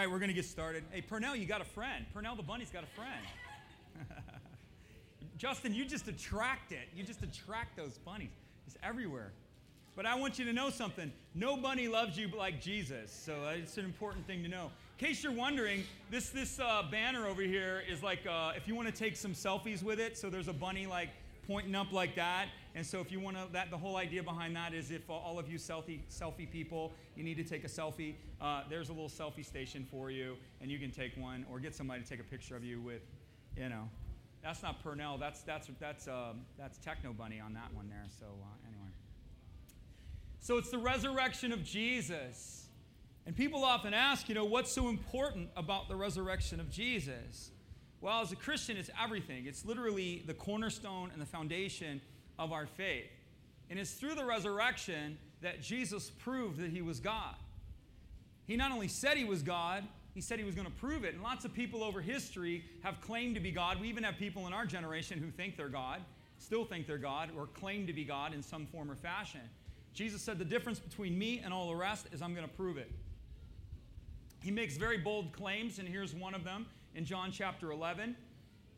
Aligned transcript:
right, 0.00 0.10
we're 0.10 0.18
going 0.18 0.28
to 0.28 0.34
get 0.34 0.46
started. 0.46 0.82
Hey, 0.90 1.02
Purnell, 1.02 1.36
you 1.36 1.44
got 1.44 1.60
a 1.60 1.64
friend. 1.64 2.06
Purnell 2.14 2.34
the 2.34 2.42
bunny's 2.42 2.70
got 2.70 2.84
a 2.84 2.86
friend. 2.86 4.08
Justin, 5.36 5.74
you 5.74 5.84
just 5.84 6.08
attract 6.08 6.72
it. 6.72 6.88
You 6.96 7.04
just 7.04 7.22
attract 7.22 7.76
those 7.76 7.98
bunnies. 7.98 8.30
It's 8.66 8.78
everywhere. 8.82 9.32
But 9.96 10.06
I 10.06 10.14
want 10.14 10.38
you 10.38 10.46
to 10.46 10.54
know 10.54 10.70
something. 10.70 11.12
No 11.34 11.54
bunny 11.54 11.86
loves 11.86 12.16
you 12.16 12.28
like 12.28 12.62
Jesus. 12.62 13.12
So 13.12 13.44
uh, 13.44 13.50
it's 13.50 13.76
an 13.76 13.84
important 13.84 14.26
thing 14.26 14.42
to 14.42 14.48
know. 14.48 14.70
In 14.98 15.06
case 15.06 15.22
you're 15.22 15.32
wondering, 15.32 15.84
this, 16.10 16.30
this 16.30 16.58
uh, 16.58 16.84
banner 16.90 17.26
over 17.26 17.42
here 17.42 17.82
is 17.86 18.02
like 18.02 18.26
uh, 18.26 18.52
if 18.56 18.66
you 18.66 18.74
want 18.74 18.88
to 18.88 18.94
take 18.94 19.16
some 19.16 19.34
selfies 19.34 19.82
with 19.82 20.00
it. 20.00 20.16
So 20.16 20.30
there's 20.30 20.48
a 20.48 20.54
bunny 20.54 20.86
like 20.86 21.10
pointing 21.46 21.74
up 21.74 21.92
like 21.92 22.14
that. 22.14 22.46
And 22.74 22.86
so 22.86 23.00
if 23.00 23.10
you 23.10 23.18
want 23.18 23.36
to, 23.36 23.46
that 23.52 23.70
the 23.70 23.76
whole 23.76 23.96
idea 23.96 24.22
behind 24.22 24.54
that 24.54 24.72
is 24.72 24.90
if 24.90 25.08
all 25.10 25.38
of 25.38 25.48
you 25.48 25.58
selfie 25.58 26.00
selfie 26.10 26.50
people, 26.50 26.92
you 27.16 27.24
need 27.24 27.36
to 27.36 27.44
take 27.44 27.64
a 27.64 27.68
selfie. 27.68 28.14
Uh, 28.40 28.62
there's 28.70 28.88
a 28.88 28.92
little 28.92 29.08
selfie 29.08 29.44
station 29.44 29.86
for 29.90 30.10
you, 30.10 30.36
and 30.60 30.70
you 30.70 30.78
can 30.78 30.90
take 30.90 31.16
one 31.16 31.44
or 31.50 31.58
get 31.58 31.74
somebody 31.74 32.02
to 32.02 32.08
take 32.08 32.20
a 32.20 32.24
picture 32.24 32.56
of 32.56 32.64
you 32.64 32.80
with, 32.80 33.02
you 33.56 33.68
know. 33.68 33.88
That's 34.42 34.62
not 34.62 34.82
Purnell. 34.82 35.18
That's 35.18 35.42
that's 35.42 35.68
that's 35.78 36.08
um, 36.08 36.42
that's 36.56 36.78
Techno 36.78 37.12
Bunny 37.12 37.40
on 37.40 37.52
that 37.54 37.74
one 37.74 37.88
there. 37.88 38.06
So 38.18 38.26
uh, 38.26 38.68
anyway. 38.68 38.90
So 40.38 40.56
it's 40.56 40.70
the 40.70 40.78
resurrection 40.78 41.52
of 41.52 41.64
Jesus. 41.64 42.68
And 43.26 43.36
people 43.36 43.64
often 43.64 43.92
ask, 43.92 44.28
you 44.28 44.34
know, 44.34 44.46
what's 44.46 44.72
so 44.72 44.88
important 44.88 45.50
about 45.56 45.88
the 45.88 45.96
resurrection 45.96 46.58
of 46.58 46.70
Jesus? 46.70 47.50
Well, 48.00 48.22
as 48.22 48.32
a 48.32 48.36
Christian, 48.36 48.78
it's 48.78 48.88
everything. 49.00 49.44
It's 49.44 49.66
literally 49.66 50.24
the 50.26 50.32
cornerstone 50.32 51.10
and 51.12 51.20
the 51.20 51.26
foundation 51.26 52.00
of 52.40 52.52
our 52.52 52.66
faith. 52.66 53.06
And 53.68 53.78
it's 53.78 53.92
through 53.92 54.16
the 54.16 54.24
resurrection 54.24 55.16
that 55.42 55.62
Jesus 55.62 56.10
proved 56.10 56.58
that 56.58 56.70
he 56.70 56.82
was 56.82 56.98
God. 56.98 57.36
He 58.46 58.56
not 58.56 58.72
only 58.72 58.88
said 58.88 59.16
he 59.16 59.24
was 59.24 59.42
God, 59.42 59.84
he 60.12 60.20
said 60.20 60.40
he 60.40 60.44
was 60.44 60.56
going 60.56 60.66
to 60.66 60.72
prove 60.72 61.04
it. 61.04 61.14
And 61.14 61.22
lots 61.22 61.44
of 61.44 61.52
people 61.52 61.84
over 61.84 62.00
history 62.00 62.64
have 62.82 63.00
claimed 63.00 63.36
to 63.36 63.40
be 63.40 63.52
God. 63.52 63.80
We 63.80 63.88
even 63.88 64.02
have 64.02 64.16
people 64.16 64.48
in 64.48 64.52
our 64.52 64.66
generation 64.66 65.18
who 65.18 65.30
think 65.30 65.56
they're 65.56 65.68
God, 65.68 66.00
still 66.38 66.64
think 66.64 66.86
they're 66.86 66.98
God, 66.98 67.30
or 67.36 67.46
claim 67.46 67.86
to 67.86 67.92
be 67.92 68.04
God 68.04 68.34
in 68.34 68.42
some 68.42 68.66
form 68.66 68.90
or 68.90 68.96
fashion. 68.96 69.42
Jesus 69.92 70.20
said, 70.20 70.38
The 70.38 70.44
difference 70.44 70.80
between 70.80 71.16
me 71.16 71.40
and 71.44 71.54
all 71.54 71.68
the 71.68 71.76
rest 71.76 72.08
is 72.12 72.22
I'm 72.22 72.34
going 72.34 72.48
to 72.48 72.54
prove 72.54 72.76
it. 72.76 72.90
He 74.42 74.50
makes 74.50 74.76
very 74.76 74.98
bold 74.98 75.32
claims, 75.32 75.78
and 75.78 75.86
here's 75.86 76.14
one 76.14 76.34
of 76.34 76.42
them 76.42 76.66
in 76.94 77.04
John 77.04 77.30
chapter 77.30 77.70
11. 77.70 78.16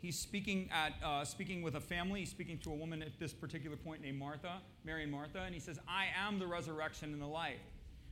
He's 0.03 0.19
speaking, 0.19 0.69
at, 0.73 0.95
uh, 1.01 1.25
speaking 1.25 1.63
with 1.63 1.77
a 1.77 1.81
family. 1.81 2.21
He's 2.21 2.31
speaking 2.31 2.59
to 2.59 2.73
a 2.73 2.75
woman 2.75 3.03
at 3.03 3.21
this 3.21 3.33
particular 3.33 3.77
point 3.77 4.03
named 4.03 4.19
Martha, 4.19 4.61
Mary 4.85 5.05
and 5.05 5.13
Martha, 5.13 5.43
and 5.43 5.55
he 5.55 5.61
says, 5.61 5.79
I 5.87 6.07
am 6.19 6.41
the 6.41 6.47
resurrection 6.47 7.13
and 7.13 7.23
the 7.23 7.27
life. 7.27 7.61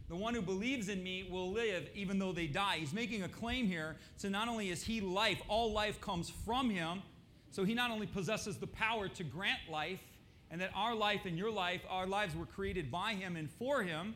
The 0.08 0.14
one 0.14 0.32
who 0.32 0.40
believes 0.40 0.88
in 0.88 1.02
me 1.02 1.28
will 1.28 1.50
live 1.50 1.88
even 1.96 2.20
though 2.20 2.30
they 2.30 2.46
die. 2.46 2.76
He's 2.78 2.92
making 2.92 3.24
a 3.24 3.28
claim 3.28 3.66
here. 3.66 3.96
So 4.16 4.28
not 4.28 4.46
only 4.46 4.70
is 4.70 4.84
he 4.84 5.00
life, 5.00 5.42
all 5.48 5.72
life 5.72 6.00
comes 6.00 6.30
from 6.30 6.70
him. 6.70 7.02
So 7.50 7.64
he 7.64 7.74
not 7.74 7.90
only 7.90 8.06
possesses 8.06 8.56
the 8.56 8.68
power 8.68 9.08
to 9.08 9.24
grant 9.24 9.58
life, 9.68 10.00
and 10.52 10.60
that 10.60 10.70
our 10.76 10.94
life 10.94 11.22
and 11.24 11.36
your 11.36 11.50
life, 11.50 11.80
our 11.88 12.06
lives 12.06 12.36
were 12.36 12.46
created 12.46 12.90
by 12.90 13.14
him 13.14 13.34
and 13.34 13.50
for 13.50 13.82
him, 13.82 14.14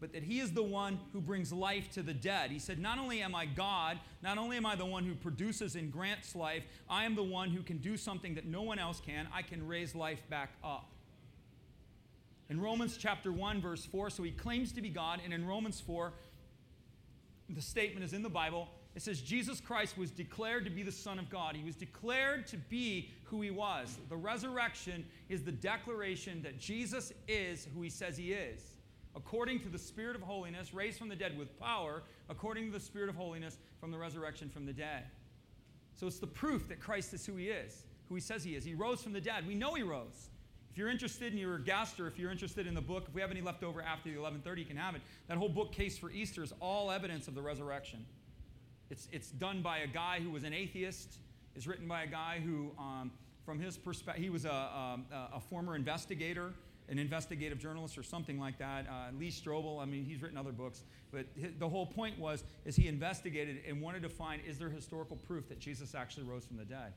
but 0.00 0.12
that 0.12 0.22
he 0.22 0.38
is 0.38 0.52
the 0.52 0.62
one 0.62 1.00
who 1.12 1.20
brings 1.20 1.52
life 1.52 1.90
to 1.92 2.02
the 2.02 2.14
dead. 2.14 2.50
He 2.50 2.58
said, 2.58 2.78
Not 2.78 2.98
only 2.98 3.20
am 3.20 3.34
I 3.34 3.46
God, 3.46 3.98
not 4.22 4.38
only 4.38 4.56
am 4.56 4.64
I 4.64 4.76
the 4.76 4.86
one 4.86 5.04
who 5.04 5.14
produces 5.14 5.74
and 5.74 5.92
grants 5.92 6.36
life, 6.36 6.62
I 6.88 7.04
am 7.04 7.16
the 7.16 7.24
one 7.24 7.50
who 7.50 7.62
can 7.62 7.78
do 7.78 7.96
something 7.96 8.34
that 8.34 8.46
no 8.46 8.62
one 8.62 8.78
else 8.78 9.00
can. 9.04 9.26
I 9.34 9.42
can 9.42 9.66
raise 9.66 9.94
life 9.94 10.22
back 10.30 10.52
up. 10.62 10.90
In 12.48 12.60
Romans 12.60 12.96
chapter 12.96 13.32
1, 13.32 13.60
verse 13.60 13.84
4, 13.84 14.10
so 14.10 14.22
he 14.22 14.30
claims 14.30 14.72
to 14.72 14.80
be 14.80 14.88
God, 14.88 15.20
and 15.22 15.34
in 15.34 15.46
Romans 15.46 15.80
4, 15.80 16.12
the 17.50 17.60
statement 17.60 18.04
is 18.04 18.12
in 18.12 18.22
the 18.22 18.30
Bible. 18.30 18.68
It 18.94 19.02
says, 19.02 19.20
Jesus 19.20 19.60
Christ 19.60 19.98
was 19.98 20.10
declared 20.10 20.64
to 20.64 20.70
be 20.70 20.82
the 20.82 20.92
Son 20.92 21.18
of 21.18 21.28
God. 21.28 21.56
He 21.56 21.64
was 21.64 21.76
declared 21.76 22.46
to 22.48 22.56
be 22.56 23.10
who 23.24 23.42
he 23.42 23.50
was. 23.50 23.98
The 24.08 24.16
resurrection 24.16 25.04
is 25.28 25.42
the 25.42 25.52
declaration 25.52 26.40
that 26.42 26.58
Jesus 26.58 27.12
is 27.26 27.68
who 27.74 27.82
he 27.82 27.90
says 27.90 28.16
he 28.16 28.32
is 28.32 28.77
according 29.18 29.58
to 29.60 29.68
the 29.68 29.78
Spirit 29.78 30.14
of 30.14 30.22
holiness, 30.22 30.72
raised 30.72 30.96
from 30.96 31.08
the 31.08 31.16
dead 31.16 31.36
with 31.36 31.58
power, 31.58 32.04
according 32.30 32.66
to 32.66 32.72
the 32.72 32.82
Spirit 32.82 33.08
of 33.08 33.16
holiness 33.16 33.58
from 33.80 33.90
the 33.90 33.98
resurrection 33.98 34.48
from 34.48 34.64
the 34.64 34.72
dead. 34.72 35.04
So 35.94 36.06
it's 36.06 36.20
the 36.20 36.26
proof 36.28 36.68
that 36.68 36.80
Christ 36.80 37.12
is 37.12 37.26
who 37.26 37.34
he 37.34 37.48
is, 37.48 37.82
who 38.08 38.14
he 38.14 38.20
says 38.20 38.44
he 38.44 38.54
is. 38.54 38.64
He 38.64 38.74
rose 38.74 39.02
from 39.02 39.12
the 39.12 39.20
dead. 39.20 39.46
We 39.46 39.56
know 39.56 39.74
he 39.74 39.82
rose. 39.82 40.30
If 40.70 40.78
you're 40.78 40.88
interested 40.88 41.32
and 41.32 41.40
you're 41.40 41.56
a 41.56 41.60
guest 41.60 41.98
or 41.98 42.06
if 42.06 42.16
you're 42.16 42.30
interested 42.30 42.68
in 42.68 42.74
the 42.74 42.80
book, 42.80 43.06
if 43.08 43.14
we 43.14 43.20
have 43.20 43.32
any 43.32 43.40
left 43.40 43.64
over 43.64 43.82
after 43.82 44.08
the 44.08 44.16
1130, 44.16 44.60
you 44.60 44.66
can 44.66 44.76
have 44.76 44.94
it. 44.94 45.02
That 45.26 45.36
whole 45.36 45.48
book, 45.48 45.72
Case 45.72 45.98
for 45.98 46.10
Easter, 46.12 46.44
is 46.44 46.52
all 46.60 46.92
evidence 46.92 47.26
of 47.26 47.34
the 47.34 47.42
resurrection. 47.42 48.06
It's, 48.88 49.08
it's 49.10 49.30
done 49.32 49.60
by 49.60 49.78
a 49.78 49.88
guy 49.88 50.20
who 50.20 50.30
was 50.30 50.44
an 50.44 50.54
atheist. 50.54 51.18
It's 51.56 51.66
written 51.66 51.88
by 51.88 52.04
a 52.04 52.06
guy 52.06 52.40
who, 52.44 52.70
um, 52.78 53.10
from 53.44 53.58
his 53.58 53.76
perspective, 53.76 54.22
he 54.22 54.30
was 54.30 54.44
a, 54.44 54.48
a, 54.48 55.00
a 55.34 55.40
former 55.40 55.74
investigator 55.74 56.52
an 56.88 56.98
investigative 56.98 57.58
journalist 57.58 57.98
or 57.98 58.02
something 58.02 58.38
like 58.38 58.58
that. 58.58 58.86
Uh, 58.88 59.16
Lee 59.18 59.30
Strobel, 59.30 59.80
I 59.80 59.84
mean, 59.84 60.04
he's 60.04 60.22
written 60.22 60.38
other 60.38 60.52
books, 60.52 60.82
but 61.12 61.26
his, 61.36 61.52
the 61.58 61.68
whole 61.68 61.86
point 61.86 62.18
was 62.18 62.44
is 62.64 62.76
he 62.76 62.88
investigated 62.88 63.58
and 63.68 63.80
wanted 63.80 64.02
to 64.02 64.08
find 64.08 64.42
is 64.46 64.58
there 64.58 64.70
historical 64.70 65.16
proof 65.16 65.48
that 65.48 65.58
Jesus 65.58 65.94
actually 65.94 66.24
rose 66.24 66.44
from 66.44 66.56
the 66.56 66.64
dead, 66.64 66.94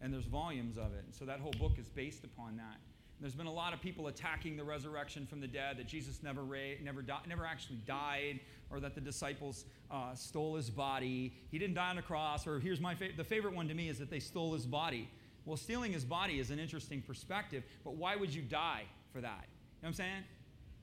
and 0.00 0.12
there's 0.12 0.26
volumes 0.26 0.76
of 0.76 0.94
it. 0.94 1.04
And 1.04 1.14
so 1.14 1.24
that 1.24 1.40
whole 1.40 1.54
book 1.58 1.78
is 1.78 1.88
based 1.88 2.24
upon 2.24 2.56
that. 2.56 2.78
And 3.20 3.26
there's 3.26 3.34
been 3.34 3.46
a 3.46 3.52
lot 3.52 3.74
of 3.74 3.80
people 3.82 4.06
attacking 4.06 4.56
the 4.56 4.64
resurrection 4.64 5.26
from 5.26 5.40
the 5.40 5.46
dead, 5.46 5.76
that 5.76 5.86
Jesus 5.86 6.22
never 6.22 6.42
ra- 6.42 6.78
never 6.82 7.02
di- 7.02 7.20
never 7.28 7.44
actually 7.44 7.80
died, 7.86 8.40
or 8.70 8.80
that 8.80 8.94
the 8.94 9.00
disciples 9.00 9.64
uh, 9.90 10.14
stole 10.14 10.56
his 10.56 10.70
body. 10.70 11.34
He 11.50 11.58
didn't 11.58 11.74
die 11.74 11.90
on 11.90 11.96
the 11.96 12.02
cross. 12.02 12.46
Or 12.46 12.58
here's 12.58 12.80
my 12.80 12.94
fa- 12.94 13.10
the 13.16 13.24
favorite 13.24 13.54
one 13.54 13.68
to 13.68 13.74
me 13.74 13.88
is 13.88 13.98
that 13.98 14.10
they 14.10 14.20
stole 14.20 14.54
his 14.54 14.66
body. 14.66 15.08
Well, 15.44 15.56
stealing 15.56 15.92
his 15.92 16.04
body 16.04 16.38
is 16.38 16.50
an 16.50 16.58
interesting 16.58 17.02
perspective, 17.02 17.62
but 17.84 17.94
why 17.94 18.16
would 18.16 18.34
you 18.34 18.42
die? 18.42 18.84
For 19.12 19.20
that. 19.20 19.44
You 19.82 19.82
know 19.82 19.82
what 19.82 19.88
I'm 19.88 19.94
saying? 19.94 20.22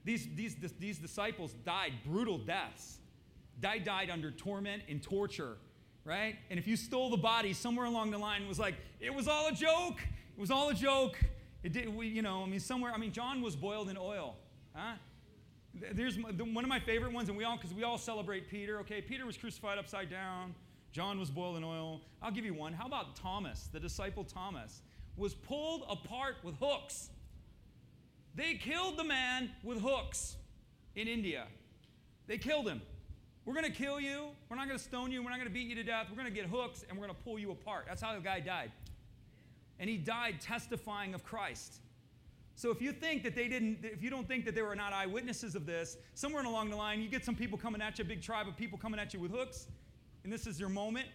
These, 0.03 0.27
these, 0.35 0.55
these 0.79 0.97
disciples 0.97 1.53
died 1.65 1.93
brutal 2.05 2.37
deaths. 2.37 2.99
Died, 3.59 3.83
died 3.83 4.09
under 4.09 4.31
torment 4.31 4.83
and 4.87 5.01
torture, 5.01 5.57
right? 6.05 6.35
And 6.49 6.59
if 6.59 6.67
you 6.67 6.75
stole 6.75 7.09
the 7.09 7.17
body, 7.17 7.53
somewhere 7.53 7.87
along 7.87 8.11
the 8.11 8.17
line 8.17 8.47
was 8.47 8.59
like, 8.59 8.75
it 8.99 9.13
was 9.13 9.27
all 9.27 9.47
a 9.47 9.51
joke. 9.51 9.99
It 10.37 10.39
was 10.39 10.51
all 10.51 10.69
a 10.69 10.73
joke. 10.75 11.17
It 11.63 11.73
did, 11.73 11.93
we, 11.93 12.07
you 12.07 12.21
know, 12.21 12.43
I 12.43 12.45
mean, 12.45 12.59
somewhere, 12.59 12.93
I 12.93 12.97
mean, 12.97 13.11
John 13.11 13.41
was 13.41 13.55
boiled 13.55 13.89
in 13.89 13.97
oil. 13.97 14.35
Huh? 14.75 14.93
There's 15.91 16.17
one 16.19 16.63
of 16.63 16.69
my 16.69 16.79
favorite 16.79 17.13
ones, 17.13 17.29
and 17.29 17.37
we 17.37 17.43
all, 17.43 17.57
because 17.57 17.73
we 17.73 17.83
all 17.83 17.97
celebrate 17.97 18.47
Peter. 18.47 18.79
Okay, 18.79 19.01
Peter 19.01 19.25
was 19.25 19.37
crucified 19.37 19.77
upside 19.77 20.09
down. 20.09 20.53
John 20.91 21.19
was 21.19 21.29
boiled 21.29 21.57
in 21.57 21.63
oil. 21.63 22.01
I'll 22.21 22.31
give 22.31 22.45
you 22.45 22.53
one. 22.53 22.73
How 22.73 22.85
about 22.85 23.15
Thomas, 23.15 23.69
the 23.73 23.79
disciple 23.79 24.23
Thomas, 24.23 24.81
was 25.15 25.33
pulled 25.33 25.83
apart 25.89 26.35
with 26.43 26.55
hooks. 26.59 27.09
They 28.37 28.53
killed 28.53 28.97
the 28.97 29.03
man 29.03 29.49
with 29.63 29.81
hooks 29.81 30.35
in 30.95 31.07
India. 31.07 31.47
They 32.27 32.37
killed 32.37 32.67
him. 32.67 32.83
We're 33.45 33.55
going 33.55 33.65
to 33.65 33.71
kill 33.71 33.99
you. 33.99 34.27
We're 34.47 34.57
not 34.57 34.67
going 34.67 34.77
to 34.77 34.83
stone 34.83 35.11
you. 35.11 35.23
We're 35.23 35.31
not 35.31 35.39
going 35.39 35.47
to 35.47 35.53
beat 35.53 35.67
you 35.67 35.73
to 35.73 35.83
death. 35.83 36.05
We're 36.11 36.21
going 36.21 36.31
to 36.31 36.39
get 36.41 36.45
hooks 36.45 36.85
and 36.87 36.95
we're 36.95 37.07
going 37.07 37.17
to 37.17 37.23
pull 37.23 37.39
you 37.39 37.49
apart. 37.49 37.85
That's 37.87 38.01
how 38.01 38.13
the 38.13 38.21
guy 38.21 38.39
died. 38.39 38.71
And 39.79 39.89
he 39.89 39.97
died 39.97 40.39
testifying 40.39 41.15
of 41.15 41.23
Christ. 41.23 41.79
So 42.55 42.69
if 42.69 42.79
you 42.79 42.91
think 42.91 43.23
that 43.23 43.33
they 43.33 43.47
didn't, 43.47 43.79
if 43.81 44.03
you 44.03 44.11
don't 44.11 44.27
think 44.27 44.45
that 44.45 44.53
they 44.53 44.61
were 44.61 44.75
not 44.75 44.93
eyewitnesses 44.93 45.55
of 45.55 45.65
this, 45.65 45.97
somewhere 46.13 46.43
along 46.43 46.69
the 46.69 46.75
line, 46.75 47.01
you 47.01 47.09
get 47.09 47.25
some 47.25 47.35
people 47.35 47.57
coming 47.57 47.81
at 47.81 47.97
you, 47.97 48.05
a 48.05 48.07
big 48.07 48.21
tribe 48.21 48.47
of 48.47 48.55
people 48.55 48.77
coming 48.77 48.99
at 48.99 49.15
you 49.15 49.19
with 49.19 49.31
hooks, 49.31 49.67
and 50.23 50.31
this 50.31 50.45
is 50.45 50.59
your 50.59 50.69
moment, 50.69 51.07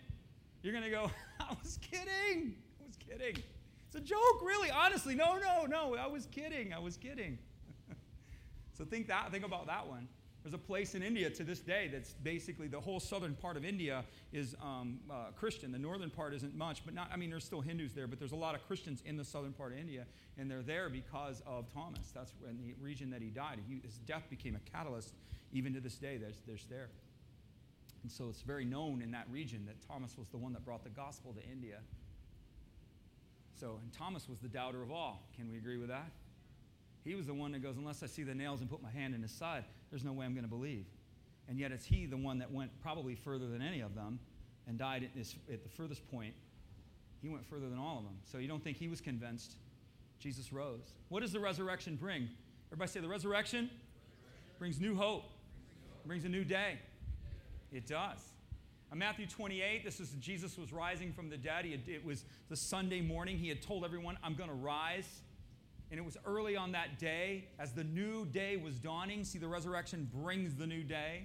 you're 0.63 0.73
going 0.73 0.85
to 0.85 0.91
go, 0.91 1.09
I 1.41 1.57
was 1.63 1.79
kidding. 1.83 2.57
I 2.81 2.87
was 2.87 2.97
kidding. 2.97 3.43
It's 3.95 4.01
a 4.01 4.15
joke, 4.15 4.41
really. 4.43 4.71
Honestly, 4.71 5.15
no, 5.15 5.39
no, 5.39 5.67
no. 5.67 5.95
I 5.97 6.07
was 6.07 6.25
kidding. 6.25 6.73
I 6.73 6.79
was 6.79 6.97
kidding. 6.97 7.37
so 8.73 8.87
think 8.87 9.07
that. 9.09 9.31
Think 9.31 9.45
about 9.45 9.67
that 9.67 9.87
one. 9.87 10.09
There's 10.43 10.55
a 10.55 10.59
place 10.59 10.95
in 10.95 11.03
India 11.03 11.29
to 11.29 11.45
this 11.45 11.61
day 11.61 11.91
that's 11.93 12.15
basically 12.15 12.69
the 12.69 12.81
whole 12.81 13.01
southern 13.01 13.35
part 13.35 13.59
of 13.59 13.67
India 13.67 14.03
is 14.33 14.57
um, 14.63 14.99
uh, 15.11 15.27
Christian. 15.37 15.73
The 15.73 15.79
northern 15.79 16.09
part 16.09 16.33
isn't 16.33 16.57
much, 16.57 16.83
but 16.87 16.95
not. 16.95 17.11
I 17.13 17.19
mean, 17.19 17.29
there's 17.29 17.45
still 17.45 17.61
Hindus 17.61 17.93
there, 17.93 18.07
but 18.07 18.19
there's 18.19 18.33
a 18.33 18.37
lot 18.37 18.55
of 18.55 18.67
Christians 18.67 19.03
in 19.05 19.19
the 19.19 19.25
southern 19.25 19.53
part 19.53 19.73
of 19.73 19.79
India, 19.79 20.07
and 20.39 20.51
they're 20.51 20.63
there 20.63 20.89
because 20.89 21.43
of 21.47 21.71
Thomas. 21.71 22.13
That's 22.15 22.33
in 22.49 22.57
the 22.57 22.75
region 22.81 23.11
that 23.11 23.21
he 23.21 23.29
died. 23.29 23.59
He, 23.69 23.83
his 23.85 23.99
death 23.99 24.25
became 24.31 24.57
a 24.57 24.71
catalyst, 24.71 25.13
even 25.53 25.75
to 25.75 25.81
this 25.81 25.97
day. 25.97 26.17
There's, 26.17 26.41
there's 26.47 26.65
there, 26.65 26.89
and 28.03 28.11
so 28.11 28.31
it's 28.31 28.41
very 28.41 28.65
known 28.65 29.03
in 29.03 29.11
that 29.11 29.27
region 29.31 29.67
that 29.67 29.87
Thomas 29.87 30.17
was 30.17 30.29
the 30.29 30.39
one 30.39 30.55
that 30.55 30.65
brought 30.65 30.83
the 30.83 30.91
gospel 30.91 31.35
to 31.35 31.53
India. 31.53 31.81
So, 33.59 33.79
and 33.83 33.93
Thomas 33.93 34.29
was 34.29 34.39
the 34.39 34.49
doubter 34.49 34.83
of 34.83 34.91
all. 34.91 35.23
Can 35.37 35.51
we 35.51 35.57
agree 35.57 35.77
with 35.77 35.89
that? 35.89 36.11
He 37.05 37.15
was 37.15 37.27
the 37.27 37.35
one 37.35 37.53
that 37.53 37.63
goes, 37.63 37.77
Unless 37.77 38.03
I 38.03 38.07
see 38.07 38.23
the 38.23 38.35
nails 38.35 38.61
and 38.61 38.71
put 38.71 38.83
my 38.83 38.91
hand 38.91 39.15
in 39.15 39.23
his 39.23 39.33
side, 39.33 39.65
there's 39.91 40.05
no 40.05 40.13
way 40.13 40.27
I'm 40.27 40.35
going 40.35 40.45
to 40.45 40.51
believe. 40.51 40.87
And 41.49 41.59
yet, 41.59 41.73
it's 41.73 41.85
he 41.85 42.07
the 42.07 42.17
one 42.17 42.39
that 42.39 42.51
went 42.51 42.71
probably 42.81 43.15
further 43.15 43.49
than 43.49 43.63
any 43.63 43.81
of 43.81 43.95
them 43.95 44.19
and 44.67 44.79
died 44.79 45.03
at, 45.03 45.15
this, 45.15 45.35
at 45.53 45.63
the 45.63 45.69
furthest 45.69 46.09
point. 46.11 46.35
He 47.21 47.29
went 47.29 47.45
further 47.47 47.69
than 47.69 47.79
all 47.79 47.99
of 47.99 48.05
them. 48.05 48.17
So, 48.25 48.39
you 48.39 48.49
don't 48.49 48.63
think 48.63 48.77
he 48.77 48.89
was 48.89 49.01
convinced? 49.01 49.57
Jesus 50.19 50.53
rose. 50.53 50.95
What 51.09 51.21
does 51.21 51.33
the 51.33 51.41
resurrection 51.41 51.97
bring? 51.97 52.29
Everybody 52.69 52.91
say 52.91 53.01
the 53.01 53.09
resurrection 53.09 53.69
brings 54.59 54.81
new 54.81 54.95
hope, 54.95 55.25
brings 56.07 56.25
a 56.25 56.29
new 56.29 56.45
day. 56.45 56.79
It 57.73 57.87
does. 57.87 58.19
In 58.93 58.99
Matthew 58.99 59.27
28, 59.27 59.87
this 59.87 60.01
is 60.01 60.11
Jesus 60.21 60.59
was 60.59 60.71
rising 60.71 61.15
from 61.15 61.31
the 61.31 61.39
dead. 61.39 61.65
Had, 61.65 61.89
it 61.89 62.05
was 62.05 62.27
the 62.51 62.57
Sunday 62.57 63.01
morning. 63.01 63.39
He 63.39 63.49
had 63.49 63.63
told 63.63 63.87
everyone, 63.87 64.19
I'm 64.23 64.35
going 64.35 64.51
to 64.51 64.55
rise. 64.55 65.23
And 65.91 65.99
it 65.99 66.05
was 66.05 66.19
early 66.27 66.57
on 66.57 66.73
that 66.73 66.99
day, 66.99 67.47
as 67.59 67.73
the 67.73 67.85
new 67.85 68.27
day 68.27 68.59
was 68.59 68.75
dawning. 68.75 69.25
See, 69.25 69.39
the 69.39 69.49
resurrection 69.49 70.11
brings 70.13 70.55
the 70.57 70.67
new 70.67 70.83
day. 70.83 71.23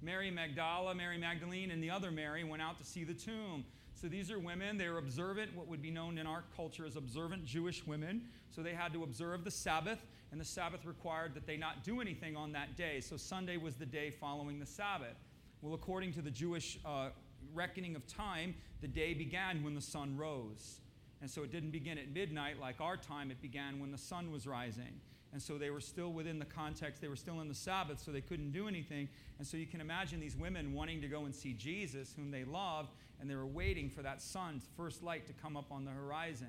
Mary 0.00 0.30
Magdala, 0.30 0.94
Mary 0.94 1.18
Magdalene, 1.18 1.72
and 1.72 1.82
the 1.82 1.90
other 1.90 2.12
Mary 2.12 2.44
went 2.44 2.62
out 2.62 2.78
to 2.78 2.84
see 2.84 3.02
the 3.02 3.12
tomb. 3.12 3.64
So 4.00 4.06
these 4.06 4.30
are 4.30 4.38
women, 4.38 4.78
they 4.78 4.86
are 4.86 4.98
observant, 4.98 5.54
what 5.56 5.66
would 5.66 5.82
be 5.82 5.90
known 5.90 6.16
in 6.16 6.28
our 6.28 6.44
culture 6.56 6.86
as 6.86 6.94
observant 6.94 7.44
Jewish 7.44 7.84
women. 7.86 8.22
So 8.50 8.62
they 8.62 8.72
had 8.72 8.92
to 8.92 9.02
observe 9.02 9.42
the 9.42 9.50
Sabbath, 9.50 10.06
and 10.30 10.40
the 10.40 10.44
Sabbath 10.44 10.86
required 10.86 11.34
that 11.34 11.46
they 11.46 11.56
not 11.56 11.82
do 11.82 12.00
anything 12.00 12.36
on 12.36 12.52
that 12.52 12.76
day. 12.76 13.00
So 13.00 13.16
Sunday 13.16 13.56
was 13.56 13.74
the 13.74 13.84
day 13.84 14.10
following 14.10 14.60
the 14.60 14.66
Sabbath. 14.66 15.16
Well, 15.62 15.74
according 15.74 16.14
to 16.14 16.22
the 16.22 16.30
Jewish 16.30 16.78
uh, 16.86 17.10
reckoning 17.52 17.94
of 17.94 18.06
time, 18.06 18.54
the 18.80 18.88
day 18.88 19.12
began 19.12 19.62
when 19.62 19.74
the 19.74 19.80
sun 19.80 20.16
rose. 20.16 20.80
And 21.20 21.30
so 21.30 21.42
it 21.42 21.52
didn't 21.52 21.70
begin 21.70 21.98
at 21.98 22.10
midnight 22.12 22.58
like 22.58 22.80
our 22.80 22.96
time, 22.96 23.30
it 23.30 23.42
began 23.42 23.78
when 23.78 23.92
the 23.92 23.98
sun 23.98 24.32
was 24.32 24.46
rising. 24.46 25.00
And 25.32 25.40
so 25.40 25.58
they 25.58 25.70
were 25.70 25.80
still 25.80 26.12
within 26.12 26.38
the 26.38 26.44
context, 26.44 27.00
they 27.00 27.08
were 27.08 27.16
still 27.16 27.40
in 27.40 27.48
the 27.48 27.54
Sabbath, 27.54 28.00
so 28.00 28.10
they 28.10 28.22
couldn't 28.22 28.52
do 28.52 28.66
anything. 28.66 29.08
And 29.38 29.46
so 29.46 29.56
you 29.56 29.66
can 29.66 29.80
imagine 29.80 30.18
these 30.18 30.36
women 30.36 30.72
wanting 30.72 31.00
to 31.02 31.08
go 31.08 31.26
and 31.26 31.34
see 31.34 31.52
Jesus, 31.52 32.12
whom 32.16 32.30
they 32.30 32.44
loved, 32.44 32.90
and 33.20 33.30
they 33.30 33.36
were 33.36 33.46
waiting 33.46 33.90
for 33.90 34.02
that 34.02 34.22
sun's 34.22 34.66
first 34.76 35.02
light 35.02 35.26
to 35.26 35.32
come 35.34 35.56
up 35.56 35.70
on 35.70 35.84
the 35.84 35.90
horizon. 35.90 36.48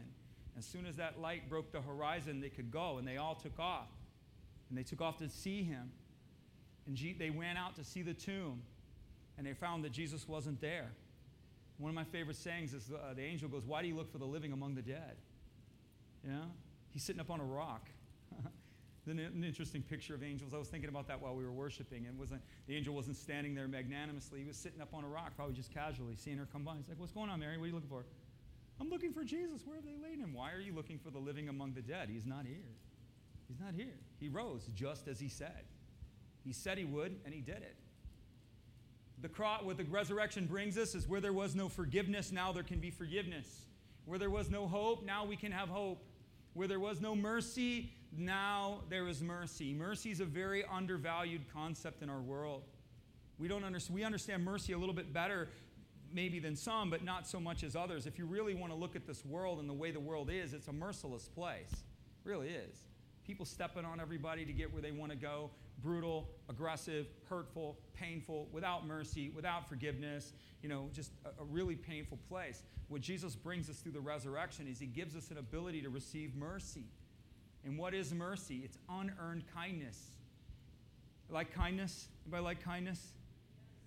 As 0.58 0.66
soon 0.66 0.86
as 0.86 0.96
that 0.96 1.20
light 1.20 1.50
broke 1.50 1.72
the 1.72 1.82
horizon, 1.82 2.40
they 2.40 2.50
could 2.50 2.72
go, 2.72 2.98
and 2.98 3.08
they 3.08 3.18
all 3.18 3.36
took 3.36 3.60
off. 3.60 3.90
And 4.70 4.78
they 4.78 4.84
took 4.84 5.02
off 5.02 5.18
to 5.18 5.30
see 5.30 5.64
him. 5.64 5.92
And 6.88 6.98
they 7.20 7.30
went 7.30 7.58
out 7.58 7.76
to 7.76 7.84
see 7.84 8.02
the 8.02 8.14
tomb, 8.14 8.62
and 9.38 9.46
they 9.46 9.54
found 9.54 9.84
that 9.84 9.92
Jesus 9.92 10.28
wasn't 10.28 10.62
there. 10.62 10.92
One 11.78 11.90
of 11.90 11.96
my 11.96 12.04
favorite 12.04 12.38
sayings 12.38 12.74
is 12.74 12.92
uh, 12.92 13.14
the 13.16 13.24
angel 13.24 13.50
goes, 13.50 13.66
Why 13.66 13.82
do 13.82 13.88
you 13.88 13.96
look 13.96 14.12
for 14.12 14.20
the 14.20 14.26
living 14.26 14.52
among 14.52 14.76
the 14.76 14.82
dead? 14.82 15.18
Yeah? 16.24 16.44
He's 16.92 17.04
sitting 17.04 17.22
up 17.22 17.32
on 17.32 17.40
a 17.40 17.44
rock. 17.44 17.88
an, 19.08 19.20
an 19.20 19.44
interesting 19.44 19.82
picture 19.82 20.14
of 20.14 20.24
angels. 20.24 20.54
I 20.54 20.58
was 20.58 20.68
thinking 20.68 20.90
about 20.90 21.08
that 21.08 21.20
while 21.20 21.36
we 21.36 21.44
were 21.44 21.52
worshiping. 21.52 22.06
It 22.06 22.14
wasn't, 22.14 22.42
the 22.68 22.76
angel 22.76 22.94
wasn't 22.94 23.16
standing 23.16 23.56
there 23.56 23.68
magnanimously. 23.68 24.40
He 24.42 24.46
was 24.46 24.58
sitting 24.58 24.82
up 24.82 24.94
on 24.94 25.04
a 25.04 25.08
rock, 25.08 25.32
probably 25.36 25.56
just 25.56 25.74
casually, 25.74 26.16
seeing 26.16 26.38
her 26.38 26.48
come 26.52 26.64
by. 26.64 26.76
He's 26.76 26.88
like, 26.88 27.00
What's 27.00 27.14
going 27.14 27.30
on, 27.30 27.40
Mary? 27.40 27.58
What 27.58 27.64
are 27.64 27.68
you 27.68 27.74
looking 27.74 27.90
for? 27.90 28.06
I'm 28.80 28.90
looking 28.90 29.14
for 29.14 29.24
Jesus. 29.24 29.62
Where 29.66 29.76
have 29.76 29.86
they 29.86 29.98
laid 30.02 30.20
him? 30.20 30.34
Why 30.34 30.52
are 30.52 30.60
you 30.60 30.74
looking 30.74 30.98
for 30.98 31.12
the 31.12 31.20
living 31.20 31.50
among 31.50 31.74
the 31.74 31.82
dead? 31.82 32.10
He's 32.12 32.26
not 32.26 32.46
here. 32.46 32.76
He's 33.48 33.60
not 33.60 33.74
here. 33.74 34.00
He 34.20 34.30
rose 34.30 34.68
just 34.76 35.08
as 35.08 35.20
he 35.20 35.30
said. 35.30 35.66
He 36.44 36.54
said 36.54 36.78
he 36.78 36.86
would, 36.86 37.20
and 37.26 37.34
he 37.34 37.42
did 37.42 37.58
it. 37.58 37.76
The 39.22 39.30
cross, 39.30 39.64
what 39.64 39.78
the 39.78 39.84
resurrection 39.84 40.46
brings 40.48 40.78
us 40.78 40.96
is 40.96 41.08
where 41.08 41.22
there 41.22 41.34
was 41.34 41.56
no 41.56 41.70
forgiveness, 41.70 42.32
now 42.32 42.52
there 42.52 42.64
can 42.64 42.80
be 42.80 42.90
forgiveness. 42.90 43.66
Where 44.06 44.18
there 44.18 44.32
was 44.32 44.50
no 44.50 44.68
hope, 44.68 45.06
now 45.06 45.26
we 45.26 45.36
can 45.36 45.52
have 45.52 45.70
hope. 45.70 46.04
Where 46.54 46.68
there 46.68 46.80
was 46.80 47.00
no 47.00 47.16
mercy, 47.16 47.94
now 48.18 48.82
there 48.90 49.08
is 49.08 49.22
mercy. 49.22 49.74
Mercy 49.74 50.12
is 50.12 50.20
a 50.20 50.26
very 50.26 50.64
undervalued 50.66 51.42
concept 51.54 52.02
in 52.02 52.10
our 52.10 52.20
world. 52.20 52.64
We 53.38 53.48
don't 53.48 53.64
understand, 53.64 53.96
we 53.96 54.04
understand 54.04 54.44
mercy 54.44 54.74
a 54.74 54.78
little 54.78 54.94
bit 54.96 55.14
better 55.14 55.50
maybe 56.14 56.40
than 56.40 56.56
some, 56.56 56.90
but 56.90 57.04
not 57.04 57.28
so 57.28 57.40
much 57.40 57.64
as 57.64 57.76
others. 57.76 58.06
If 58.06 58.18
you 58.18 58.26
really 58.26 58.54
want 58.54 58.74
to 58.74 58.78
look 58.78 58.96
at 58.96 59.08
this 59.08 59.26
world 59.26 59.60
and 59.60 59.70
the 59.70 59.74
way 59.74 59.92
the 59.92 60.00
world 60.00 60.30
is, 60.30 60.54
it's 60.54 60.68
a 60.68 60.74
merciless 60.74 61.28
place. 61.28 61.72
It 61.72 62.30
really 62.30 62.50
is. 62.50 62.84
People 63.26 63.46
stepping 63.46 63.86
on 63.86 64.00
everybody 64.00 64.46
to 64.46 64.52
get 64.52 64.74
where 64.74 64.82
they 64.82 64.92
want 64.92 65.12
to 65.12 65.18
go. 65.18 65.52
Brutal, 65.82 66.30
aggressive, 66.50 67.08
hurtful, 67.30 67.78
painful, 67.94 68.48
without 68.52 68.86
mercy, 68.86 69.30
without 69.30 69.68
forgiveness. 69.68 70.34
You 70.62 70.70
know, 70.70 70.90
just 70.94 71.12
a, 71.26 71.42
a 71.42 71.46
really 71.46 71.76
painful 71.76 72.20
place. 72.30 72.64
What 72.88 73.02
Jesus 73.02 73.36
brings 73.36 73.70
us 73.70 73.78
through 73.78 73.94
the 73.94 74.02
resurrection 74.02 74.68
is 74.68 74.80
he 74.80 74.86
gives 74.86 75.16
us 75.16 75.32
an 75.32 75.38
ability 75.38 75.82
to 75.82 75.90
receive 75.90 76.36
mercy. 76.36 76.86
And 77.64 77.78
what 77.78 77.94
is 77.94 78.14
mercy? 78.14 78.62
It's 78.64 78.78
unearned 78.90 79.44
kindness. 79.54 79.98
Like 81.30 81.54
kindness? 81.54 82.10
Anybody 82.26 82.44
like 82.44 82.64
kindness? 82.64 83.14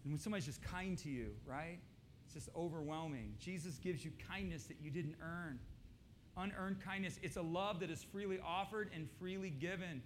And 0.04 0.12
when 0.12 0.20
somebody's 0.20 0.46
just 0.46 0.62
kind 0.62 0.96
to 0.98 1.08
you, 1.08 1.30
right? 1.46 1.78
It's 2.24 2.34
just 2.34 2.48
overwhelming. 2.56 3.34
Jesus 3.38 3.78
gives 3.78 4.04
you 4.04 4.12
kindness 4.28 4.64
that 4.64 4.76
you 4.80 4.90
didn't 4.90 5.16
earn. 5.22 5.58
Unearned 6.36 6.80
kindness. 6.84 7.18
It's 7.22 7.36
a 7.36 7.42
love 7.42 7.80
that 7.80 7.90
is 7.90 8.02
freely 8.02 8.38
offered 8.44 8.90
and 8.94 9.08
freely 9.18 9.50
given. 9.50 10.02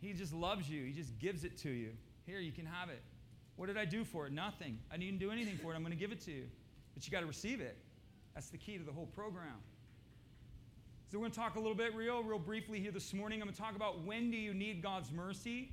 He 0.00 0.12
just 0.12 0.32
loves 0.32 0.68
you, 0.68 0.84
He 0.84 0.92
just 0.92 1.18
gives 1.18 1.44
it 1.44 1.56
to 1.58 1.70
you. 1.70 1.90
Here, 2.26 2.40
you 2.40 2.52
can 2.52 2.66
have 2.66 2.88
it. 2.88 3.02
What 3.56 3.66
did 3.66 3.78
I 3.78 3.84
do 3.84 4.04
for 4.04 4.26
it? 4.26 4.32
Nothing. 4.32 4.78
I 4.92 4.96
didn't 4.96 5.18
do 5.18 5.30
anything 5.30 5.56
for 5.56 5.72
it. 5.72 5.76
I'm 5.76 5.82
going 5.82 5.92
to 5.92 5.98
give 5.98 6.12
it 6.12 6.20
to 6.22 6.30
you. 6.30 6.44
But 6.94 7.06
you 7.06 7.10
got 7.10 7.20
to 7.20 7.26
receive 7.26 7.60
it. 7.60 7.76
That's 8.34 8.48
the 8.48 8.58
key 8.58 8.76
to 8.76 8.84
the 8.84 8.92
whole 8.92 9.06
program. 9.06 9.56
So 11.10 11.18
we're 11.18 11.22
going 11.22 11.32
to 11.32 11.38
talk 11.38 11.54
a 11.54 11.60
little 11.60 11.76
bit 11.76 11.94
real, 11.94 12.22
real 12.22 12.38
briefly 12.38 12.80
here 12.80 12.90
this 12.90 13.14
morning. 13.14 13.40
I'm 13.40 13.46
going 13.46 13.54
to 13.54 13.60
talk 13.60 13.76
about 13.76 14.04
when 14.04 14.30
do 14.30 14.36
you 14.36 14.52
need 14.52 14.82
God's 14.82 15.10
mercy? 15.12 15.70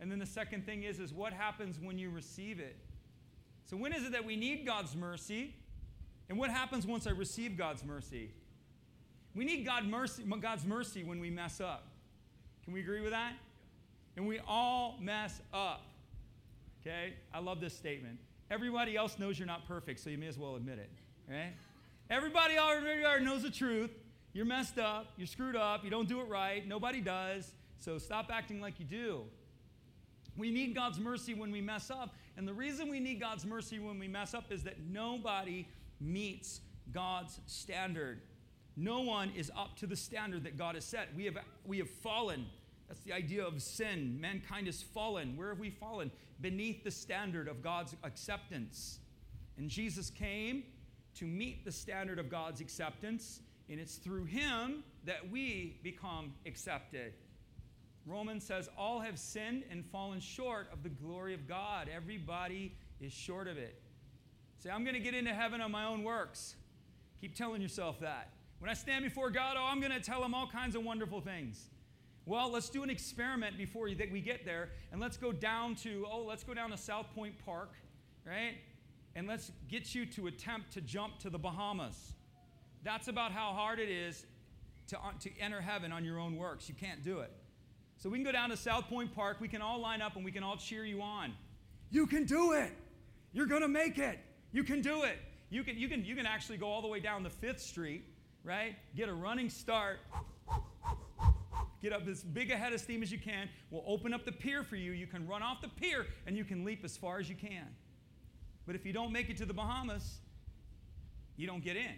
And 0.00 0.10
then 0.10 0.18
the 0.18 0.26
second 0.26 0.64
thing 0.64 0.84
is, 0.84 1.00
is 1.00 1.12
what 1.12 1.32
happens 1.32 1.78
when 1.80 1.98
you 1.98 2.08
receive 2.10 2.60
it? 2.60 2.76
So 3.64 3.76
when 3.76 3.92
is 3.92 4.04
it 4.04 4.12
that 4.12 4.24
we 4.24 4.36
need 4.36 4.64
God's 4.64 4.94
mercy? 4.94 5.54
And 6.28 6.38
what 6.38 6.50
happens 6.50 6.86
once 6.86 7.06
I 7.06 7.10
receive 7.10 7.56
God's 7.56 7.84
mercy? 7.84 8.30
We 9.34 9.44
need 9.44 9.66
God 9.66 9.84
mercy, 9.86 10.22
God's 10.40 10.64
mercy 10.64 11.02
when 11.02 11.20
we 11.20 11.30
mess 11.30 11.60
up. 11.60 11.88
Can 12.64 12.72
we 12.72 12.80
agree 12.80 13.00
with 13.00 13.10
that? 13.10 13.32
And 14.16 14.26
we 14.26 14.40
all 14.46 14.98
mess 15.00 15.40
up. 15.52 15.82
Okay? 16.80 17.14
I 17.34 17.40
love 17.40 17.60
this 17.60 17.76
statement. 17.76 18.18
Everybody 18.50 18.96
else 18.96 19.18
knows 19.18 19.38
you're 19.38 19.46
not 19.46 19.66
perfect, 19.66 20.00
so 20.00 20.10
you 20.10 20.18
may 20.18 20.28
as 20.28 20.38
well 20.38 20.56
admit 20.56 20.78
it. 20.78 20.90
Right? 21.28 21.52
Everybody 22.08 22.58
already 22.58 23.24
knows 23.24 23.42
the 23.42 23.50
truth. 23.50 23.90
You're 24.36 24.44
messed 24.44 24.78
up, 24.78 25.14
you're 25.16 25.26
screwed 25.26 25.56
up, 25.56 25.82
you 25.82 25.88
don't 25.88 26.06
do 26.06 26.20
it 26.20 26.28
right, 26.28 26.68
nobody 26.68 27.00
does, 27.00 27.50
so 27.80 27.96
stop 27.96 28.28
acting 28.30 28.60
like 28.60 28.78
you 28.78 28.84
do. 28.84 29.22
We 30.36 30.50
need 30.50 30.74
God's 30.74 31.00
mercy 31.00 31.32
when 31.32 31.50
we 31.50 31.62
mess 31.62 31.90
up, 31.90 32.14
and 32.36 32.46
the 32.46 32.52
reason 32.52 32.90
we 32.90 33.00
need 33.00 33.18
God's 33.18 33.46
mercy 33.46 33.78
when 33.78 33.98
we 33.98 34.08
mess 34.08 34.34
up 34.34 34.52
is 34.52 34.62
that 34.64 34.78
nobody 34.90 35.66
meets 36.02 36.60
God's 36.92 37.40
standard. 37.46 38.20
No 38.76 39.00
one 39.00 39.32
is 39.34 39.50
up 39.56 39.74
to 39.78 39.86
the 39.86 39.96
standard 39.96 40.44
that 40.44 40.58
God 40.58 40.74
has 40.74 40.84
set. 40.84 41.08
We 41.16 41.24
have, 41.24 41.38
we 41.64 41.78
have 41.78 41.88
fallen. 41.88 42.44
That's 42.88 43.00
the 43.00 43.12
idea 43.12 43.44
of 43.44 43.60
sin. 43.60 44.20
Mankind 44.20 44.66
has 44.66 44.82
fallen. 44.82 45.36
Where 45.36 45.48
have 45.48 45.58
we 45.58 45.70
fallen? 45.70 46.10
Beneath 46.40 46.84
the 46.84 46.90
standard 46.90 47.48
of 47.48 47.62
God's 47.62 47.96
acceptance. 48.04 49.00
And 49.58 49.68
Jesus 49.68 50.10
came 50.10 50.64
to 51.16 51.24
meet 51.24 51.64
the 51.64 51.72
standard 51.72 52.18
of 52.18 52.28
God's 52.30 52.60
acceptance 52.60 53.40
and 53.68 53.80
it's 53.80 53.96
through 53.96 54.24
him 54.24 54.84
that 55.04 55.30
we 55.30 55.78
become 55.82 56.32
accepted. 56.46 57.12
Romans 58.06 58.44
says, 58.44 58.68
All 58.78 59.00
have 59.00 59.18
sinned 59.18 59.64
and 59.70 59.84
fallen 59.84 60.20
short 60.20 60.68
of 60.72 60.82
the 60.82 60.88
glory 60.88 61.34
of 61.34 61.48
God. 61.48 61.88
Everybody 61.94 62.76
is 63.00 63.12
short 63.12 63.48
of 63.48 63.58
it. 63.58 63.80
Say, 64.58 64.70
I'm 64.70 64.84
going 64.84 64.94
to 64.94 65.00
get 65.00 65.14
into 65.14 65.34
heaven 65.34 65.60
on 65.60 65.72
my 65.72 65.84
own 65.84 66.04
works. 66.04 66.54
Keep 67.20 67.34
telling 67.34 67.60
yourself 67.60 67.98
that. 68.00 68.30
When 68.58 68.70
I 68.70 68.74
stand 68.74 69.04
before 69.04 69.30
God, 69.30 69.56
oh, 69.58 69.64
I'm 69.64 69.80
going 69.80 69.92
to 69.92 70.00
tell 70.00 70.24
him 70.24 70.34
all 70.34 70.46
kinds 70.46 70.76
of 70.76 70.84
wonderful 70.84 71.20
things. 71.20 71.68
Well, 72.26 72.50
let's 72.50 72.68
do 72.68 72.82
an 72.82 72.90
experiment 72.90 73.56
before 73.56 73.88
that 73.94 74.10
we 74.10 74.20
get 74.20 74.44
there, 74.44 74.70
and 74.90 75.00
let's 75.00 75.16
go 75.16 75.30
down 75.30 75.76
to, 75.76 76.04
oh, 76.10 76.24
let's 76.24 76.42
go 76.42 76.54
down 76.54 76.70
to 76.70 76.76
South 76.76 77.06
Pointe 77.14 77.36
Park, 77.44 77.72
right? 78.26 78.56
And 79.14 79.28
let's 79.28 79.52
get 79.68 79.94
you 79.94 80.04
to 80.06 80.26
attempt 80.26 80.72
to 80.72 80.80
jump 80.80 81.20
to 81.20 81.30
the 81.30 81.38
Bahamas. 81.38 82.14
That's 82.82 83.06
about 83.06 83.30
how 83.30 83.52
hard 83.52 83.78
it 83.78 83.88
is 83.88 84.26
to, 84.88 84.98
uh, 84.98 85.12
to 85.20 85.30
enter 85.40 85.60
heaven 85.60 85.92
on 85.92 86.04
your 86.04 86.18
own 86.18 86.36
works. 86.36 86.68
You 86.68 86.74
can't 86.74 87.04
do 87.04 87.20
it. 87.20 87.30
So 87.96 88.10
we 88.10 88.18
can 88.18 88.24
go 88.24 88.32
down 88.32 88.50
to 88.50 88.56
South 88.56 88.88
Pointe 88.88 89.14
Park. 89.14 89.38
We 89.40 89.48
can 89.48 89.62
all 89.62 89.80
line 89.80 90.02
up 90.02 90.16
and 90.16 90.24
we 90.24 90.32
can 90.32 90.42
all 90.42 90.56
cheer 90.56 90.84
you 90.84 91.00
on. 91.02 91.32
You 91.90 92.06
can 92.06 92.24
do 92.24 92.52
it. 92.52 92.72
You're 93.32 93.46
to 93.46 93.68
make 93.68 93.98
it. 93.98 94.18
You 94.52 94.64
can 94.64 94.82
do 94.82 95.04
it. 95.04 95.18
You 95.50 95.62
can, 95.62 95.78
you, 95.78 95.88
can, 95.88 96.04
you 96.04 96.16
can 96.16 96.26
actually 96.26 96.58
go 96.58 96.66
all 96.66 96.82
the 96.82 96.88
way 96.88 97.00
down 97.00 97.22
to 97.24 97.30
Fifth 97.30 97.60
Street, 97.60 98.04
right? 98.44 98.74
Get 98.96 99.08
a 99.08 99.14
running 99.14 99.48
start. 99.48 99.98
Get 101.86 101.92
up 101.92 102.08
as 102.08 102.24
big 102.24 102.50
a 102.50 102.56
head 102.56 102.72
of 102.72 102.80
steam 102.80 103.00
as 103.04 103.12
you 103.12 103.18
can. 103.20 103.48
We'll 103.70 103.84
open 103.86 104.12
up 104.12 104.24
the 104.24 104.32
pier 104.32 104.64
for 104.64 104.74
you. 104.74 104.90
You 104.90 105.06
can 105.06 105.24
run 105.24 105.40
off 105.40 105.60
the 105.60 105.68
pier 105.68 106.04
and 106.26 106.36
you 106.36 106.44
can 106.44 106.64
leap 106.64 106.84
as 106.84 106.96
far 106.96 107.20
as 107.20 107.28
you 107.28 107.36
can. 107.36 107.64
But 108.66 108.74
if 108.74 108.84
you 108.84 108.92
don't 108.92 109.12
make 109.12 109.30
it 109.30 109.36
to 109.36 109.46
the 109.46 109.54
Bahamas, 109.54 110.18
you 111.36 111.46
don't 111.46 111.62
get 111.62 111.76
in. 111.76 111.94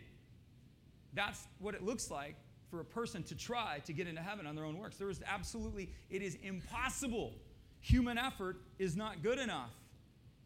That's 1.14 1.42
what 1.58 1.74
it 1.74 1.82
looks 1.82 2.10
like 2.10 2.36
for 2.70 2.80
a 2.80 2.84
person 2.84 3.22
to 3.22 3.34
try 3.34 3.78
to 3.86 3.94
get 3.94 4.06
into 4.06 4.20
heaven 4.20 4.46
on 4.46 4.54
their 4.54 4.66
own 4.66 4.76
works. 4.76 4.98
There 4.98 5.08
is 5.08 5.22
absolutely, 5.26 5.88
it 6.10 6.20
is 6.20 6.36
impossible. 6.42 7.32
Human 7.80 8.18
effort 8.18 8.58
is 8.78 8.94
not 8.94 9.22
good 9.22 9.38
enough. 9.38 9.72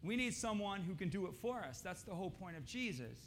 We 0.03 0.15
need 0.15 0.33
someone 0.33 0.79
who 0.79 0.95
can 0.95 1.09
do 1.09 1.27
it 1.27 1.33
for 1.33 1.57
us. 1.57 1.81
That's 1.81 2.03
the 2.03 2.15
whole 2.15 2.31
point 2.31 2.55
of 2.55 2.63
Jesus. 2.63 3.19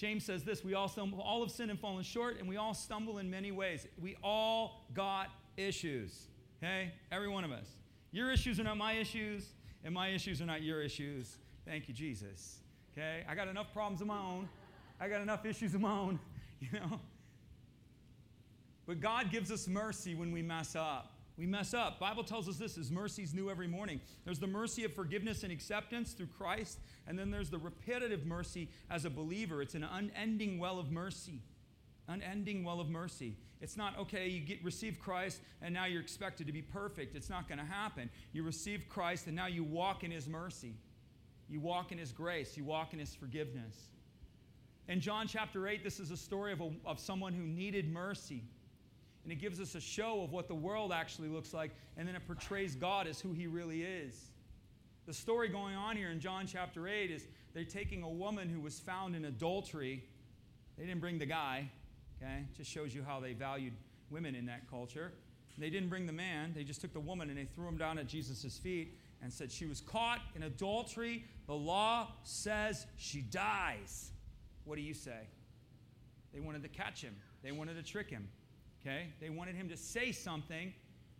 James 0.00 0.24
says 0.24 0.42
this 0.42 0.64
we 0.64 0.74
all, 0.74 0.88
stumble, 0.88 1.20
all 1.20 1.42
have 1.42 1.50
sinned 1.50 1.70
and 1.70 1.78
fallen 1.78 2.02
short, 2.02 2.38
and 2.38 2.48
we 2.48 2.56
all 2.56 2.72
stumble 2.72 3.18
in 3.18 3.30
many 3.30 3.52
ways. 3.52 3.86
We 4.00 4.16
all 4.24 4.86
got 4.94 5.28
issues, 5.56 6.26
okay? 6.58 6.92
Every 7.12 7.28
one 7.28 7.44
of 7.44 7.52
us. 7.52 7.66
Your 8.10 8.32
issues 8.32 8.58
are 8.58 8.64
not 8.64 8.78
my 8.78 8.94
issues. 8.94 9.44
And 9.84 9.94
my 9.94 10.08
issues 10.08 10.42
are 10.42 10.46
not 10.46 10.62
your 10.62 10.82
issues. 10.82 11.38
Thank 11.64 11.88
you, 11.88 11.94
Jesus. 11.94 12.58
Okay? 12.92 13.24
I 13.28 13.34
got 13.34 13.48
enough 13.48 13.72
problems 13.72 14.00
of 14.00 14.06
my 14.06 14.18
own. 14.18 14.48
I 15.00 15.08
got 15.08 15.22
enough 15.22 15.46
issues 15.46 15.74
of 15.74 15.80
my 15.80 15.92
own, 15.92 16.18
you 16.60 16.68
know? 16.72 17.00
But 18.86 19.00
God 19.00 19.30
gives 19.30 19.50
us 19.50 19.68
mercy 19.68 20.14
when 20.14 20.32
we 20.32 20.42
mess 20.42 20.76
up. 20.76 21.14
We 21.40 21.46
mess 21.46 21.72
up. 21.72 21.98
Bible 21.98 22.22
tells 22.22 22.50
us 22.50 22.58
this 22.58 22.76
is 22.76 22.90
mercy's 22.90 23.32
new 23.32 23.48
every 23.48 23.66
morning. 23.66 24.02
There's 24.26 24.38
the 24.38 24.46
mercy 24.46 24.84
of 24.84 24.92
forgiveness 24.92 25.42
and 25.42 25.50
acceptance 25.50 26.12
through 26.12 26.26
Christ, 26.26 26.78
and 27.06 27.18
then 27.18 27.30
there's 27.30 27.48
the 27.48 27.56
repetitive 27.56 28.26
mercy 28.26 28.68
as 28.90 29.06
a 29.06 29.10
believer. 29.10 29.62
It's 29.62 29.74
an 29.74 29.84
unending 29.84 30.58
well 30.58 30.78
of 30.78 30.90
mercy. 30.90 31.40
Unending 32.08 32.62
well 32.62 32.78
of 32.78 32.90
mercy. 32.90 33.38
It's 33.62 33.78
not 33.78 33.98
okay, 34.00 34.28
you 34.28 34.40
get 34.40 34.62
receive 34.62 34.98
Christ 35.00 35.40
and 35.62 35.72
now 35.72 35.86
you're 35.86 36.02
expected 36.02 36.46
to 36.46 36.52
be 36.52 36.60
perfect. 36.60 37.16
It's 37.16 37.30
not 37.30 37.48
going 37.48 37.58
to 37.58 37.64
happen. 37.64 38.10
You 38.34 38.42
receive 38.42 38.84
Christ 38.90 39.26
and 39.26 39.34
now 39.34 39.46
you 39.46 39.64
walk 39.64 40.04
in 40.04 40.10
his 40.10 40.28
mercy. 40.28 40.74
You 41.48 41.60
walk 41.60 41.90
in 41.90 41.96
his 41.96 42.12
grace, 42.12 42.54
you 42.54 42.64
walk 42.64 42.92
in 42.92 42.98
his 42.98 43.14
forgiveness. 43.14 43.88
In 44.88 45.00
John 45.00 45.26
chapter 45.26 45.66
8, 45.66 45.82
this 45.82 46.00
is 46.00 46.10
a 46.10 46.18
story 46.18 46.52
of, 46.52 46.60
a, 46.60 46.70
of 46.84 47.00
someone 47.00 47.32
who 47.32 47.44
needed 47.44 47.90
mercy. 47.90 48.42
And 49.30 49.38
it 49.38 49.40
gives 49.40 49.60
us 49.60 49.76
a 49.76 49.80
show 49.80 50.22
of 50.24 50.32
what 50.32 50.48
the 50.48 50.56
world 50.56 50.92
actually 50.92 51.28
looks 51.28 51.54
like, 51.54 51.70
and 51.96 52.08
then 52.08 52.16
it 52.16 52.26
portrays 52.26 52.74
God 52.74 53.06
as 53.06 53.20
who 53.20 53.32
he 53.32 53.46
really 53.46 53.84
is. 53.84 54.32
The 55.06 55.14
story 55.14 55.48
going 55.48 55.76
on 55.76 55.96
here 55.96 56.10
in 56.10 56.18
John 56.18 56.48
chapter 56.48 56.88
8 56.88 57.12
is 57.12 57.28
they're 57.54 57.62
taking 57.62 58.02
a 58.02 58.08
woman 58.08 58.48
who 58.48 58.60
was 58.60 58.80
found 58.80 59.14
in 59.14 59.26
adultery. 59.26 60.02
They 60.76 60.84
didn't 60.84 61.00
bring 61.00 61.20
the 61.20 61.26
guy, 61.26 61.70
okay? 62.20 62.44
Just 62.56 62.72
shows 62.72 62.92
you 62.92 63.04
how 63.04 63.20
they 63.20 63.32
valued 63.32 63.72
women 64.10 64.34
in 64.34 64.46
that 64.46 64.68
culture. 64.68 65.12
They 65.58 65.70
didn't 65.70 65.90
bring 65.90 66.06
the 66.06 66.12
man, 66.12 66.52
they 66.52 66.64
just 66.64 66.80
took 66.80 66.92
the 66.92 66.98
woman 66.98 67.28
and 67.28 67.38
they 67.38 67.44
threw 67.44 67.68
him 67.68 67.76
down 67.76 68.00
at 68.00 68.08
Jesus' 68.08 68.58
feet 68.58 68.98
and 69.22 69.32
said, 69.32 69.52
She 69.52 69.64
was 69.64 69.80
caught 69.80 70.22
in 70.34 70.42
adultery. 70.42 71.24
The 71.46 71.54
law 71.54 72.08
says 72.24 72.84
she 72.96 73.20
dies. 73.20 74.10
What 74.64 74.74
do 74.74 74.82
you 74.82 74.92
say? 74.92 75.28
They 76.34 76.40
wanted 76.40 76.64
to 76.64 76.68
catch 76.68 77.00
him, 77.00 77.14
they 77.44 77.52
wanted 77.52 77.76
to 77.76 77.84
trick 77.84 78.10
him. 78.10 78.26
Okay? 78.80 79.08
They 79.20 79.30
wanted 79.30 79.54
him 79.54 79.68
to 79.68 79.76
say 79.76 80.12
something 80.12 80.72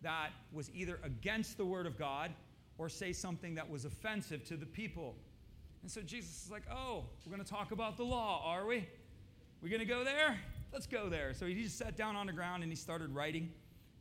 that 0.02 0.30
was 0.52 0.70
either 0.74 0.98
against 1.02 1.56
the 1.56 1.64
word 1.64 1.86
of 1.86 1.98
God 1.98 2.32
or 2.78 2.88
say 2.88 3.12
something 3.12 3.54
that 3.56 3.68
was 3.68 3.84
offensive 3.84 4.44
to 4.44 4.56
the 4.56 4.66
people. 4.66 5.14
And 5.82 5.90
so 5.90 6.00
Jesus 6.00 6.44
is 6.44 6.50
like, 6.50 6.62
oh, 6.70 7.04
we're 7.24 7.34
going 7.34 7.44
to 7.44 7.50
talk 7.50 7.72
about 7.72 7.96
the 7.96 8.04
law, 8.04 8.42
are 8.44 8.66
we? 8.66 8.88
We're 9.62 9.68
going 9.68 9.80
to 9.80 9.86
go 9.86 10.04
there? 10.04 10.38
Let's 10.72 10.86
go 10.86 11.08
there. 11.08 11.34
So 11.34 11.46
he 11.46 11.54
just 11.62 11.76
sat 11.76 11.96
down 11.96 12.16
on 12.16 12.26
the 12.26 12.32
ground 12.32 12.62
and 12.62 12.72
he 12.72 12.76
started 12.76 13.14
writing, 13.14 13.50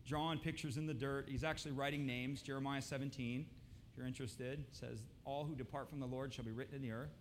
drawing 0.06 0.40
pictures 0.40 0.78
in 0.78 0.86
the 0.86 0.94
dirt. 0.94 1.28
He's 1.30 1.44
actually 1.44 1.72
writing 1.72 2.06
names. 2.06 2.42
Jeremiah 2.42 2.82
17, 2.82 3.46
if 3.92 3.98
you're 3.98 4.08
interested, 4.08 4.64
says, 4.72 5.00
All 5.26 5.44
who 5.44 5.56
depart 5.56 5.90
from 5.90 6.00
the 6.00 6.06
Lord 6.06 6.34
shall 6.34 6.46
be 6.46 6.52
written 6.52 6.76
in 6.76 6.82
the 6.82 6.92
earth. 6.92 7.12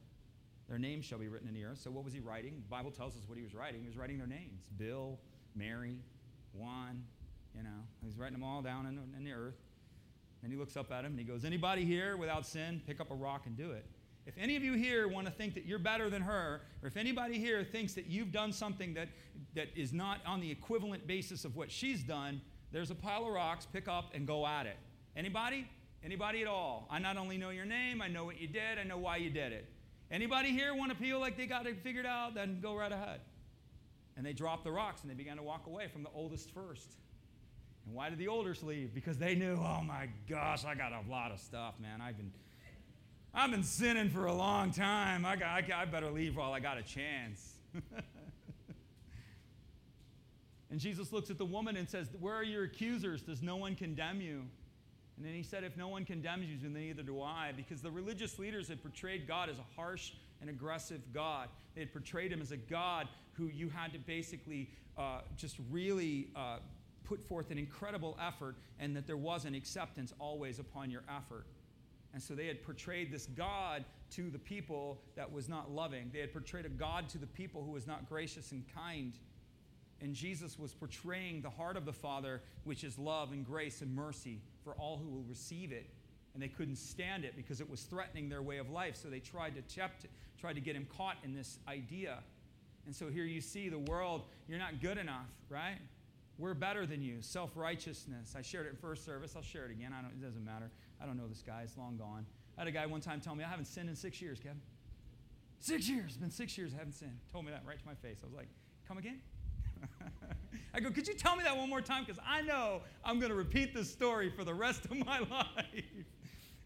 Their 0.69 0.79
names 0.79 1.05
shall 1.05 1.19
be 1.19 1.29
written 1.29 1.49
in 1.49 1.55
the 1.55 1.65
earth. 1.65 1.79
So 1.79 1.91
what 1.91 2.05
was 2.05 2.13
he 2.13 2.21
writing? 2.21 2.63
The 2.63 2.69
Bible 2.69 2.91
tells 2.91 3.17
us 3.17 3.23
what 3.27 3.39
he 3.39 3.43
was 3.43 3.55
writing. 3.55 3.81
He 3.81 3.87
was 3.87 3.97
writing 3.97 4.19
their 4.19 4.27
names 4.27 4.61
Bill, 4.77 5.19
Mary, 5.57 5.97
one, 6.53 7.05
you 7.57 7.63
know. 7.63 7.81
He's 8.03 8.17
writing 8.17 8.39
them 8.39 8.45
all 8.45 8.63
down 8.63 8.87
in, 8.87 8.99
in 9.17 9.25
the 9.25 9.33
earth. 9.33 9.57
And 10.43 10.53
he 10.53 10.59
looks 10.59 10.77
up 10.77 10.93
at 10.93 11.05
him 11.05 11.13
and 11.13 11.19
he 11.19 11.25
goes, 11.25 11.45
Anybody 11.45 11.85
here 11.85 12.17
without 12.17 12.47
sin, 12.47 12.81
pick 12.87 13.01
up 13.01 13.11
a 13.11 13.15
rock 13.15 13.43
and 13.47 13.57
do 13.57 13.73
it. 13.73 13.85
If 14.27 14.35
any 14.37 14.57
of 14.57 14.63
you 14.63 14.75
here 14.75 15.09
want 15.09 15.27
to 15.27 15.33
think 15.33 15.55
that 15.55 15.65
you're 15.65 15.79
better 15.79 16.11
than 16.11 16.21
her, 16.21 16.61
or 16.83 16.87
if 16.87 16.99
anybody 16.99 17.39
here 17.39 17.65
thinks 17.65 17.95
that 17.95 18.07
you've 18.09 18.31
done 18.31 18.53
something 18.53 18.93
that, 18.93 19.09
that 19.55 19.69
is 19.75 19.95
not 19.95 20.21
on 20.27 20.41
the 20.41 20.51
equivalent 20.51 21.07
basis 21.07 21.47
of 21.47 21.57
what 21.57 21.73
she's 21.73 22.03
done, 22.03 22.43
there's 22.71 22.91
a 22.91 22.95
pile 22.95 23.27
of 23.27 23.33
rocks, 23.33 23.67
pick 23.67 23.89
up 23.89 24.11
and 24.15 24.27
go 24.27 24.47
at 24.47 24.67
it. 24.67 24.77
Anybody? 25.17 25.67
Anybody 26.05 26.43
at 26.43 26.47
all? 26.47 26.87
I 26.91 26.99
not 26.99 27.17
only 27.17 27.39
know 27.39 27.49
your 27.49 27.65
name, 27.65 28.03
I 28.03 28.09
know 28.09 28.27
what 28.27 28.39
you 28.39 28.47
did, 28.47 28.79
I 28.79 28.85
know 28.85 28.99
why 28.99 29.17
you 29.17 29.31
did 29.31 29.53
it. 29.53 29.65
Anybody 30.11 30.51
here 30.51 30.75
want 30.75 30.93
to 30.93 30.97
feel 30.99 31.19
like 31.21 31.37
they 31.37 31.47
got 31.47 31.67
it 31.67 31.79
figured 31.83 32.07
out? 32.07 32.35
Then 32.35 32.61
go 32.63 32.77
right 32.77 32.93
ahead. 32.93 33.21
And 34.19 34.27
they 34.27 34.33
dropped 34.33 34.65
the 34.65 34.73
rocks 34.73 35.03
and 35.03 35.11
they 35.11 35.15
began 35.15 35.37
to 35.37 35.45
walk 35.45 35.69
away 35.69 35.87
from 35.87 36.03
the 36.03 36.11
oldest 36.13 36.51
first. 36.51 36.97
And 37.87 37.95
why 37.95 38.11
did 38.11 38.19
the 38.19 38.27
oldest 38.27 38.65
leave? 38.65 38.93
Because 38.93 39.17
they 39.17 39.37
knew, 39.37 39.55
oh 39.55 39.81
my 39.83 40.09
gosh, 40.29 40.65
I 40.65 40.75
got 40.75 40.93
a 40.93 41.09
lot 41.09 41.31
of 41.31 41.39
stuff, 41.39 41.75
man. 41.81 42.01
I've 42.01 42.17
been, 42.17 42.33
I've 43.33 43.53
been 43.53 43.63
sinning 43.63 44.11
for 44.11 44.27
a 44.27 44.35
long 44.35 44.73
time. 44.73 45.25
I, 45.25 45.37
got, 45.37 45.49
I, 45.49 45.65
I 45.83 45.85
better 45.85 46.11
leave 46.11 46.37
while 46.37 46.53
I 46.53 46.59
got 46.59 46.79
a 46.79 46.83
chance. 46.83 47.53
and 50.71 50.81
Jesus 50.81 51.13
looks 51.13 51.31
at 51.31 51.39
the 51.39 51.47
woman 51.47 51.77
and 51.77 51.89
says, 51.89 52.09
Where 52.19 52.35
are 52.35 52.43
your 52.43 52.65
accusers? 52.65 53.23
Does 53.23 53.41
no 53.41 53.55
one 53.55 53.77
condemn 53.77 54.21
you? 54.21 54.43
And 55.17 55.25
then 55.25 55.33
he 55.33 55.45
said, 55.45 55.63
If 55.63 55.77
no 55.77 55.87
one 55.87 56.05
condemns 56.05 56.47
you, 56.47 56.57
then 56.61 56.75
neither 56.75 57.05
do 57.05 57.23
I. 57.23 57.53
Because 57.57 57.83
the 57.83 57.91
religious 57.93 58.37
leaders 58.41 58.67
had 58.67 58.83
portrayed 58.83 59.29
God 59.29 59.49
as 59.49 59.59
a 59.59 59.65
harsh 59.77 60.11
and 60.41 60.51
aggressive 60.51 61.01
God. 61.13 61.49
They 61.75 61.81
had 61.81 61.93
portrayed 61.93 62.33
him 62.33 62.41
as 62.41 62.53
a 62.53 62.57
God 62.57 63.09
who 63.33 63.47
you 63.47 63.69
had 63.69 63.93
to 63.93 63.99
basically 63.99 64.71
uh, 64.97 65.21
just 65.37 65.57
really 65.71 66.29
uh, 66.35 66.59
put 67.05 67.23
forth 67.23 67.51
an 67.51 67.59
incredible 67.59 68.17
effort 68.21 68.57
and 68.79 68.95
that 68.97 69.07
there 69.07 69.17
was 69.17 69.45
an 69.45 69.55
acceptance 69.55 70.13
always 70.19 70.59
upon 70.59 70.91
your 70.91 71.03
effort. 71.09 71.47
And 72.13 72.23
so 72.23 72.35
they 72.35 72.47
had 72.47 72.63
portrayed 72.63 73.13
this 73.13 73.27
God 73.27 73.85
to 74.13 74.31
the 74.31 74.39
people 74.39 75.01
that 75.15 75.31
was 75.31 75.49
not 75.49 75.71
loving. 75.71 76.11
They 76.13 76.21
had 76.21 76.33
portrayed 76.33 76.65
a 76.65 76.71
God 76.71 77.09
to 77.11 77.19
the 77.19 77.27
people 77.27 77.63
who 77.63 77.73
was 77.73 77.87
not 77.87 78.09
gracious 78.09 78.53
and 78.53 78.65
kind. 78.75 79.13
And 80.01 80.15
Jesus 80.15 80.59
was 80.59 80.73
portraying 80.73 81.43
the 81.43 81.51
heart 81.51 81.77
of 81.77 81.85
the 81.85 81.93
Father, 81.93 82.41
which 82.65 82.83
is 82.83 82.99
love 82.99 83.33
and 83.33 83.45
grace 83.45 83.83
and 83.83 83.95
mercy 83.95 84.41
for 84.65 84.73
all 84.75 84.97
who 84.97 85.09
will 85.09 85.25
receive 85.29 85.73
it 85.73 85.91
and 86.35 86.43
they 86.43 86.49
couldn't 86.49 86.77
stand 86.77 87.25
it 87.25 87.35
because 87.37 87.61
it 87.61 87.69
was 87.69 87.83
threatening 87.83 88.29
their 88.29 88.43
way 88.43 88.59
of 88.59 88.71
life. 88.71 88.97
So 88.97 89.09
they 89.09 89.21
tried 89.21 89.55
to 89.57 89.63
tempt, 89.63 90.07
tried 90.41 90.55
to 90.55 90.61
get 90.61 90.77
him 90.77 90.87
caught 90.97 91.17
in 91.25 91.35
this 91.35 91.59
idea. 91.69 92.19
And 92.87 92.95
so 92.95 93.09
here 93.09 93.25
you 93.25 93.41
see 93.41 93.69
the 93.69 93.79
world, 93.79 94.23
you're 94.49 94.59
not 94.59 94.81
good 94.81 94.99
enough, 94.99 95.27
right? 95.51 95.79
We're 96.39 96.55
better 96.55 96.87
than 96.87 97.03
you. 97.03 97.17
Self 97.21 97.57
righteousness. 97.57 98.35
I 98.37 98.43
shared 98.43 98.67
it 98.67 98.71
in 98.71 98.77
first 98.77 99.05
service. 99.05 99.35
I'll 99.35 99.43
share 99.43 99.65
it 99.65 99.73
again. 99.73 99.93
I 99.93 100.01
don't, 100.01 100.13
it 100.13 100.23
doesn't 100.23 100.45
matter. 100.45 100.71
I 101.03 101.07
don't 101.07 101.17
know 101.17 101.27
this 101.27 101.43
guy. 101.45 101.63
It's 101.65 101.77
long 101.77 101.97
gone. 101.97 102.25
I 102.57 102.63
had 102.63 102.69
a 102.69 102.73
guy 102.73 102.87
one 102.87 103.01
time 103.01 103.21
tell 103.21 103.35
me, 103.35 103.45
I 103.45 103.49
haven't 103.49 103.67
sinned 103.67 103.89
in 103.89 103.97
six 103.97 104.23
years, 104.23 104.39
Kevin. 104.39 104.61
Six 105.61 105.89
years. 105.89 106.07
It's 106.09 106.17
been 106.17 106.31
six 106.31 106.57
years 106.57 106.73
I 106.75 106.79
haven't 106.79 106.95
sinned. 106.95 107.19
Told 107.33 107.45
me 107.45 107.51
that 107.51 107.63
right 107.67 107.79
to 107.79 107.87
my 107.87 107.95
face. 107.95 108.19
I 108.23 108.27
was 108.27 108.35
like, 108.35 108.49
come 108.87 108.99
again? 108.99 109.21
I 110.75 110.81
go, 110.81 110.91
could 110.91 111.09
you 111.09 111.15
tell 111.15 111.37
me 111.37 111.45
that 111.45 111.57
one 111.57 111.69
more 111.69 111.81
time? 111.81 112.05
Because 112.05 112.23
I 112.27 112.43
know 112.43 112.83
I'm 113.05 113.19
going 113.19 113.31
to 113.31 113.37
repeat 113.37 113.75
this 113.75 113.91
story 113.91 114.31
for 114.31 114.45
the 114.45 114.55
rest 114.55 114.85
of 114.85 114.97
my 115.05 115.19
life. 115.31 115.85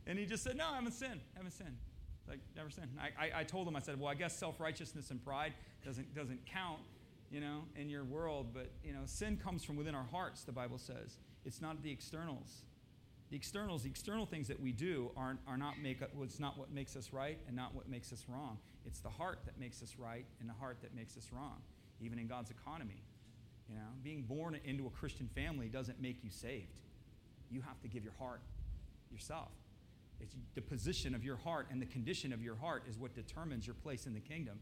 And 0.06 0.18
he 0.18 0.26
just 0.26 0.42
said, 0.42 0.56
No, 0.56 0.66
I 0.72 0.76
haven't 0.76 0.92
sinned. 0.92 1.20
I 1.34 1.38
haven't 1.38 1.52
sinned. 1.52 1.76
Like, 2.28 2.40
never 2.56 2.70
sinned. 2.70 2.90
I, 3.00 3.26
I, 3.26 3.40
I 3.40 3.44
told 3.44 3.66
him, 3.66 3.76
I 3.76 3.80
said, 3.80 3.98
Well, 3.98 4.08
I 4.08 4.14
guess 4.14 4.36
self 4.36 4.60
righteousness 4.60 5.10
and 5.10 5.22
pride 5.24 5.54
doesn't, 5.84 6.14
doesn't 6.14 6.44
count, 6.46 6.80
you 7.30 7.40
know, 7.40 7.62
in 7.76 7.88
your 7.88 8.04
world. 8.04 8.48
But, 8.52 8.70
you 8.84 8.92
know, 8.92 9.00
sin 9.06 9.36
comes 9.42 9.64
from 9.64 9.76
within 9.76 9.94
our 9.94 10.06
hearts, 10.10 10.44
the 10.44 10.52
Bible 10.52 10.78
says. 10.78 11.16
It's 11.44 11.60
not 11.60 11.82
the 11.82 11.90
externals. 11.90 12.62
The 13.30 13.36
externals, 13.36 13.84
the 13.84 13.88
external 13.88 14.26
things 14.26 14.46
that 14.48 14.60
we 14.60 14.72
do 14.72 15.10
aren't, 15.16 15.40
are 15.48 15.56
not 15.56 15.80
make, 15.80 16.02
it's 16.20 16.38
not 16.38 16.58
what 16.58 16.70
makes 16.70 16.96
us 16.96 17.14
right 17.14 17.38
and 17.46 17.56
not 17.56 17.74
what 17.74 17.88
makes 17.88 18.12
us 18.12 18.26
wrong. 18.28 18.58
It's 18.84 19.00
the 19.00 19.08
heart 19.08 19.38
that 19.46 19.58
makes 19.58 19.82
us 19.82 19.94
right 19.98 20.26
and 20.40 20.48
the 20.48 20.54
heart 20.54 20.78
that 20.82 20.94
makes 20.94 21.16
us 21.16 21.30
wrong, 21.32 21.62
even 21.98 22.18
in 22.18 22.26
God's 22.26 22.50
economy. 22.50 23.02
You 23.70 23.76
know, 23.76 23.88
being 24.02 24.22
born 24.22 24.58
into 24.64 24.86
a 24.86 24.90
Christian 24.90 25.30
family 25.34 25.68
doesn't 25.68 26.00
make 26.00 26.22
you 26.22 26.30
saved. 26.30 26.78
You 27.50 27.62
have 27.62 27.80
to 27.80 27.88
give 27.88 28.04
your 28.04 28.12
heart 28.18 28.42
yourself. 29.10 29.48
It's 30.22 30.36
the 30.54 30.62
position 30.62 31.14
of 31.14 31.24
your 31.24 31.36
heart 31.36 31.66
and 31.70 31.82
the 31.82 31.86
condition 31.86 32.32
of 32.32 32.40
your 32.40 32.54
heart 32.54 32.84
is 32.88 32.96
what 32.96 33.12
determines 33.12 33.66
your 33.66 33.74
place 33.74 34.06
in 34.06 34.14
the 34.14 34.20
kingdom 34.20 34.58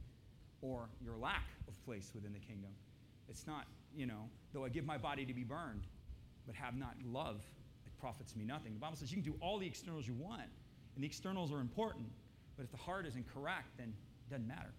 or 0.63 0.89
your 1.05 1.17
lack 1.17 1.45
of 1.69 1.85
place 1.85 2.11
within 2.15 2.33
the 2.33 2.39
kingdom. 2.39 2.71
It's 3.29 3.47
not, 3.47 3.67
you 3.95 4.07
know, 4.07 4.29
though 4.55 4.65
I 4.65 4.71
give 4.71 4.87
my 4.87 4.97
body 4.97 5.27
to 5.27 5.35
be 5.35 5.45
burned, 5.45 5.83
but 6.47 6.55
have 6.55 6.77
not 6.77 6.95
love, 7.05 7.43
it 7.87 7.93
profits 8.01 8.35
me 8.35 8.45
nothing. 8.45 8.73
The 8.73 8.81
Bible 8.81 8.97
says 8.97 9.13
you 9.13 9.23
can 9.23 9.33
do 9.33 9.39
all 9.41 9.59
the 9.59 9.67
externals 9.67 10.07
you 10.07 10.15
want, 10.15 10.41
and 10.95 11.05
the 11.05 11.07
externals 11.07 11.53
are 11.53 11.61
important, 11.61 12.07
but 12.57 12.65
if 12.65 12.71
the 12.71 12.79
heart 12.79 13.07
isn't 13.07 13.27
correct, 13.33 13.77
then 13.77 13.93
it 14.27 14.31
doesn't 14.31 14.49
matter. 14.49 14.73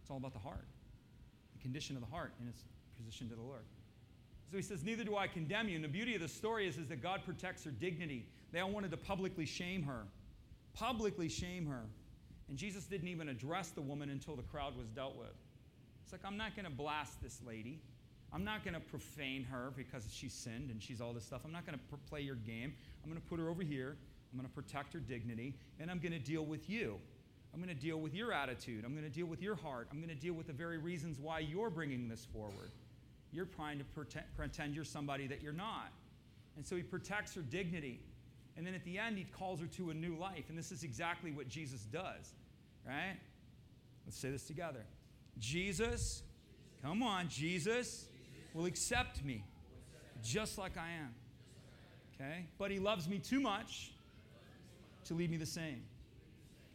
It's 0.00 0.10
all 0.10 0.16
about 0.16 0.32
the 0.32 0.38
heart, 0.38 0.66
the 1.54 1.62
condition 1.62 1.94
of 1.94 2.02
the 2.02 2.08
heart 2.08 2.32
and 2.40 2.48
its 2.48 2.64
position 2.96 3.28
to 3.28 3.34
the 3.34 3.42
Lord. 3.42 3.64
So 4.50 4.56
he 4.56 4.62
says, 4.62 4.84
Neither 4.84 5.04
do 5.04 5.16
I 5.16 5.26
condemn 5.26 5.68
you. 5.68 5.76
And 5.76 5.84
the 5.84 5.88
beauty 5.88 6.14
of 6.14 6.20
the 6.20 6.28
story 6.28 6.68
is, 6.68 6.78
is 6.78 6.88
that 6.88 7.02
God 7.02 7.22
protects 7.24 7.64
her 7.64 7.70
dignity. 7.70 8.26
They 8.52 8.60
all 8.60 8.70
wanted 8.70 8.90
to 8.92 8.96
publicly 8.96 9.46
shame 9.46 9.82
her. 9.82 10.02
Publicly 10.74 11.28
shame 11.28 11.66
her. 11.66 11.82
And 12.48 12.56
Jesus 12.56 12.84
didn't 12.84 13.08
even 13.08 13.28
address 13.28 13.70
the 13.70 13.80
woman 13.80 14.10
until 14.10 14.36
the 14.36 14.42
crowd 14.42 14.76
was 14.76 14.88
dealt 14.88 15.16
with. 15.16 15.34
It's 16.04 16.12
like, 16.12 16.20
I'm 16.24 16.36
not 16.36 16.54
going 16.54 16.66
to 16.66 16.70
blast 16.70 17.20
this 17.20 17.40
lady. 17.44 17.80
I'm 18.32 18.44
not 18.44 18.64
going 18.64 18.74
to 18.74 18.80
profane 18.80 19.44
her 19.44 19.72
because 19.76 20.04
she 20.12 20.28
sinned 20.28 20.70
and 20.70 20.80
she's 20.80 21.00
all 21.00 21.12
this 21.12 21.24
stuff. 21.24 21.40
I'm 21.44 21.52
not 21.52 21.66
going 21.66 21.78
to 21.78 21.96
play 22.08 22.20
your 22.20 22.36
game. 22.36 22.74
I'm 23.02 23.10
going 23.10 23.20
to 23.20 23.28
put 23.28 23.40
her 23.40 23.48
over 23.48 23.62
here. 23.62 23.96
I'm 24.32 24.38
going 24.38 24.48
to 24.48 24.54
protect 24.54 24.92
her 24.92 25.00
dignity. 25.00 25.54
And 25.80 25.90
I'm 25.90 25.98
going 25.98 26.12
to 26.12 26.18
deal 26.18 26.44
with 26.44 26.70
you. 26.70 26.98
I'm 27.52 27.62
going 27.62 27.74
to 27.74 27.80
deal 27.80 27.98
with 27.98 28.14
your 28.14 28.32
attitude. 28.32 28.84
I'm 28.84 28.92
going 28.92 29.04
to 29.04 29.10
deal 29.10 29.26
with 29.26 29.40
your 29.42 29.56
heart. 29.56 29.88
I'm 29.90 29.98
going 29.98 30.14
to 30.14 30.14
deal 30.14 30.34
with 30.34 30.46
the 30.46 30.52
very 30.52 30.78
reasons 30.78 31.18
why 31.18 31.38
you're 31.38 31.70
bringing 31.70 32.08
this 32.08 32.26
forward. 32.32 32.70
You're 33.32 33.46
trying 33.46 33.78
to 33.78 33.84
pretend, 34.36 34.74
you're 34.74 34.84
somebody 34.84 35.26
that 35.26 35.42
you're 35.42 35.52
not. 35.52 35.92
And 36.56 36.66
so 36.66 36.76
he 36.76 36.82
protects 36.82 37.34
her 37.34 37.42
dignity. 37.42 38.00
And 38.56 38.66
then 38.66 38.74
at 38.74 38.84
the 38.84 38.98
end, 38.98 39.18
he 39.18 39.24
calls 39.24 39.60
her 39.60 39.66
to 39.66 39.90
a 39.90 39.94
new 39.94 40.16
life. 40.16 40.44
And 40.48 40.56
this 40.56 40.72
is 40.72 40.82
exactly 40.82 41.30
what 41.30 41.48
Jesus 41.48 41.82
does, 41.82 42.32
right? 42.86 43.16
Let's 44.06 44.18
say 44.18 44.30
this 44.30 44.46
together. 44.46 44.84
Jesus, 45.38 46.22
come 46.82 47.02
on, 47.02 47.28
Jesus 47.28 48.06
will 48.54 48.64
accept 48.64 49.22
me 49.24 49.44
just 50.22 50.56
like 50.56 50.78
I 50.78 50.88
am. 50.92 51.14
Okay? 52.14 52.46
But 52.58 52.70
he 52.70 52.78
loves 52.78 53.08
me 53.08 53.18
too 53.18 53.40
much 53.40 53.92
to 55.04 55.14
leave 55.14 55.30
me 55.30 55.36
the 55.36 55.44
same. 55.44 55.82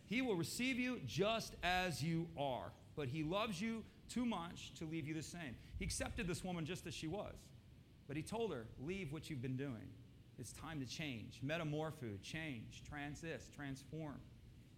He 0.05 0.21
will 0.21 0.35
receive 0.35 0.77
you 0.77 0.99
just 1.07 1.55
as 1.63 2.03
you 2.03 2.27
are, 2.37 2.71
but 2.95 3.07
he 3.07 3.23
loves 3.23 3.59
you 3.61 3.83
too 4.11 4.25
much 4.25 4.73
to 4.75 4.85
leave 4.85 5.07
you 5.07 5.13
the 5.13 5.23
same. 5.23 5.55
He 5.79 5.85
accepted 5.85 6.27
this 6.27 6.43
woman 6.43 6.65
just 6.65 6.85
as 6.87 6.93
she 6.93 7.07
was, 7.07 7.35
but 8.07 8.17
he 8.17 8.23
told 8.23 8.51
her, 8.51 8.65
Leave 8.79 9.11
what 9.13 9.29
you've 9.29 9.41
been 9.41 9.57
doing. 9.57 9.89
It's 10.37 10.53
time 10.53 10.79
to 10.79 10.85
change. 10.85 11.39
Metamorpho, 11.45 12.21
change, 12.23 12.83
transist, 12.91 13.55
transform. 13.55 14.19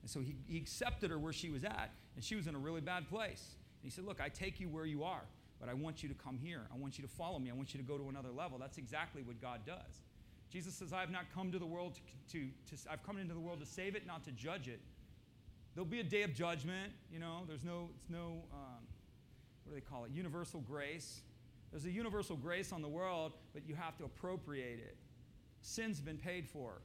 And 0.02 0.10
so 0.10 0.20
he, 0.20 0.36
he 0.46 0.58
accepted 0.58 1.10
her 1.10 1.18
where 1.18 1.32
she 1.32 1.50
was 1.50 1.64
at, 1.64 1.92
and 2.16 2.24
she 2.24 2.36
was 2.36 2.48
in 2.48 2.56
a 2.56 2.60
really 2.60 2.82
bad 2.82 3.08
place. 3.08 3.56
And 3.82 3.90
he 3.90 3.90
said, 3.90 4.06
Look, 4.06 4.20
I 4.22 4.30
take 4.30 4.60
you 4.60 4.68
where 4.68 4.86
you 4.86 5.04
are, 5.04 5.24
but 5.60 5.70
I 5.70 5.74
want 5.74 6.04
you 6.04 6.10
to 6.10 6.16
come 6.16 6.38
here. 6.38 6.62
I 6.74 6.78
want 6.78 6.98
you 6.98 7.04
to 7.04 7.10
follow 7.10 7.40
me. 7.40 7.50
I 7.50 7.54
want 7.54 7.74
you 7.74 7.80
to 7.80 7.86
go 7.86 7.98
to 7.98 8.10
another 8.10 8.32
level. 8.32 8.58
That's 8.58 8.78
exactly 8.78 9.24
what 9.24 9.42
God 9.42 9.62
does. 9.66 10.04
Jesus 10.52 10.76
says, 10.76 10.94
I 10.94 11.00
have 11.00 11.10
not 11.10 11.26
come 11.34 11.52
to 11.52 11.58
the 11.58 11.66
world 11.66 11.96
to, 11.96 12.38
to, 12.38 12.76
to 12.76 12.92
I've 12.92 13.02
come 13.04 13.18
into 13.18 13.34
the 13.34 13.40
world 13.40 13.60
to 13.60 13.66
save 13.66 13.96
it, 13.96 14.06
not 14.06 14.24
to 14.26 14.32
judge 14.32 14.68
it. 14.68 14.80
There'll 15.74 15.90
be 15.90 16.00
a 16.00 16.04
day 16.04 16.22
of 16.22 16.36
judgment, 16.36 16.94
you 17.12 17.18
know, 17.18 17.42
there's 17.48 17.64
no, 17.64 17.90
it's 17.98 18.08
no, 18.08 18.44
um, 18.54 18.84
what 19.64 19.74
do 19.74 19.76
they 19.76 19.82
call 19.86 20.06
it? 20.06 20.12
Universal 20.12 20.62
grace. 20.62 21.22
There's 21.72 21.86
a 21.86 21.92
universal 21.92 22.36
grace 22.36 22.72
on 22.72 22.82
the 22.82 22.88
world, 22.88 23.34
but 23.54 23.68
you 23.68 23.76
have 23.76 23.98
to 23.98 24.04
appropriate 24.04 24.80
it. 24.80 24.98
Sin's 25.62 26.00
been 26.00 26.18
paid 26.18 26.48
for. 26.48 26.82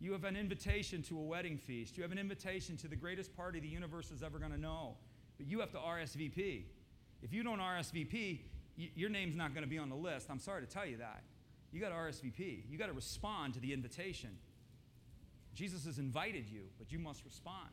You 0.00 0.12
have 0.12 0.24
an 0.24 0.36
invitation 0.36 1.02
to 1.04 1.18
a 1.18 1.22
wedding 1.22 1.58
feast. 1.58 1.96
You 1.96 2.02
have 2.04 2.12
an 2.12 2.18
invitation 2.18 2.76
to 2.78 2.88
the 2.88 2.94
greatest 2.94 3.36
party 3.36 3.58
the 3.58 3.66
universe 3.66 4.10
is 4.12 4.22
ever 4.22 4.38
going 4.38 4.52
to 4.52 4.60
know. 4.60 4.96
But 5.38 5.48
you 5.48 5.58
have 5.60 5.72
to 5.72 5.78
RSVP. 5.78 6.62
If 7.22 7.32
you 7.32 7.42
don't 7.42 7.58
RSVP, 7.58 8.40
y- 8.78 8.90
your 8.94 9.10
name's 9.10 9.34
not 9.34 9.54
going 9.54 9.64
to 9.64 9.68
be 9.70 9.78
on 9.78 9.88
the 9.88 9.96
list. 9.96 10.28
I'm 10.30 10.38
sorry 10.38 10.64
to 10.64 10.68
tell 10.68 10.86
you 10.86 10.98
that. 10.98 11.22
You 11.72 11.80
got 11.80 11.88
to 11.88 11.94
RSVP. 11.96 12.62
You 12.70 12.78
got 12.78 12.86
to 12.86 12.92
respond 12.92 13.54
to 13.54 13.60
the 13.60 13.72
invitation. 13.72 14.30
Jesus 15.54 15.84
has 15.86 15.98
invited 15.98 16.48
you, 16.48 16.62
but 16.78 16.92
you 16.92 17.00
must 17.00 17.24
respond. 17.24 17.70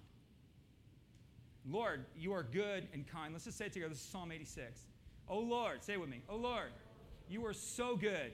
Lord, 1.69 2.05
you 2.15 2.33
are 2.33 2.43
good 2.43 2.87
and 2.93 3.07
kind. 3.07 3.33
Let's 3.33 3.45
just 3.45 3.57
say 3.57 3.65
it 3.65 3.73
together. 3.73 3.89
This 3.89 3.99
is 3.99 4.05
Psalm 4.05 4.31
86. 4.31 4.81
Oh 5.27 5.39
Lord, 5.39 5.83
say 5.83 5.93
it 5.93 5.99
with 5.99 6.09
me. 6.09 6.21
Oh 6.29 6.35
Lord, 6.35 6.69
you 7.27 7.45
are 7.45 7.53
so 7.53 7.95
good 7.95 8.31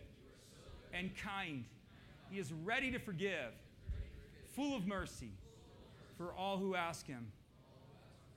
and 0.93 1.15
kind. 1.15 1.63
He 2.29 2.39
is 2.39 2.51
ready 2.51 2.91
to 2.91 2.99
forgive, 2.99 3.53
full 4.55 4.75
of 4.75 4.85
mercy 4.85 5.31
for 6.17 6.33
all 6.33 6.57
who 6.57 6.75
ask 6.75 7.07
him. 7.07 7.31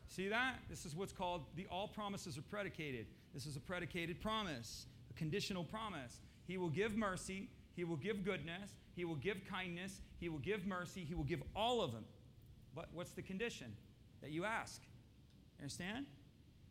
See 0.08 0.28
that? 0.28 0.58
This 0.70 0.86
is 0.86 0.94
what's 0.94 1.12
called 1.12 1.42
the 1.56 1.66
all 1.70 1.88
promises 1.88 2.38
are 2.38 2.42
predicated. 2.42 3.06
This 3.32 3.46
is 3.46 3.56
a 3.56 3.60
predicated 3.60 4.20
promise, 4.20 4.86
a 5.10 5.14
conditional 5.14 5.64
promise. 5.64 6.20
He 6.46 6.56
will 6.56 6.68
give 6.68 6.96
mercy, 6.96 7.48
he 7.74 7.82
will 7.82 7.96
give 7.96 8.24
goodness, 8.24 8.70
he 8.94 9.04
will 9.04 9.16
give 9.16 9.38
kindness, 9.50 10.00
he 10.20 10.28
will 10.28 10.38
give 10.38 10.66
mercy, 10.66 11.04
he 11.04 11.14
will 11.14 11.24
give 11.24 11.42
all 11.56 11.82
of 11.82 11.92
them. 11.92 12.04
But 12.76 12.90
what's 12.92 13.10
the 13.10 13.22
condition? 13.22 13.72
That 14.24 14.32
you 14.32 14.46
ask. 14.46 14.80
Understand? 15.60 16.06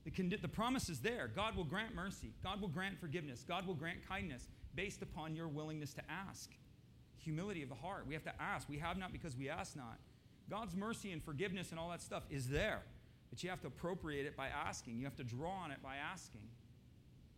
The, 0.06 0.10
condi- 0.12 0.42
the 0.42 0.48
promise 0.48 0.90
is 0.90 1.00
there. 1.00 1.30
God 1.34 1.56
will 1.56 1.64
grant 1.64 1.94
mercy. 1.94 2.34
God 2.44 2.60
will 2.60 2.68
grant 2.68 3.00
forgiveness. 3.00 3.46
God 3.48 3.68
will 3.68 3.76
grant 3.76 4.00
kindness 4.10 4.48
based 4.74 5.04
upon 5.04 5.36
your 5.36 5.48
willingness 5.48 5.94
to 5.94 6.02
ask. 6.10 6.50
Humility 7.20 7.62
of 7.62 7.70
the 7.70 7.76
heart. 7.76 8.08
We 8.08 8.16
have 8.16 8.24
to 8.24 8.34
ask. 8.42 8.68
We 8.68 8.80
have 8.80 8.98
not 8.98 9.12
because 9.12 9.38
we 9.38 9.50
ask 9.50 9.76
not. 9.76 10.00
God's 10.50 10.76
mercy 10.76 11.12
and 11.12 11.22
forgiveness 11.22 11.70
and 11.70 11.80
all 11.80 11.92
that 11.92 12.02
stuff 12.02 12.24
is 12.32 12.50
there. 12.50 12.82
But 13.30 13.44
you 13.44 13.52
have 13.52 13.62
to 13.62 13.68
appropriate 13.68 14.26
it 14.26 14.36
by 14.36 14.48
asking. 14.48 14.98
You 14.98 15.06
have 15.06 15.16
to 15.18 15.24
draw 15.24 15.52
on 15.52 15.70
it 15.70 15.82
by 15.84 15.98
asking. 15.98 16.48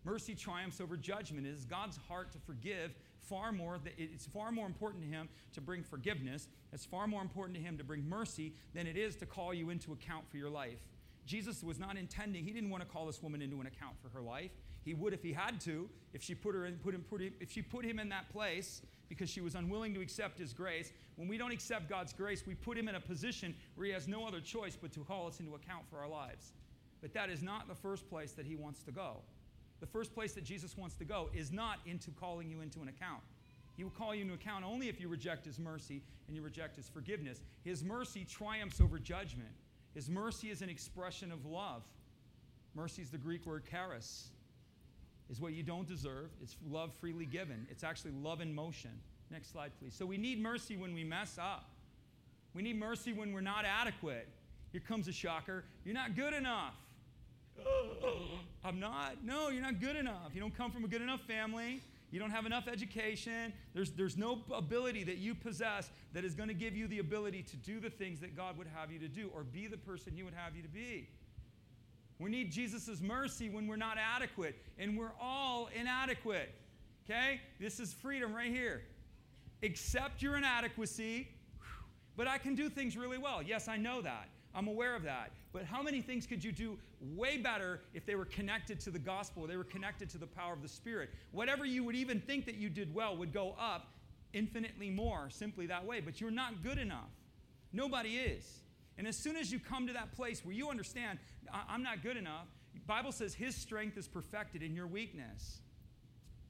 Mercy 0.06 0.36
triumphs 0.36 0.80
over 0.80 0.96
judgment. 0.96 1.48
It 1.48 1.54
is 1.54 1.66
God's 1.66 1.98
heart 2.08 2.32
to 2.34 2.38
forgive 2.40 2.96
far 3.20 3.52
more. 3.52 3.80
It's 3.98 4.26
far 4.26 4.52
more 4.52 4.68
important 4.68 5.04
to 5.04 5.10
Him 5.10 5.28
to 5.54 5.62
bring 5.62 5.84
forgiveness. 5.84 6.48
It's 6.72 6.86
far 6.86 7.08
more 7.08 7.22
important 7.22 7.58
to 7.58 7.64
Him 7.64 7.78
to 7.78 7.84
bring 7.84 8.08
mercy 8.08 8.54
than 8.74 8.88
it 8.88 8.98
is 8.98 9.16
to 9.18 9.26
call 9.26 9.54
you 9.54 9.70
into 9.70 9.94
account 9.94 10.30
for 10.30 10.38
your 10.38 10.50
life. 10.50 10.80
Jesus 11.26 11.64
was 11.64 11.80
not 11.80 11.98
intending, 11.98 12.46
He 12.46 12.52
didn't 12.52 12.70
want 12.70 12.84
to 12.84 12.90
call 12.90 13.08
this 13.08 13.24
woman 13.24 13.42
into 13.42 13.60
an 13.60 13.68
account 13.68 13.96
for 14.02 14.10
her 14.10 14.22
life. 14.22 14.52
He 14.84 14.94
would 14.94 15.14
if 15.14 15.24
He 15.24 15.34
had 15.34 15.60
to, 15.62 15.90
if 16.14 16.22
she 16.22 16.36
put, 16.36 16.54
her 16.54 16.66
in, 16.66 16.76
put, 16.76 16.94
him, 16.94 17.04
put 17.10 17.22
him, 17.22 17.34
if 17.40 17.52
she 17.52 17.64
put 17.64 17.84
him 17.84 17.98
in 17.98 18.10
that 18.10 18.30
place 18.30 18.84
because 19.10 19.30
she 19.30 19.42
was 19.42 19.56
unwilling 19.56 19.94
to 19.94 20.02
accept 20.02 20.40
His 20.40 20.54
grace. 20.54 20.92
When 21.16 21.28
we 21.28 21.38
don't 21.38 21.52
accept 21.52 21.90
God's 21.90 22.14
grace, 22.14 22.44
we 22.46 22.56
put 22.56 22.78
Him 22.78 22.88
in 22.88 22.96
a 22.96 23.00
position 23.00 23.56
where 23.76 23.88
He 23.88 23.94
has 23.94 24.08
no 24.08 24.28
other 24.28 24.40
choice 24.40 24.78
but 24.80 24.92
to 24.94 25.02
call 25.02 25.28
us 25.28 25.40
into 25.40 25.56
account 25.56 25.84
for 25.90 26.00
our 26.00 26.10
lives. 26.10 26.54
But 27.02 27.14
that 27.14 27.30
is 27.30 27.44
not 27.44 27.68
the 27.68 27.76
first 27.76 28.10
place 28.10 28.32
that 28.34 28.46
He 28.46 28.56
wants 28.56 28.84
to 28.84 28.92
go. 28.92 29.18
The 29.80 29.86
first 29.86 30.14
place 30.14 30.34
that 30.34 30.44
Jesus 30.44 30.78
wants 30.78 30.96
to 30.96 31.06
go 31.06 31.30
is 31.34 31.52
not 31.52 31.80
into 31.86 32.12
calling 32.12 32.50
you 32.50 32.62
into 32.62 32.82
an 32.82 32.88
account. 32.88 33.22
He 33.76 33.84
will 33.84 33.92
call 33.92 34.16
you 34.16 34.22
into 34.22 34.34
account 34.34 34.64
only 34.64 34.88
if 34.88 35.02
you 35.02 35.10
reject 35.10 35.46
His 35.46 35.60
mercy 35.60 36.02
and 36.28 36.36
you 36.36 36.42
reject 36.42 36.78
His 36.78 36.88
forgiveness. 36.88 37.42
His 37.64 37.84
mercy 37.84 38.26
triumphs 38.26 38.80
over 38.80 38.98
judgment. 39.00 39.50
His 39.94 40.10
mercy 40.10 40.50
is 40.50 40.62
an 40.62 40.70
expression 40.70 41.32
of 41.32 41.46
love. 41.46 41.84
Mercy 42.74 43.02
is 43.02 43.10
the 43.10 43.18
Greek 43.18 43.46
word 43.46 43.64
charis, 43.70 44.28
is 45.30 45.40
what 45.40 45.54
you 45.54 45.64
don't 45.64 45.88
deserve. 45.88 46.30
It's 46.42 46.58
love 46.70 46.94
freely 47.00 47.26
given. 47.26 47.66
It's 47.70 47.84
actually 47.84 48.12
love 48.12 48.42
in 48.42 48.54
motion. 48.54 48.92
Next 49.32 49.52
slide, 49.52 49.72
please. 49.80 49.96
So 49.96 50.06
we 50.06 50.18
need 50.18 50.42
mercy 50.42 50.78
when 50.78 50.94
we 50.94 51.04
mess 51.04 51.38
up. 51.42 51.70
We 52.54 52.62
need 52.62 52.78
mercy 52.78 53.14
when 53.14 53.34
we're 53.34 53.42
not 53.42 53.66
adequate. 53.66 54.28
Here 54.72 54.82
comes 54.86 55.08
a 55.08 55.14
shocker. 55.14 55.64
You're 55.84 55.96
not 55.96 56.16
good 56.16 56.34
enough. 56.34 56.76
I'm 58.66 58.80
not. 58.80 59.24
No, 59.24 59.50
you're 59.50 59.62
not 59.62 59.80
good 59.80 59.96
enough. 59.96 60.32
You 60.34 60.42
don't 60.42 60.56
come 60.56 60.72
from 60.72 60.84
a 60.84 60.88
good 60.88 61.02
enough 61.02 61.22
family. 61.22 61.82
You 62.12 62.20
don't 62.20 62.32
have 62.32 62.46
enough 62.46 62.68
education. 62.68 63.52
There's, 63.74 63.92
there's 63.92 64.18
no 64.18 64.40
ability 64.54 65.04
that 65.04 65.18
you 65.18 65.36
possess 65.36 65.90
that 66.14 66.24
is 66.24 66.34
going 66.34 66.50
to 66.50 66.56
give 66.56 66.76
you 66.76 66.88
the 66.88 67.00
ability 67.00 67.44
to 67.44 67.58
do 67.58 67.80
the 67.80 67.90
things 67.90 68.20
that 68.22 68.36
God 68.36 68.58
would 68.58 68.68
have 68.74 68.92
you 68.92 69.00
to 69.00 69.08
do 69.08 69.30
or 69.34 69.44
be 69.44 69.68
the 69.68 69.78
person 69.78 70.14
He 70.16 70.24
would 70.24 70.34
have 70.34 70.56
you 70.56 70.62
to 70.62 70.70
be. 70.70 71.10
We 72.20 72.30
need 72.30 72.52
Jesus' 72.52 73.02
mercy 73.02 73.50
when 73.50 73.68
we're 73.68 73.76
not 73.76 73.98
adequate, 73.98 74.56
and 74.80 74.98
we're 74.98 75.12
all 75.20 75.70
inadequate. 75.78 76.54
Okay? 77.04 77.42
This 77.60 77.80
is 77.80 77.94
freedom 77.94 78.34
right 78.34 78.52
here. 78.52 78.84
Accept 79.64 80.22
your 80.22 80.38
inadequacy, 80.38 81.28
but 82.16 82.28
I 82.28 82.38
can 82.38 82.56
do 82.56 82.70
things 82.70 82.96
really 82.96 83.18
well. 83.18 83.42
Yes, 83.42 83.68
I 83.68 83.78
know 83.78 84.02
that. 84.02 84.30
I'm 84.56 84.68
aware 84.68 84.96
of 84.96 85.04
that. 85.04 85.32
But 85.52 85.66
how 85.66 85.84
many 85.84 86.02
things 86.02 86.26
could 86.26 86.44
you 86.44 86.52
do 86.52 86.78
way 87.02 87.38
better 87.38 87.82
if 87.94 88.06
they 88.06 88.16
were 88.16 88.26
connected 88.26 88.80
to 88.82 88.90
the 88.90 89.00
gospel, 89.00 89.46
they 89.46 89.58
were 89.58 89.66
connected 89.66 90.10
to 90.12 90.18
the 90.18 90.26
power 90.28 90.54
of 90.54 90.62
the 90.62 90.68
Spirit? 90.68 91.10
Whatever 91.32 91.66
you 91.66 91.84
would 91.84 91.96
even 91.96 92.22
think 92.22 92.46
that 92.46 92.56
you 92.56 92.70
did 92.70 92.94
well 92.94 93.18
would 93.18 93.34
go 93.34 93.56
up 93.60 93.88
infinitely 94.34 94.90
more 94.90 95.30
simply 95.30 95.66
that 95.68 95.86
way. 95.86 96.00
But 96.00 96.22
you're 96.22 96.32
not 96.32 96.64
good 96.64 96.78
enough. 96.78 97.12
Nobody 97.74 98.16
is. 98.16 98.62
And 98.98 99.06
as 99.08 99.18
soon 99.18 99.36
as 99.36 99.52
you 99.52 99.60
come 99.60 99.88
to 99.88 99.94
that 99.94 100.16
place 100.16 100.46
where 100.46 100.56
you 100.56 100.70
understand, 100.70 101.20
I'm 101.68 101.84
not 101.84 102.02
good 102.02 102.16
enough, 102.16 102.48
Bible 102.88 103.12
says 103.12 103.34
his 103.34 103.56
strength 103.56 103.98
is 103.98 104.08
perfected 104.08 104.64
in 104.64 104.74
your 104.74 104.88
weakness. 104.88 105.60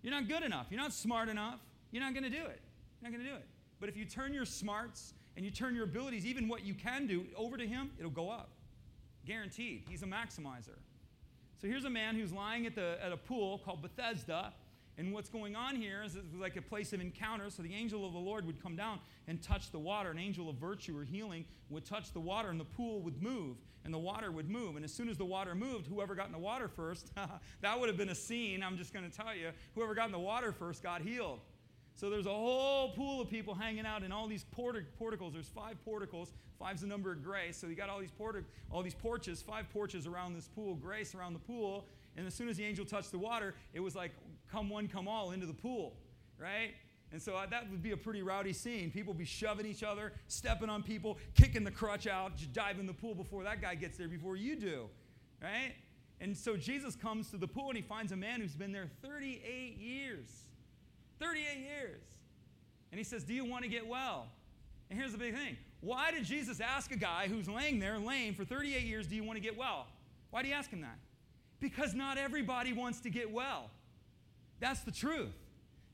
You're 0.03 0.13
not 0.13 0.27
good 0.27 0.43
enough. 0.43 0.67
You're 0.69 0.81
not 0.81 0.93
smart 0.93 1.29
enough. 1.29 1.59
You're 1.91 2.03
not 2.03 2.13
going 2.13 2.23
to 2.23 2.29
do 2.29 2.45
it. 2.45 2.61
You're 3.01 3.09
not 3.09 3.13
going 3.13 3.23
to 3.23 3.29
do 3.29 3.35
it. 3.35 3.47
But 3.79 3.89
if 3.89 3.97
you 3.97 4.05
turn 4.05 4.33
your 4.33 4.45
smarts 4.45 5.13
and 5.36 5.45
you 5.45 5.52
turn 5.52 5.76
your 5.76 5.84
abilities, 5.84 6.26
even 6.26 6.48
what 6.48 6.65
you 6.65 6.74
can 6.74 7.08
do, 7.08 7.26
over 7.36 7.58
to 7.58 7.67
Him, 7.67 7.91
it'll 8.00 8.12
go 8.12 8.30
up. 8.30 8.50
Guaranteed. 9.26 9.84
He's 9.89 10.04
a 10.04 10.06
maximizer. 10.06 10.78
So 11.62 11.67
here's 11.67 11.86
a 11.86 11.89
man 11.89 12.15
who's 12.15 12.32
lying 12.32 12.65
at, 12.65 12.76
the, 12.76 12.98
at 13.04 13.12
a 13.12 13.17
pool 13.17 13.60
called 13.60 13.82
Bethesda. 13.82 14.54
And 14.98 15.13
what's 15.13 15.30
going 15.30 15.56
on 15.56 15.76
here 15.76 16.04
is 16.04 16.15
it's 16.15 16.34
like 16.39 16.56
a 16.56 16.62
place 16.62 16.93
of 16.93 17.02
encounter. 17.02 17.50
So 17.50 17.63
the 17.63 17.74
angel 17.74 18.06
of 18.06 18.13
the 18.13 18.19
Lord 18.19 18.45
would 18.45 18.62
come 18.62 18.76
down 18.76 19.00
and 19.28 19.41
touch 19.41 19.71
the 19.71 19.80
water. 19.80 20.12
An 20.12 20.19
angel 20.19 20.50
of 20.50 20.56
virtue 20.56 20.98
or 20.98 21.04
healing 21.04 21.45
would 21.69 21.86
touch 21.86 22.13
the 22.13 22.19
water, 22.19 22.50
and 22.50 22.60
the 22.60 22.65
pool 22.65 23.02
would 23.02 23.21
move, 23.21 23.58
and 23.84 23.93
the 23.93 24.00
water 24.00 24.32
would 24.32 24.50
move. 24.50 24.76
And 24.76 24.86
as 24.86 24.93
soon 24.93 25.10
as 25.10 25.17
the 25.17 25.26
water 25.26 25.54
moved, 25.54 25.88
whoever 25.88 26.15
got 26.15 26.28
in 26.28 26.32
the 26.32 26.38
water 26.38 26.69
first, 26.69 27.12
that 27.62 27.80
would 27.80 27.89
have 27.89 27.98
been 27.98 28.10
a 28.10 28.15
scene, 28.15 28.63
I'm 28.63 28.78
just 28.78 28.93
going 28.93 29.10
to 29.10 29.15
tell 29.15 29.36
you. 29.36 29.50
Whoever 29.74 29.95
got 29.95 30.06
in 30.06 30.12
the 30.12 30.19
water 30.19 30.54
first 30.54 30.82
got 30.82 31.02
healed. 31.02 31.39
So 31.95 32.10
there's 32.10 32.25
a 32.25 32.34
whole 32.34 32.89
pool 32.91 33.21
of 33.21 33.29
people 33.29 33.53
hanging 33.53 33.86
out 33.86 34.03
in 34.03 34.12
all 34.12 34.27
these 34.27 34.45
porticles. 34.51 35.34
There's 35.34 35.47
five 35.47 35.84
porticles. 35.86 36.34
Five's 36.60 36.81
the 36.81 36.88
number 36.88 37.12
of 37.12 37.23
grace. 37.23 37.55
So 37.55 37.67
you 37.67 37.75
got 37.75 37.89
all 37.89 37.99
these 37.99 38.12
portic- 38.12 38.43
all 38.69 38.84
these 38.84 38.93
porches, 38.93 39.41
five 39.41 39.69
porches 39.71 40.05
around 40.05 40.34
this 40.34 40.49
pool, 40.49 40.75
grace 40.75 41.15
around 41.15 41.34
the 41.34 41.39
pool. 41.39 41.88
And 42.17 42.27
as 42.27 42.34
soon 42.34 42.49
as 42.49 42.58
the 42.58 42.65
angel 42.65 42.86
touched 42.86 43.12
the 43.12 43.17
water, 43.17 43.55
it 43.73 43.79
was 43.79 43.95
like 43.95 44.12
come 44.51 44.69
one, 44.69 44.89
come 44.89 45.08
all 45.08 45.31
into 45.31 45.45
the 45.45 45.53
pool, 45.53 45.95
right? 46.38 46.71
And 47.13 47.21
so 47.21 47.36
uh, 47.36 47.45
that 47.45 47.69
would 47.71 47.81
be 47.81 47.91
a 47.91 47.97
pretty 47.97 48.21
rowdy 48.21 48.51
scene. 48.51 48.91
People 48.91 49.13
be 49.13 49.23
shoving 49.23 49.65
each 49.65 49.84
other, 49.84 50.12
stepping 50.27 50.69
on 50.69 50.84
people, 50.84 51.17
kicking 51.34 51.63
the 51.63 51.71
crutch 51.71 52.08
out, 52.08 52.34
dive 52.51 52.77
in 52.77 52.88
the 52.88 52.93
pool 52.93 53.15
before 53.15 53.43
that 53.43 53.62
guy 53.62 53.75
gets 53.75 53.97
there, 53.97 54.10
before 54.10 54.36
you 54.36 54.58
do, 54.58 54.89
right? 55.41 55.73
And 56.19 56.36
so 56.36 56.58
Jesus 56.58 56.95
comes 56.95 57.29
to 57.31 57.38
the 57.38 57.47
pool 57.47 57.69
and 57.69 57.77
he 57.77 57.81
finds 57.81 58.12
a 58.12 58.17
man 58.17 58.41
who's 58.41 58.55
been 58.55 58.73
there 58.73 58.89
38 59.01 59.77
years. 59.77 60.27
38 61.19 61.60
years. 61.60 62.01
And 62.91 62.97
he 62.97 63.04
says, 63.04 63.23
Do 63.23 63.34
you 63.34 63.45
want 63.45 63.63
to 63.63 63.69
get 63.69 63.88
well? 63.88 64.28
And 64.89 64.99
here's 64.99 65.12
the 65.12 65.17
big 65.17 65.34
thing 65.34 65.58
why 65.82 66.12
did 66.12 66.23
Jesus 66.23 66.60
ask 66.60 66.91
a 66.91 66.97
guy 66.97 67.28
who's 67.28 67.47
laying 67.47 67.80
there 67.80 67.99
lame 67.99 68.34
for 68.34 68.45
38 68.45 68.84
years, 68.84 69.08
Do 69.08 69.15
you 69.15 69.23
want 69.23 69.38
to 69.38 69.43
get 69.43 69.58
well? 69.58 69.88
Why 70.32 70.41
did 70.41 70.49
he 70.49 70.54
ask 70.54 70.69
him 70.69 70.82
that? 70.82 70.97
Because 71.60 71.93
not 71.93 72.17
everybody 72.17 72.73
wants 72.73 72.99
to 73.01 73.10
get 73.10 73.32
well. 73.32 73.69
That's 74.60 74.82
the 74.82 74.91
truth. 74.91 75.34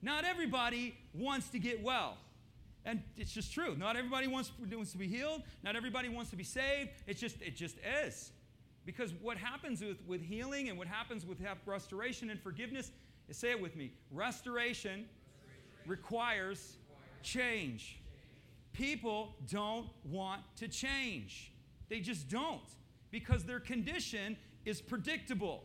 Not 0.02 0.26
everybody 0.26 0.96
wants 1.14 1.50
to 1.50 1.60
get 1.60 1.84
well. 1.84 2.18
And 2.86 3.04
it's 3.16 3.32
just 3.32 3.54
true. 3.54 3.76
Not 3.76 3.96
everybody 3.96 4.28
wants, 4.28 4.52
wants 4.72 4.92
to 4.94 4.98
be 4.98 5.08
healed. 5.08 5.44
Not 5.64 5.76
everybody 5.76 6.10
wants 6.10 6.32
to 6.32 6.36
be 6.36 6.44
saved. 6.44 6.90
It's 7.06 7.20
just, 7.20 7.40
it 7.42 7.56
just 7.56 7.76
is. 8.06 8.32
Because 8.86 9.14
what 9.22 9.38
happens 9.38 9.82
with, 9.82 9.98
with 10.08 10.22
healing 10.22 10.70
and 10.70 10.78
what 10.78 10.88
happens 10.88 11.26
with 11.26 11.38
restoration 11.66 12.32
and 12.32 12.40
forgiveness 12.42 12.92
say 13.34 13.52
it 13.52 13.62
with 13.62 13.76
me 13.76 13.92
restoration, 14.12 14.92
restoration. 14.92 15.06
requires 15.86 16.78
change. 17.24 18.02
People 18.74 19.36
don't 19.50 19.88
want 20.06 20.42
to 20.58 20.68
change. 20.68 21.52
They 21.90 22.00
just 22.00 22.30
don't 22.30 22.62
because 23.12 23.44
their 23.44 23.60
condition 23.60 24.38
is 24.66 24.82
predictable. 24.82 25.64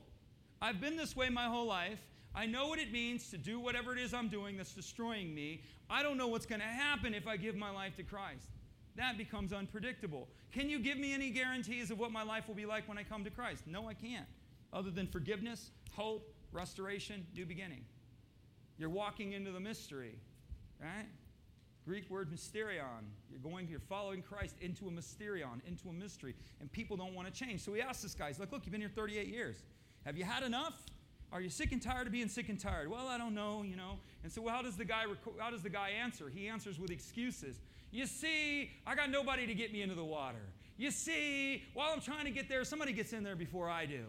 I've 0.60 0.80
been 0.80 0.96
this 0.96 1.14
way 1.14 1.28
my 1.28 1.44
whole 1.44 1.66
life. 1.66 2.00
I 2.34 2.46
know 2.46 2.66
what 2.68 2.78
it 2.78 2.92
means 2.92 3.30
to 3.30 3.38
do 3.38 3.58
whatever 3.58 3.92
it 3.92 3.98
is 3.98 4.12
I'm 4.12 4.28
doing 4.28 4.56
that's 4.56 4.74
destroying 4.74 5.34
me. 5.34 5.62
I 5.88 6.02
don't 6.02 6.18
know 6.18 6.26
what's 6.26 6.46
going 6.46 6.60
to 6.60 6.66
happen 6.66 7.14
if 7.14 7.26
I 7.26 7.36
give 7.36 7.54
my 7.54 7.70
life 7.70 7.96
to 7.96 8.02
Christ. 8.02 8.48
That 8.96 9.16
becomes 9.16 9.52
unpredictable. 9.52 10.28
Can 10.52 10.68
you 10.68 10.78
give 10.78 10.98
me 10.98 11.14
any 11.14 11.30
guarantees 11.30 11.90
of 11.90 11.98
what 11.98 12.12
my 12.12 12.22
life 12.22 12.48
will 12.48 12.54
be 12.54 12.66
like 12.66 12.88
when 12.88 12.98
I 12.98 13.02
come 13.02 13.24
to 13.24 13.30
Christ? 13.30 13.66
No, 13.66 13.88
I 13.88 13.94
can't. 13.94 14.26
Other 14.72 14.90
than 14.90 15.06
forgiveness, 15.06 15.70
hope, 15.92 16.34
restoration, 16.56 17.26
new 17.34 17.46
beginning. 17.46 17.84
You're 18.78 18.90
walking 18.90 19.32
into 19.32 19.52
the 19.52 19.60
mystery, 19.60 20.18
right? 20.80 21.06
Greek 21.86 22.10
word 22.10 22.30
mysterion. 22.32 23.04
You're 23.30 23.38
going, 23.40 23.68
you're 23.68 23.78
following 23.78 24.22
Christ 24.22 24.56
into 24.60 24.88
a 24.88 24.90
mysterion, 24.90 25.60
into 25.68 25.88
a 25.88 25.92
mystery, 25.92 26.34
and 26.60 26.70
people 26.72 26.96
don't 26.96 27.14
want 27.14 27.32
to 27.32 27.44
change. 27.44 27.60
So 27.60 27.72
he 27.74 27.80
asked 27.80 28.02
this 28.02 28.14
guy, 28.14 28.28
he's 28.28 28.40
like, 28.40 28.50
look, 28.50 28.62
you've 28.64 28.72
been 28.72 28.80
here 28.80 28.90
38 28.92 29.28
years. 29.28 29.62
Have 30.04 30.16
you 30.16 30.24
had 30.24 30.42
enough? 30.42 30.74
Are 31.32 31.40
you 31.40 31.48
sick 31.48 31.72
and 31.72 31.82
tired 31.82 32.06
of 32.06 32.12
being 32.12 32.28
sick 32.28 32.48
and 32.48 32.58
tired? 32.58 32.90
Well, 32.90 33.06
I 33.06 33.18
don't 33.18 33.34
know, 33.34 33.62
you 33.62 33.76
know. 33.76 33.98
And 34.22 34.32
so 34.32 34.46
how 34.48 34.62
does 34.62 34.76
the 34.76 34.84
guy 34.84 35.04
how 35.38 35.50
does 35.50 35.62
the 35.62 35.70
guy 35.70 35.90
answer? 35.90 36.28
He 36.32 36.48
answers 36.48 36.78
with 36.78 36.90
excuses. 36.90 37.60
You 37.90 38.06
see, 38.06 38.70
I 38.86 38.94
got 38.94 39.10
nobody 39.10 39.46
to 39.46 39.54
get 39.54 39.72
me 39.72 39.82
into 39.82 39.94
the 39.94 40.04
water. 40.04 40.52
You 40.76 40.90
see, 40.90 41.62
while 41.74 41.90
I'm 41.92 42.00
trying 42.00 42.24
to 42.24 42.30
get 42.30 42.48
there, 42.48 42.64
somebody 42.64 42.92
gets 42.92 43.12
in 43.12 43.22
there 43.22 43.36
before 43.36 43.68
I 43.68 43.86
do. 43.86 44.04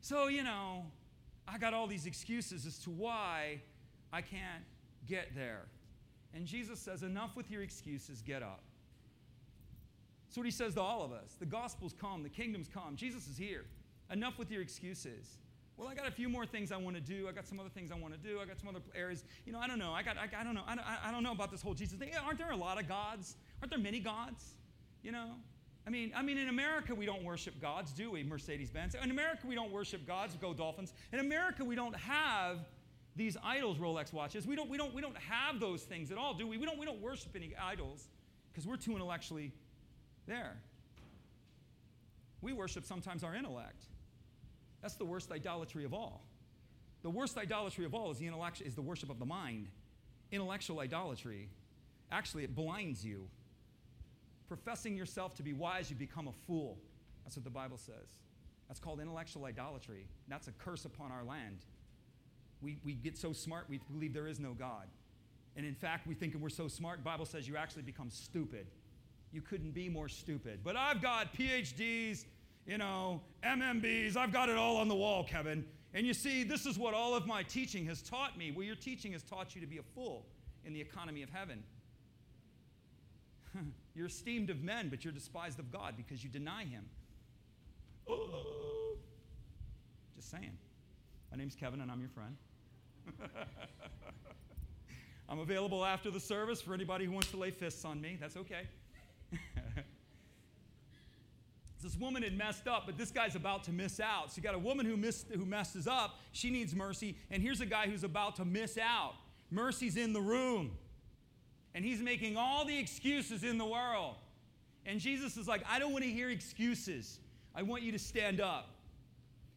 So, 0.00 0.28
you 0.28 0.44
know, 0.44 0.84
I 1.48 1.58
got 1.58 1.74
all 1.74 1.86
these 1.86 2.06
excuses 2.06 2.66
as 2.66 2.78
to 2.80 2.90
why 2.90 3.60
I 4.12 4.20
can't 4.20 4.64
get 5.06 5.34
there. 5.34 5.66
And 6.34 6.46
Jesus 6.46 6.78
says, 6.78 7.02
Enough 7.02 7.36
with 7.36 7.50
your 7.50 7.62
excuses, 7.62 8.22
get 8.22 8.42
up. 8.42 8.62
That's 10.28 10.36
what 10.36 10.46
he 10.46 10.52
says 10.52 10.74
to 10.74 10.80
all 10.80 11.02
of 11.02 11.12
us. 11.12 11.36
The 11.38 11.46
gospel's 11.46 11.94
come, 11.98 12.22
the 12.22 12.28
kingdom's 12.28 12.68
come, 12.68 12.96
Jesus 12.96 13.28
is 13.28 13.38
here. 13.38 13.64
Enough 14.10 14.38
with 14.38 14.50
your 14.50 14.62
excuses. 14.62 15.38
Well, 15.76 15.88
I 15.88 15.94
got 15.94 16.06
a 16.06 16.10
few 16.10 16.28
more 16.28 16.46
things 16.46 16.72
I 16.72 16.76
want 16.78 16.96
to 16.96 17.02
do. 17.02 17.28
I 17.28 17.32
got 17.32 17.46
some 17.46 17.60
other 17.60 17.68
things 17.68 17.90
I 17.92 17.96
want 17.96 18.14
to 18.14 18.20
do. 18.20 18.40
I 18.40 18.46
got 18.46 18.58
some 18.58 18.68
other 18.68 18.80
areas. 18.94 19.24
You 19.44 19.52
know, 19.52 19.58
I 19.58 19.66
don't 19.66 19.78
know. 19.78 19.92
I 19.92 20.02
got. 20.02 20.16
I, 20.16 20.28
I 20.40 20.42
don't 20.42 20.54
know. 20.54 20.62
I, 20.66 20.76
I 21.04 21.10
don't 21.10 21.22
know 21.22 21.32
about 21.32 21.50
this 21.50 21.60
whole 21.60 21.74
Jesus 21.74 21.98
thing. 21.98 22.10
Aren't 22.24 22.38
there 22.38 22.50
a 22.50 22.56
lot 22.56 22.80
of 22.80 22.88
gods? 22.88 23.36
Aren't 23.60 23.70
there 23.70 23.78
many 23.78 24.00
gods? 24.00 24.54
You 25.02 25.12
know. 25.12 25.32
I 25.86 25.90
mean, 25.90 26.12
I 26.16 26.22
mean, 26.22 26.36
in 26.36 26.48
America 26.48 26.94
we 26.94 27.06
don't 27.06 27.22
worship 27.22 27.60
gods, 27.60 27.92
do 27.92 28.10
we? 28.10 28.24
Mercedes 28.24 28.70
Benz. 28.70 28.96
In 29.00 29.10
America 29.10 29.46
we 29.46 29.54
don't 29.54 29.70
worship 29.70 30.06
gods. 30.06 30.36
Go 30.40 30.52
Dolphins. 30.52 30.92
In 31.12 31.20
America 31.20 31.64
we 31.64 31.76
don't 31.76 31.94
have 31.96 32.58
these 33.14 33.36
idols, 33.42 33.78
Rolex 33.78 34.12
watches. 34.12 34.46
We 34.46 34.56
don't. 34.56 34.68
We 34.68 34.76
don't. 34.76 34.92
We 34.92 35.00
don't 35.00 35.16
have 35.16 35.60
those 35.60 35.82
things 35.82 36.10
at 36.10 36.18
all, 36.18 36.34
do 36.34 36.46
we? 36.46 36.58
We 36.58 36.66
don't. 36.66 36.78
We 36.78 36.86
don't 36.86 37.00
worship 37.00 37.34
any 37.36 37.54
idols 37.60 38.08
because 38.52 38.66
we're 38.66 38.76
too 38.76 38.92
intellectually 38.92 39.52
there. 40.26 40.56
We 42.42 42.52
worship 42.52 42.84
sometimes 42.84 43.24
our 43.24 43.34
intellect. 43.34 43.84
That's 44.82 44.94
the 44.94 45.04
worst 45.04 45.32
idolatry 45.32 45.84
of 45.84 45.94
all. 45.94 46.22
The 47.02 47.10
worst 47.10 47.38
idolatry 47.38 47.84
of 47.84 47.94
all 47.94 48.10
is 48.10 48.18
the, 48.18 48.26
intellect, 48.26 48.60
is 48.60 48.74
the 48.74 48.82
worship 48.82 49.10
of 49.10 49.18
the 49.18 49.24
mind. 49.24 49.68
Intellectual 50.32 50.80
idolatry. 50.80 51.48
Actually, 52.10 52.44
it 52.44 52.54
blinds 52.54 53.04
you. 53.04 53.28
Professing 54.48 54.96
yourself 54.96 55.34
to 55.34 55.42
be 55.42 55.52
wise, 55.52 55.90
you 55.90 55.96
become 55.96 56.28
a 56.28 56.32
fool. 56.46 56.78
That's 57.24 57.36
what 57.36 57.44
the 57.44 57.50
Bible 57.50 57.78
says. 57.78 58.14
That's 58.68 58.80
called 58.80 59.00
intellectual 59.00 59.44
idolatry. 59.44 60.06
That's 60.28 60.48
a 60.48 60.52
curse 60.52 60.84
upon 60.84 61.12
our 61.12 61.24
land. 61.24 61.58
We, 62.62 62.78
we 62.84 62.94
get 62.94 63.16
so 63.18 63.32
smart, 63.32 63.66
we 63.68 63.80
believe 63.92 64.12
there 64.14 64.28
is 64.28 64.40
no 64.40 64.52
God. 64.52 64.86
And 65.56 65.64
in 65.64 65.74
fact, 65.74 66.06
we 66.06 66.14
think 66.14 66.34
we're 66.34 66.48
so 66.48 66.68
smart, 66.68 67.02
Bible 67.02 67.26
says 67.26 67.48
you 67.48 67.56
actually 67.56 67.82
become 67.82 68.10
stupid. 68.10 68.66
You 69.32 69.40
couldn't 69.40 69.72
be 69.72 69.88
more 69.88 70.08
stupid. 70.08 70.60
But 70.62 70.76
I've 70.76 71.02
got 71.02 71.34
PhDs, 71.34 72.24
you 72.66 72.78
know, 72.78 73.20
MMBs. 73.44 74.16
I've 74.16 74.32
got 74.32 74.48
it 74.48 74.56
all 74.56 74.76
on 74.76 74.88
the 74.88 74.94
wall, 74.94 75.24
Kevin. 75.24 75.64
And 75.94 76.06
you 76.06 76.14
see, 76.14 76.44
this 76.44 76.66
is 76.66 76.78
what 76.78 76.94
all 76.94 77.14
of 77.14 77.26
my 77.26 77.42
teaching 77.42 77.86
has 77.86 78.02
taught 78.02 78.36
me. 78.36 78.50
Well, 78.50 78.64
your 78.64 78.76
teaching 78.76 79.12
has 79.12 79.22
taught 79.22 79.54
you 79.54 79.60
to 79.60 79.66
be 79.66 79.78
a 79.78 79.82
fool 79.94 80.26
in 80.64 80.72
the 80.72 80.80
economy 80.80 81.22
of 81.22 81.30
heaven. 81.30 81.62
you're 83.94 84.06
esteemed 84.06 84.50
of 84.50 84.62
men, 84.62 84.88
but 84.88 85.04
you're 85.04 85.12
despised 85.12 85.58
of 85.58 85.72
God 85.72 85.94
because 85.96 86.22
you 86.22 86.30
deny 86.30 86.64
Him. 86.64 86.84
Just 90.16 90.30
saying. 90.30 90.56
My 91.30 91.36
name's 91.36 91.54
Kevin, 91.54 91.80
and 91.80 91.90
I'm 91.90 92.00
your 92.00 92.08
friend. 92.10 92.36
I'm 95.28 95.40
available 95.40 95.84
after 95.84 96.10
the 96.10 96.20
service 96.20 96.60
for 96.60 96.72
anybody 96.72 97.04
who 97.04 97.10
wants 97.10 97.30
to 97.32 97.36
lay 97.36 97.50
fists 97.50 97.84
on 97.84 98.00
me. 98.00 98.16
That's 98.20 98.36
okay. 98.36 98.68
this 101.82 101.96
woman 101.96 102.22
had 102.22 102.38
messed 102.38 102.68
up, 102.68 102.84
but 102.86 102.96
this 102.96 103.10
guy's 103.10 103.34
about 103.34 103.64
to 103.64 103.72
miss 103.72 103.98
out. 103.98 104.30
So 104.30 104.36
you 104.36 104.42
got 104.42 104.54
a 104.54 104.58
woman 104.58 104.86
who, 104.86 104.96
who 105.36 105.44
messes 105.44 105.88
up, 105.88 106.20
she 106.32 106.50
needs 106.50 106.74
mercy, 106.74 107.16
and 107.30 107.42
here's 107.42 107.60
a 107.60 107.66
guy 107.66 107.86
who's 107.86 108.04
about 108.04 108.36
to 108.36 108.44
miss 108.44 108.78
out. 108.78 109.14
Mercy's 109.50 109.96
in 109.96 110.12
the 110.12 110.20
room, 110.20 110.72
and 111.76 111.84
he's 111.84 112.00
making 112.00 112.38
all 112.38 112.64
the 112.64 112.76
excuses 112.76 113.44
in 113.44 113.58
the 113.58 113.64
world. 113.64 114.14
And 114.86 114.98
Jesus 114.98 115.36
is 115.36 115.46
like, 115.46 115.62
I 115.68 115.78
don't 115.78 115.92
want 115.92 116.04
to 116.04 116.10
hear 116.10 116.30
excuses. 116.30 117.18
I 117.54 117.62
want 117.62 117.82
you 117.82 117.92
to 117.92 117.98
stand 117.98 118.40
up. 118.40 118.70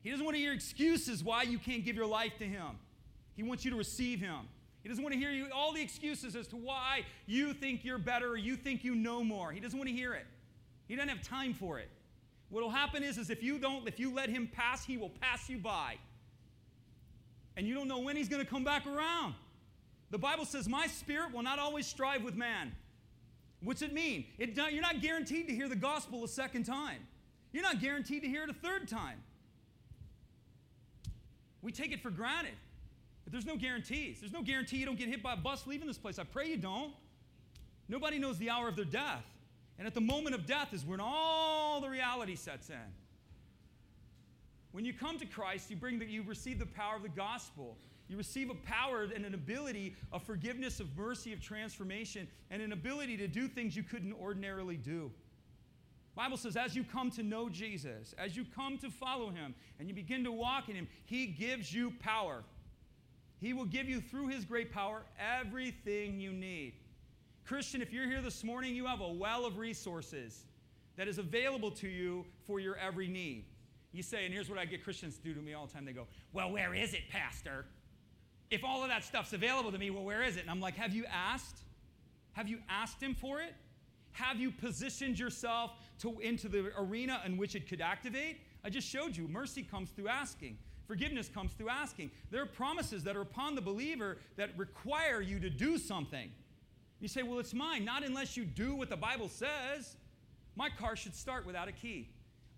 He 0.01 0.09
doesn't 0.09 0.25
want 0.25 0.35
to 0.35 0.41
hear 0.41 0.51
excuses 0.51 1.23
why 1.23 1.43
you 1.43 1.57
can't 1.57 1.85
give 1.85 1.95
your 1.95 2.05
life 2.05 2.33
to 2.39 2.43
him. 2.43 2.77
He 3.37 3.43
wants 3.43 3.63
you 3.63 3.71
to 3.71 3.77
receive 3.77 4.19
him. 4.19 4.49
He 4.83 4.89
doesn't 4.89 5.01
want 5.01 5.13
to 5.13 5.19
hear 5.19 5.31
you 5.31 5.47
all 5.55 5.71
the 5.71 5.81
excuses 5.81 6.35
as 6.35 6.45
to 6.47 6.57
why 6.57 7.05
you 7.25 7.53
think 7.53 7.85
you're 7.85 7.97
better 7.97 8.31
or 8.31 8.37
you 8.37 8.57
think 8.57 8.83
you 8.83 8.95
know 8.95 9.23
more. 9.23 9.53
He 9.53 9.61
doesn't 9.61 9.79
want 9.79 9.89
to 9.89 9.95
hear 9.95 10.13
it. 10.13 10.25
He 10.89 10.97
doesn't 10.97 11.09
have 11.09 11.21
time 11.21 11.53
for 11.53 11.79
it. 11.79 11.87
What 12.49 12.63
will 12.63 12.69
happen 12.69 13.01
is, 13.01 13.17
is 13.17 13.29
if 13.29 13.41
you 13.41 13.59
don't, 13.59 13.87
if 13.87 13.97
you 13.97 14.13
let 14.13 14.27
him 14.27 14.49
pass, 14.51 14.83
he 14.83 14.97
will 14.97 15.11
pass 15.21 15.47
you 15.47 15.57
by. 15.57 15.95
And 17.55 17.65
you 17.65 17.75
don't 17.75 17.87
know 17.87 17.99
when 17.99 18.17
he's 18.17 18.27
going 18.27 18.43
to 18.43 18.49
come 18.49 18.65
back 18.65 18.85
around. 18.85 19.35
The 20.11 20.17
Bible 20.17 20.45
says, 20.45 20.67
My 20.67 20.87
spirit 20.87 21.33
will 21.33 21.43
not 21.43 21.59
always 21.59 21.85
strive 21.85 22.23
with 22.23 22.35
man. 22.35 22.71
What's 23.61 23.81
it 23.81 23.93
mean? 23.93 24.25
It, 24.37 24.57
you're 24.57 24.81
not 24.81 25.01
guaranteed 25.01 25.47
to 25.47 25.53
hear 25.53 25.67
the 25.67 25.75
gospel 25.75 26.23
a 26.23 26.27
second 26.27 26.63
time. 26.63 26.99
You're 27.51 27.63
not 27.63 27.81
guaranteed 27.81 28.23
to 28.23 28.27
hear 28.27 28.43
it 28.43 28.49
a 28.49 28.53
third 28.53 28.87
time. 28.87 29.21
We 31.61 31.71
take 31.71 31.91
it 31.91 32.01
for 32.01 32.09
granted. 32.09 32.55
But 33.25 33.33
there's 33.33 33.45
no 33.45 33.57
guarantees. 33.57 34.21
There's 34.21 34.31
no 34.31 34.41
guarantee 34.41 34.77
you 34.77 34.85
don't 34.85 34.97
get 34.97 35.09
hit 35.09 35.21
by 35.21 35.33
a 35.33 35.37
bus 35.37 35.67
leaving 35.67 35.87
this 35.87 35.97
place. 35.97 36.17
I 36.19 36.23
pray 36.23 36.47
you 36.47 36.57
don't. 36.57 36.93
Nobody 37.87 38.17
knows 38.17 38.37
the 38.37 38.49
hour 38.49 38.67
of 38.67 38.75
their 38.75 38.85
death. 38.85 39.25
And 39.77 39.87
at 39.87 39.93
the 39.93 40.01
moment 40.01 40.35
of 40.35 40.45
death 40.45 40.73
is 40.73 40.85
when 40.85 40.99
all 41.01 41.81
the 41.81 41.89
reality 41.89 42.35
sets 42.35 42.69
in. 42.69 42.75
When 44.71 44.85
you 44.85 44.93
come 44.93 45.17
to 45.19 45.25
Christ, 45.25 45.69
you 45.69 45.75
bring 45.75 45.99
that 45.99 46.09
you 46.09 46.21
receive 46.23 46.59
the 46.59 46.65
power 46.65 46.95
of 46.95 47.03
the 47.03 47.09
gospel. 47.09 47.75
You 48.09 48.17
receive 48.17 48.49
a 48.49 48.55
power 48.55 49.03
and 49.03 49.23
an 49.23 49.35
ability 49.35 49.95
of 50.11 50.23
forgiveness, 50.23 50.79
of 50.79 50.97
mercy, 50.97 51.31
of 51.31 51.39
transformation, 51.39 52.27
and 52.49 52.61
an 52.61 52.73
ability 52.73 53.15
to 53.17 53.27
do 53.27 53.47
things 53.47 53.75
you 53.75 53.83
couldn't 53.83 54.13
ordinarily 54.13 54.77
do. 54.77 55.11
Bible 56.15 56.35
says 56.35 56.57
as 56.57 56.75
you 56.75 56.83
come 56.83 57.11
to 57.11 57.23
know 57.23 57.47
Jesus, 57.47 58.13
as 58.17 58.35
you 58.35 58.43
come 58.53 58.77
to 58.79 58.89
follow 58.89 59.29
him, 59.29 59.53
and 59.79 59.87
you 59.87 59.93
begin 59.93 60.23
to 60.23 60.31
walk 60.31 60.67
in 60.67 60.75
him, 60.75 60.87
he 61.05 61.27
gives 61.27 61.73
you 61.73 61.93
power. 61.99 62.43
He 63.39 63.53
will 63.53 63.65
give 63.65 63.87
you 63.87 64.01
through 64.01 64.27
his 64.27 64.43
great 64.43 64.71
power 64.71 65.03
everything 65.17 66.19
you 66.19 66.33
need. 66.33 66.73
Christian, 67.45 67.81
if 67.81 67.93
you're 67.93 68.07
here 68.07 68.21
this 68.21 68.43
morning, 68.43 68.75
you 68.75 68.85
have 68.85 69.01
a 69.01 69.07
well 69.07 69.45
of 69.45 69.57
resources 69.57 70.43
that 70.97 71.07
is 71.07 71.19
available 71.19 71.71
to 71.71 71.87
you 71.87 72.25
for 72.45 72.59
your 72.59 72.75
every 72.75 73.07
need. 73.07 73.45
You 73.91 74.03
say, 74.03 74.25
and 74.25 74.33
here's 74.33 74.49
what 74.49 74.59
I 74.59 74.65
get 74.65 74.83
Christians 74.83 75.15
to 75.17 75.23
do 75.23 75.33
to 75.33 75.41
me 75.41 75.53
all 75.53 75.67
the 75.67 75.73
time 75.73 75.85
they 75.85 75.93
go, 75.93 76.07
Well, 76.33 76.51
where 76.51 76.75
is 76.75 76.93
it, 76.93 77.09
Pastor? 77.09 77.65
If 78.51 78.63
all 78.63 78.83
of 78.83 78.89
that 78.89 79.03
stuff's 79.03 79.33
available 79.33 79.71
to 79.71 79.77
me, 79.77 79.89
well, 79.89 80.03
where 80.03 80.23
is 80.23 80.37
it? 80.37 80.41
And 80.41 80.49
I'm 80.49 80.61
like, 80.61 80.75
Have 80.75 80.93
you 80.93 81.05
asked? 81.05 81.59
Have 82.33 82.47
you 82.47 82.59
asked 82.69 83.01
Him 83.01 83.15
for 83.15 83.41
it? 83.41 83.53
Have 84.13 84.39
you 84.39 84.51
positioned 84.51 85.19
yourself 85.19 85.71
to, 85.99 86.19
into 86.19 86.49
the 86.49 86.71
arena 86.77 87.21
in 87.25 87.37
which 87.37 87.55
it 87.55 87.67
could 87.67 87.81
activate? 87.81 88.37
I 88.63 88.69
just 88.69 88.87
showed 88.87 89.15
you 89.15 89.27
mercy 89.27 89.63
comes 89.63 89.91
through 89.91 90.07
asking. 90.07 90.57
Forgiveness 90.87 91.29
comes 91.29 91.53
through 91.53 91.69
asking. 91.69 92.09
There 92.31 92.41
are 92.41 92.47
promises 92.47 93.03
that 93.03 93.15
are 93.15 93.21
upon 93.21 93.55
the 93.55 93.61
believer 93.61 94.17
that 94.37 94.49
require 94.57 95.21
you 95.21 95.39
to 95.39 95.49
do 95.49 95.77
something. 95.77 96.31
You 96.99 97.07
say, 97.07 97.23
well, 97.23 97.39
it's 97.39 97.53
mine. 97.53 97.85
Not 97.85 98.03
unless 98.03 98.35
you 98.35 98.43
do 98.43 98.75
what 98.75 98.89
the 98.89 98.97
Bible 98.97 99.29
says. 99.29 99.95
My 100.55 100.69
car 100.69 100.95
should 100.95 101.15
start 101.15 101.45
without 101.45 101.67
a 101.67 101.71
key. 101.71 102.09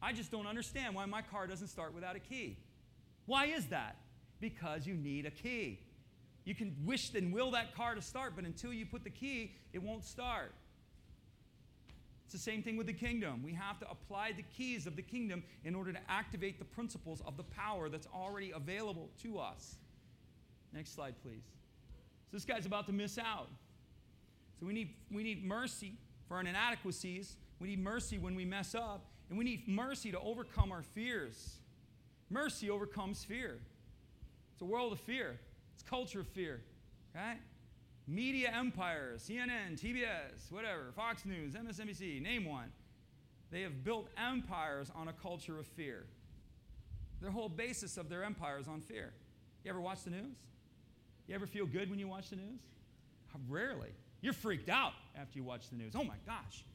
I 0.01 0.13
just 0.13 0.31
don't 0.31 0.47
understand 0.47 0.95
why 0.95 1.05
my 1.05 1.21
car 1.21 1.45
doesn't 1.45 1.67
start 1.67 1.93
without 1.93 2.15
a 2.15 2.19
key. 2.19 2.57
Why 3.25 3.45
is 3.47 3.67
that? 3.67 3.97
Because 4.41 4.85
you 4.85 4.95
need 4.95 5.25
a 5.25 5.31
key. 5.31 5.79
You 6.43 6.55
can 6.55 6.75
wish 6.83 7.13
and 7.13 7.31
will 7.31 7.51
that 7.51 7.75
car 7.75 7.95
to 7.95 8.01
start, 8.01 8.33
but 8.35 8.43
until 8.43 8.73
you 8.73 8.85
put 8.85 9.03
the 9.03 9.09
key, 9.09 9.53
it 9.71 9.81
won't 9.81 10.03
start. 10.03 10.53
It's 12.25 12.33
the 12.33 12.39
same 12.51 12.63
thing 12.63 12.77
with 12.77 12.87
the 12.87 12.93
kingdom. 12.93 13.43
We 13.43 13.53
have 13.53 13.77
to 13.79 13.89
apply 13.89 14.31
the 14.31 14.43
keys 14.43 14.87
of 14.87 14.95
the 14.95 15.01
kingdom 15.01 15.43
in 15.63 15.75
order 15.75 15.93
to 15.93 15.99
activate 16.09 16.59
the 16.59 16.65
principles 16.65 17.21
of 17.27 17.37
the 17.37 17.43
power 17.43 17.89
that's 17.89 18.07
already 18.07 18.51
available 18.51 19.09
to 19.21 19.37
us. 19.37 19.75
Next 20.73 20.95
slide, 20.95 21.15
please. 21.21 21.43
So 22.29 22.37
this 22.37 22.45
guy's 22.45 22.65
about 22.65 22.87
to 22.87 22.93
miss 22.93 23.17
out. 23.17 23.49
So 24.59 24.65
we 24.65 24.73
need, 24.73 24.95
we 25.11 25.23
need 25.23 25.45
mercy 25.45 25.93
for 26.27 26.35
our 26.35 26.41
inadequacies. 26.41 27.35
We 27.59 27.67
need 27.67 27.83
mercy 27.83 28.17
when 28.17 28.35
we 28.35 28.45
mess 28.45 28.73
up. 28.73 29.05
And 29.29 29.37
we 29.37 29.43
need 29.43 29.67
mercy 29.67 30.11
to 30.11 30.19
overcome 30.19 30.71
our 30.71 30.83
fears. 30.83 31.57
Mercy 32.29 32.69
overcomes 32.69 33.25
fear. 33.25 33.59
It's 34.61 34.69
a 34.69 34.71
world 34.71 34.93
of 34.93 34.99
fear. 34.99 35.39
It's 35.73 35.81
culture 35.81 36.19
of 36.19 36.27
fear, 36.27 36.61
right? 37.15 37.39
Media 38.07 38.53
empires, 38.55 39.27
CNN, 39.27 39.81
TBS, 39.81 40.51
whatever, 40.51 40.91
Fox 40.95 41.25
News, 41.25 41.55
MSNBC, 41.55 42.21
name 42.21 42.45
one. 42.45 42.71
They 43.49 43.61
have 43.61 43.83
built 43.83 44.09
empires 44.23 44.91
on 44.95 45.07
a 45.07 45.13
culture 45.13 45.57
of 45.57 45.65
fear. 45.65 46.05
Their 47.21 47.31
whole 47.31 47.49
basis 47.49 47.97
of 47.97 48.07
their 48.07 48.23
empire 48.23 48.59
is 48.59 48.67
on 48.67 48.81
fear. 48.81 49.13
You 49.63 49.71
ever 49.71 49.81
watch 49.81 50.03
the 50.03 50.11
news? 50.11 50.37
You 51.27 51.33
ever 51.33 51.47
feel 51.47 51.65
good 51.65 51.89
when 51.89 51.97
you 51.97 52.07
watch 52.07 52.29
the 52.29 52.35
news? 52.35 52.59
Uh, 53.33 53.39
rarely. 53.49 53.89
You're 54.21 54.31
freaked 54.31 54.69
out 54.69 54.93
after 55.15 55.39
you 55.39 55.43
watch 55.43 55.71
the 55.71 55.75
news. 55.75 55.93
Oh 55.95 56.03
my 56.03 56.17
gosh. 56.27 56.65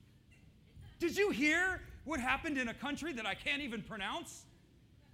Did 0.98 1.16
you 1.16 1.30
hear 1.30 1.82
what 2.04 2.18
happened 2.18 2.58
in 2.58 2.66
a 2.66 2.74
country 2.74 3.12
that 3.12 3.26
I 3.26 3.34
can't 3.34 3.62
even 3.62 3.80
pronounce? 3.80 4.42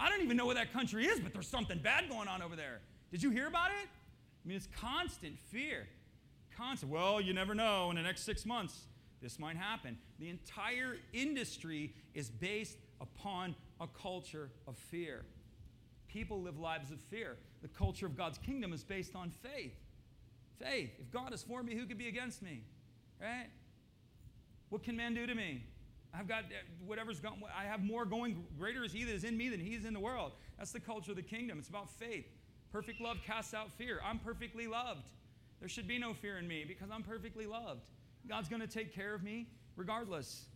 I 0.02 0.08
don't 0.08 0.22
even 0.22 0.36
know 0.36 0.46
where 0.46 0.56
that 0.56 0.72
country 0.72 1.06
is, 1.06 1.20
but 1.20 1.32
there's 1.32 1.46
something 1.46 1.78
bad 1.78 2.08
going 2.08 2.26
on 2.26 2.42
over 2.42 2.56
there. 2.56 2.80
Did 3.12 3.22
you 3.22 3.30
hear 3.30 3.46
about 3.46 3.70
it? 3.70 3.88
I 4.44 4.48
mean, 4.48 4.56
it's 4.56 4.66
constant 4.80 5.38
fear. 5.38 5.86
Constant. 6.56 6.90
Well, 6.90 7.20
you 7.20 7.32
never 7.32 7.54
know. 7.54 7.88
In 7.90 7.94
the 7.94 8.02
next 8.02 8.24
six 8.24 8.44
months, 8.44 8.80
this 9.20 9.38
might 9.38 9.56
happen. 9.56 9.96
The 10.18 10.28
entire 10.28 10.96
industry 11.12 11.94
is 12.14 12.30
based 12.30 12.78
upon 13.00 13.54
a 13.80 13.86
culture 13.86 14.50
of 14.66 14.76
fear. 14.76 15.22
People 16.08 16.42
live 16.42 16.58
lives 16.58 16.90
of 16.90 16.98
fear. 17.02 17.36
The 17.62 17.68
culture 17.68 18.06
of 18.06 18.16
God's 18.16 18.38
kingdom 18.38 18.72
is 18.72 18.82
based 18.82 19.14
on 19.14 19.30
faith. 19.30 19.76
Faith. 20.58 20.90
If 20.98 21.12
God 21.12 21.32
is 21.32 21.44
for 21.44 21.62
me, 21.62 21.76
who 21.76 21.86
could 21.86 21.98
be 21.98 22.08
against 22.08 22.42
me? 22.42 22.64
Right? 23.20 23.46
What 24.68 24.82
can 24.82 24.96
man 24.96 25.14
do 25.14 25.28
to 25.28 25.34
me? 25.36 25.62
I've 26.14 26.28
got 26.28 26.44
uh, 26.44 26.62
whatever's 26.84 27.20
going, 27.20 27.42
I 27.56 27.64
have 27.64 27.82
more 27.82 28.04
going, 28.04 28.44
greater 28.58 28.84
is 28.84 28.92
he 28.92 29.04
that 29.04 29.14
is 29.14 29.24
in 29.24 29.36
me 29.36 29.48
than 29.48 29.60
he 29.60 29.74
is 29.74 29.84
in 29.84 29.94
the 29.94 30.00
world. 30.00 30.32
That's 30.58 30.72
the 30.72 30.80
culture 30.80 31.12
of 31.12 31.16
the 31.16 31.22
kingdom. 31.22 31.58
It's 31.58 31.68
about 31.68 31.90
faith. 31.90 32.26
Perfect 32.70 33.00
love 33.00 33.18
casts 33.26 33.54
out 33.54 33.70
fear. 33.72 34.00
I'm 34.04 34.18
perfectly 34.18 34.66
loved. 34.66 35.08
There 35.60 35.68
should 35.68 35.88
be 35.88 35.98
no 35.98 36.12
fear 36.12 36.38
in 36.38 36.46
me 36.46 36.64
because 36.66 36.90
I'm 36.90 37.02
perfectly 37.02 37.46
loved. 37.46 37.82
God's 38.28 38.48
going 38.48 38.60
to 38.60 38.66
take 38.66 38.94
care 38.94 39.14
of 39.14 39.22
me 39.22 39.48
regardless. 39.76 40.46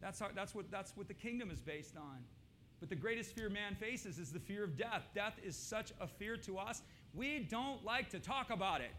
That's, 0.00 0.20
that's, 0.34 0.54
what, 0.54 0.70
that's 0.70 0.96
what 0.96 1.08
the 1.08 1.14
kingdom 1.14 1.50
is 1.50 1.60
based 1.60 1.96
on. 1.96 2.18
But 2.80 2.88
the 2.88 2.96
greatest 2.96 3.34
fear 3.34 3.50
man 3.50 3.74
faces 3.74 4.18
is 4.18 4.32
the 4.32 4.38
fear 4.38 4.62
of 4.62 4.76
death. 4.76 5.08
Death 5.14 5.34
is 5.44 5.56
such 5.56 5.92
a 6.00 6.06
fear 6.06 6.36
to 6.38 6.58
us, 6.58 6.82
we 7.14 7.40
don't 7.40 7.84
like 7.84 8.10
to 8.10 8.20
talk 8.20 8.50
about 8.50 8.80
it. 8.80 8.92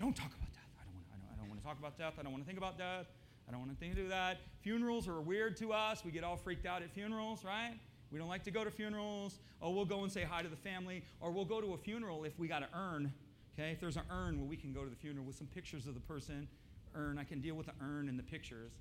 Don't 0.00 0.14
talk 0.14 0.28
about 0.28 0.52
death. 0.52 0.62
I 0.78 1.38
don't 1.38 1.48
want 1.48 1.60
to 1.60 1.66
talk 1.66 1.78
about 1.78 1.98
death. 1.98 2.14
I 2.18 2.22
don't 2.22 2.32
want 2.32 2.44
to 2.44 2.46
think 2.46 2.58
about 2.58 2.78
death. 2.78 3.06
I 3.48 3.52
don't 3.52 3.60
want 3.60 3.70
anything 3.70 3.94
to 3.94 4.02
do 4.02 4.08
that. 4.08 4.38
Funerals 4.60 5.06
are 5.06 5.20
weird 5.20 5.56
to 5.58 5.72
us. 5.72 6.04
We 6.04 6.10
get 6.10 6.24
all 6.24 6.36
freaked 6.36 6.66
out 6.66 6.82
at 6.82 6.90
funerals, 6.90 7.44
right? 7.44 7.74
We 8.10 8.18
don't 8.18 8.28
like 8.28 8.44
to 8.44 8.50
go 8.50 8.64
to 8.64 8.70
funerals. 8.70 9.38
Oh, 9.62 9.70
we'll 9.70 9.84
go 9.84 10.02
and 10.02 10.12
say 10.12 10.24
hi 10.24 10.42
to 10.42 10.48
the 10.48 10.56
family, 10.56 11.02
or 11.20 11.30
we'll 11.30 11.44
go 11.44 11.60
to 11.60 11.74
a 11.74 11.76
funeral 11.76 12.24
if 12.24 12.38
we 12.38 12.48
got 12.48 12.62
an 12.62 12.68
urn. 12.74 13.12
Okay, 13.58 13.72
if 13.72 13.80
there's 13.80 13.96
an 13.96 14.02
urn, 14.10 14.38
well, 14.38 14.46
we 14.46 14.56
can 14.56 14.72
go 14.72 14.84
to 14.84 14.90
the 14.90 14.96
funeral 14.96 15.24
with 15.24 15.36
some 15.36 15.46
pictures 15.46 15.86
of 15.86 15.94
the 15.94 16.00
person. 16.00 16.46
Urn, 16.94 17.18
I 17.18 17.24
can 17.24 17.40
deal 17.40 17.54
with 17.54 17.66
the 17.66 17.72
urn 17.80 18.08
and 18.08 18.18
the 18.18 18.22
pictures, 18.22 18.72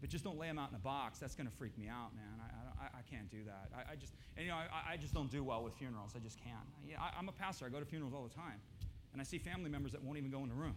but 0.00 0.08
just 0.08 0.24
don't 0.24 0.38
lay 0.38 0.46
them 0.46 0.58
out 0.58 0.70
in 0.70 0.76
a 0.76 0.80
box. 0.80 1.18
That's 1.18 1.34
going 1.34 1.48
to 1.48 1.52
freak 1.56 1.76
me 1.78 1.88
out, 1.88 2.14
man. 2.14 2.40
I, 2.40 2.84
I, 2.84 2.86
I 2.98 3.02
can't 3.10 3.28
do 3.30 3.38
that. 3.46 3.70
I, 3.74 3.92
I 3.92 3.96
just, 3.96 4.12
and, 4.36 4.46
you 4.46 4.52
know, 4.52 4.58
I, 4.58 4.92
I, 4.92 4.96
just 4.96 5.14
don't 5.14 5.30
do 5.30 5.42
well 5.42 5.64
with 5.64 5.74
funerals. 5.74 6.12
I 6.14 6.20
just 6.20 6.38
can't. 6.42 6.56
I, 6.98 7.10
I'm 7.18 7.28
a 7.28 7.32
pastor. 7.32 7.66
I 7.66 7.68
go 7.70 7.80
to 7.80 7.86
funerals 7.86 8.14
all 8.14 8.22
the 8.22 8.34
time, 8.34 8.60
and 9.12 9.20
I 9.20 9.24
see 9.24 9.38
family 9.38 9.70
members 9.70 9.92
that 9.92 10.02
won't 10.02 10.18
even 10.18 10.30
go 10.30 10.42
in 10.42 10.48
the 10.48 10.54
room. 10.54 10.74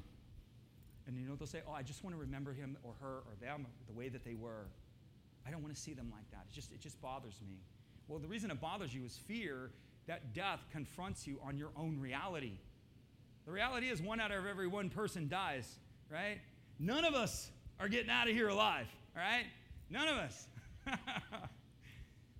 And 1.07 1.17
you 1.17 1.25
know, 1.27 1.35
they'll 1.35 1.47
say, 1.47 1.61
Oh, 1.67 1.73
I 1.73 1.83
just 1.83 2.03
want 2.03 2.15
to 2.15 2.19
remember 2.19 2.53
him 2.53 2.77
or 2.83 2.93
her 3.01 3.19
or 3.25 3.35
them 3.39 3.65
the 3.87 3.93
way 3.93 4.09
that 4.09 4.23
they 4.23 4.35
were. 4.35 4.67
I 5.47 5.51
don't 5.51 5.63
want 5.63 5.73
to 5.73 5.81
see 5.81 5.93
them 5.93 6.11
like 6.11 6.29
that. 6.31 6.45
It 6.51 6.53
just, 6.53 6.71
it 6.73 6.81
just 6.81 7.01
bothers 7.01 7.35
me. 7.47 7.55
Well, 8.07 8.19
the 8.19 8.27
reason 8.27 8.51
it 8.51 8.59
bothers 8.59 8.93
you 8.93 9.05
is 9.05 9.17
fear 9.27 9.71
that 10.07 10.33
death 10.33 10.59
confronts 10.71 11.25
you 11.25 11.39
on 11.43 11.57
your 11.57 11.69
own 11.77 11.99
reality. 11.99 12.53
The 13.45 13.51
reality 13.51 13.87
is, 13.87 14.01
one 14.01 14.19
out 14.19 14.31
of 14.31 14.45
every 14.45 14.67
one 14.67 14.89
person 14.89 15.29
dies, 15.29 15.79
right? 16.11 16.39
None 16.79 17.05
of 17.05 17.13
us 17.13 17.49
are 17.79 17.87
getting 17.87 18.09
out 18.09 18.27
of 18.27 18.33
here 18.33 18.49
alive, 18.49 18.87
all 19.15 19.21
right? 19.21 19.45
None 19.89 20.07
of 20.07 20.17
us. 20.17 20.47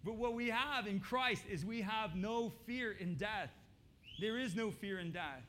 but 0.03 0.15
what 0.15 0.33
we 0.33 0.49
have 0.49 0.85
in 0.87 0.99
Christ 0.99 1.43
is 1.49 1.63
we 1.65 1.81
have 1.81 2.15
no 2.15 2.51
fear 2.65 2.91
in 2.91 3.15
death. 3.15 3.51
There 4.19 4.37
is 4.37 4.55
no 4.55 4.71
fear 4.71 4.99
in 4.99 5.11
death. 5.11 5.43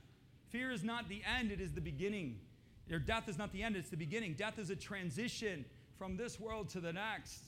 Fear 0.50 0.70
is 0.70 0.84
not 0.84 1.08
the 1.08 1.22
end, 1.38 1.50
it 1.50 1.60
is 1.60 1.72
the 1.72 1.80
beginning. 1.80 2.38
Your 2.88 2.98
death 2.98 3.28
is 3.28 3.36
not 3.36 3.52
the 3.52 3.62
end, 3.62 3.76
it's 3.76 3.90
the 3.90 3.96
beginning. 3.96 4.34
Death 4.34 4.58
is 4.58 4.70
a 4.70 4.76
transition 4.76 5.64
from 5.98 6.16
this 6.16 6.40
world 6.40 6.68
to 6.70 6.80
the 6.80 6.92
next. 6.92 7.42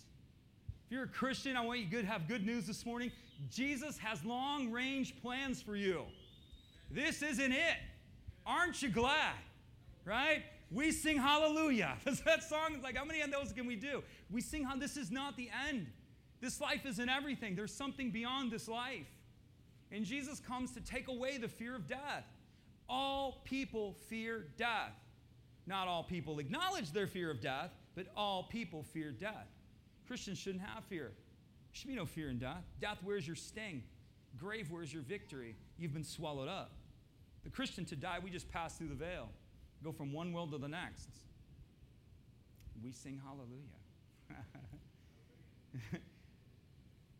If 0.86 0.92
you're 0.92 1.04
a 1.04 1.08
Christian, 1.08 1.56
I 1.56 1.64
want 1.64 1.78
you 1.80 2.00
to 2.00 2.06
have 2.06 2.28
good 2.28 2.44
news 2.44 2.66
this 2.66 2.84
morning. 2.84 3.12
Jesus 3.50 3.96
has 3.98 4.24
long 4.24 4.70
range 4.70 5.14
plans 5.22 5.62
for 5.62 5.76
you. 5.76 6.02
This 6.90 7.22
isn't 7.22 7.52
it. 7.52 7.76
Aren't 8.44 8.82
you 8.82 8.90
glad? 8.90 9.36
Right? 10.04 10.42
We 10.70 10.92
sing 10.92 11.16
hallelujah. 11.16 11.96
that 12.24 12.42
song 12.42 12.74
is 12.76 12.82
like, 12.82 12.96
how 12.96 13.04
many 13.04 13.20
of 13.20 13.30
those 13.30 13.52
can 13.52 13.66
we 13.66 13.76
do? 13.76 14.02
We 14.30 14.40
sing 14.40 14.64
how 14.64 14.76
this 14.76 14.96
is 14.96 15.10
not 15.10 15.36
the 15.36 15.48
end. 15.68 15.86
This 16.40 16.60
life 16.60 16.86
isn't 16.86 17.08
everything. 17.08 17.54
There's 17.54 17.74
something 17.74 18.10
beyond 18.10 18.50
this 18.50 18.68
life. 18.68 19.06
And 19.92 20.04
Jesus 20.04 20.40
comes 20.40 20.72
to 20.72 20.80
take 20.80 21.08
away 21.08 21.38
the 21.38 21.48
fear 21.48 21.74
of 21.74 21.86
death. 21.86 22.24
All 22.88 23.42
people 23.44 23.94
fear 24.08 24.46
death. 24.56 24.92
Not 25.66 25.88
all 25.88 26.02
people 26.02 26.38
acknowledge 26.38 26.92
their 26.92 27.06
fear 27.06 27.30
of 27.30 27.40
death, 27.40 27.70
but 27.94 28.06
all 28.16 28.44
people 28.44 28.82
fear 28.82 29.12
death. 29.12 29.48
Christians 30.06 30.38
shouldn't 30.38 30.64
have 30.64 30.84
fear. 30.84 31.12
There 31.12 31.72
should 31.72 31.88
be 31.88 31.94
no 31.94 32.06
fear 32.06 32.30
in 32.30 32.38
death. 32.38 32.64
Death, 32.80 32.98
where's 33.02 33.26
your 33.26 33.36
sting? 33.36 33.82
Grave, 34.38 34.70
where's 34.70 34.92
your 34.92 35.02
victory? 35.02 35.56
You've 35.78 35.92
been 35.92 36.04
swallowed 36.04 36.48
up. 36.48 36.72
The 37.44 37.50
Christian 37.50 37.84
to 37.86 37.96
die, 37.96 38.18
we 38.22 38.30
just 38.30 38.50
pass 38.50 38.76
through 38.76 38.88
the 38.88 38.94
veil, 38.94 39.28
go 39.82 39.92
from 39.92 40.12
one 40.12 40.32
world 40.32 40.52
to 40.52 40.58
the 40.58 40.68
next. 40.68 41.08
We 42.82 42.92
sing 42.92 43.20
hallelujah. 43.24 43.60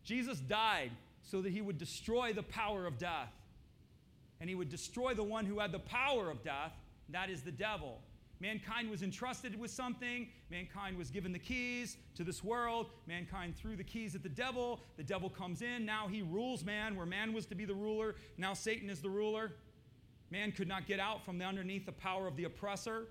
Jesus 0.03 0.39
died 0.39 0.91
so 1.21 1.41
that 1.41 1.51
he 1.51 1.61
would 1.61 1.77
destroy 1.77 2.33
the 2.33 2.43
power 2.43 2.85
of 2.85 2.97
death. 2.97 3.31
And 4.39 4.49
he 4.49 4.55
would 4.55 4.69
destroy 4.69 5.13
the 5.13 5.23
one 5.23 5.45
who 5.45 5.59
had 5.59 5.71
the 5.71 5.79
power 5.79 6.31
of 6.31 6.43
death, 6.43 6.73
that 7.09 7.29
is 7.29 7.43
the 7.43 7.51
devil. 7.51 7.99
Mankind 8.41 8.89
was 8.89 9.03
entrusted 9.03 9.57
with 9.59 9.69
something. 9.69 10.27
Mankind 10.49 10.97
was 10.97 11.11
given 11.11 11.31
the 11.31 11.39
keys 11.39 11.97
to 12.15 12.23
this 12.23 12.43
world. 12.43 12.87
Mankind 13.05 13.55
threw 13.55 13.75
the 13.75 13.83
keys 13.83 14.15
at 14.15 14.23
the 14.23 14.29
devil. 14.29 14.79
The 14.97 15.03
devil 15.03 15.29
comes 15.29 15.61
in. 15.61 15.85
Now 15.85 16.07
he 16.07 16.23
rules 16.23 16.63
man, 16.63 16.95
where 16.95 17.05
man 17.05 17.33
was 17.33 17.45
to 17.47 17.55
be 17.55 17.65
the 17.65 17.75
ruler. 17.75 18.15
Now 18.37 18.55
Satan 18.55 18.89
is 18.89 18.99
the 18.99 19.11
ruler. 19.11 19.53
Man 20.31 20.51
could 20.51 20.67
not 20.67 20.87
get 20.87 20.99
out 20.99 21.23
from 21.23 21.37
the 21.37 21.45
underneath 21.45 21.85
the 21.85 21.91
power 21.91 22.25
of 22.25 22.35
the 22.35 22.45
oppressor. 22.45 23.09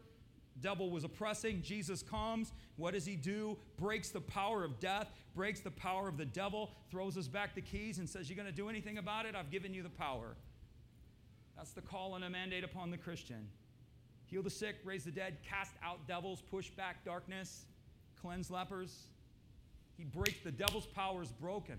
Devil 0.60 0.90
was 0.90 1.04
oppressing. 1.04 1.62
Jesus 1.62 2.02
comes. 2.02 2.52
What 2.76 2.94
does 2.94 3.06
he 3.06 3.14
do? 3.14 3.56
Breaks 3.78 4.08
the 4.08 4.20
power 4.20 4.64
of 4.64 4.80
death, 4.80 5.12
breaks 5.36 5.60
the 5.60 5.70
power 5.70 6.08
of 6.08 6.16
the 6.16 6.24
devil, 6.24 6.72
throws 6.90 7.16
us 7.16 7.28
back 7.28 7.54
the 7.54 7.60
keys, 7.60 7.98
and 7.98 8.08
says, 8.08 8.28
You're 8.28 8.36
going 8.36 8.48
to 8.48 8.54
do 8.54 8.68
anything 8.68 8.98
about 8.98 9.26
it? 9.26 9.36
I've 9.36 9.50
given 9.50 9.72
you 9.72 9.84
the 9.84 9.90
power. 9.90 10.34
That's 11.56 11.70
the 11.70 11.82
call 11.82 12.16
and 12.16 12.24
a 12.24 12.30
mandate 12.30 12.64
upon 12.64 12.90
the 12.90 12.98
Christian 12.98 13.46
heal 14.30 14.42
the 14.42 14.50
sick, 14.50 14.76
raise 14.84 15.04
the 15.04 15.10
dead, 15.10 15.38
cast 15.48 15.72
out 15.82 16.06
devils, 16.06 16.42
push 16.50 16.70
back 16.70 17.04
darkness, 17.04 17.64
cleanse 18.20 18.50
lepers. 18.50 19.06
He 19.96 20.04
breaks 20.04 20.40
the 20.44 20.52
devil's 20.52 20.86
power 20.86 21.22
is 21.22 21.32
broken 21.32 21.78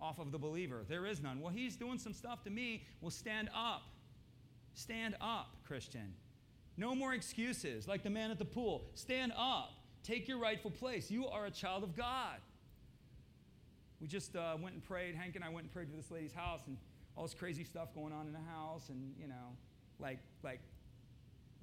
off 0.00 0.18
of 0.18 0.32
the 0.32 0.38
believer. 0.38 0.84
There 0.88 1.06
is 1.06 1.22
none. 1.22 1.40
Well, 1.40 1.52
he's 1.52 1.76
doing 1.76 1.98
some 1.98 2.12
stuff 2.12 2.42
to 2.44 2.50
me. 2.50 2.84
Well, 3.00 3.10
stand 3.10 3.48
up. 3.54 3.82
Stand 4.74 5.16
up, 5.20 5.56
Christian. 5.66 6.14
No 6.76 6.94
more 6.94 7.14
excuses 7.14 7.88
like 7.88 8.02
the 8.02 8.10
man 8.10 8.30
at 8.30 8.38
the 8.38 8.44
pool. 8.44 8.84
Stand 8.94 9.32
up. 9.36 9.72
Take 10.04 10.28
your 10.28 10.38
rightful 10.38 10.70
place. 10.70 11.10
You 11.10 11.26
are 11.26 11.46
a 11.46 11.50
child 11.50 11.82
of 11.82 11.96
God. 11.96 12.36
We 14.00 14.06
just 14.06 14.36
uh, 14.36 14.56
went 14.60 14.74
and 14.74 14.84
prayed. 14.84 15.16
Hank 15.16 15.34
and 15.34 15.44
I 15.44 15.48
went 15.48 15.64
and 15.64 15.72
prayed 15.72 15.90
to 15.90 15.96
this 15.96 16.10
lady's 16.10 16.32
house, 16.32 16.60
and 16.68 16.76
all 17.16 17.24
this 17.24 17.34
crazy 17.34 17.64
stuff 17.64 17.92
going 17.94 18.12
on 18.12 18.28
in 18.28 18.32
the 18.32 18.38
house, 18.38 18.90
and 18.90 19.12
you 19.20 19.26
know, 19.26 19.56
like 19.98 20.18
like 20.44 20.60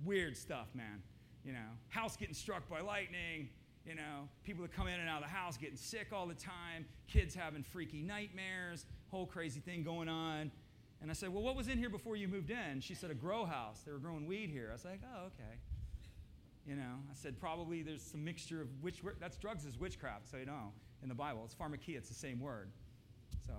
weird 0.04 0.36
stuff, 0.36 0.68
man. 0.74 1.02
You 1.44 1.54
know, 1.54 1.70
house 1.90 2.18
getting 2.18 2.34
struck 2.34 2.68
by 2.70 2.82
lightning, 2.82 3.50
you 3.86 3.94
know, 3.94 4.28
people 4.44 4.64
that 4.64 4.74
come 4.74 4.88
in 4.88 5.00
and 5.00 5.08
out 5.08 5.22
of 5.22 5.30
the 5.30 5.36
house 5.36 5.58
getting 5.58 5.78
sick 5.78 6.08
all 6.12 6.26
the 6.26 6.34
time, 6.34 6.86
kids 7.08 7.36
having 7.36 7.62
freaky 7.62 8.02
nightmares, 8.02 8.86
whole 9.12 9.28
crazy 9.28 9.60
thing 9.60 9.84
going 9.84 10.10
on. 10.10 10.52
And 11.02 11.12
I 11.12 11.14
said, 11.14 11.32
Well, 11.32 11.44
what 11.44 11.56
was 11.56 11.68
in 11.68 11.78
here 11.78 11.90
before 11.90 12.16
you 12.16 12.28
moved 12.28 12.50
in? 12.50 12.82
She 12.82 12.96
said, 12.96 13.12
A 13.12 13.14
grow 13.14 13.46
house. 13.46 13.82
They 13.86 13.92
were 13.92 14.00
growing 14.00 14.26
weed 14.26 14.50
here. 14.50 14.70
I 14.72 14.74
was 14.74 14.86
like, 14.86 15.02
Oh, 15.04 15.26
okay. 15.28 15.60
You 16.66 16.76
know, 16.76 16.82
I 16.82 17.14
said, 17.14 17.40
Probably 17.40 17.84
there's 17.84 18.02
some 18.02 18.24
mixture 18.24 18.62
of 18.62 18.68
witch, 18.82 19.02
that's 19.20 19.38
drugs 19.38 19.66
is 19.66 19.80
witchcraft, 19.80 20.32
so 20.32 20.38
you 20.38 20.48
know, 20.48 20.72
in 21.04 21.10
the 21.10 21.16
Bible. 21.16 21.42
It's 21.46 21.54
pharmakeia, 21.54 21.98
it's 21.98 22.10
the 22.10 22.16
same 22.16 22.40
word. 22.40 22.72
So, 23.46 23.54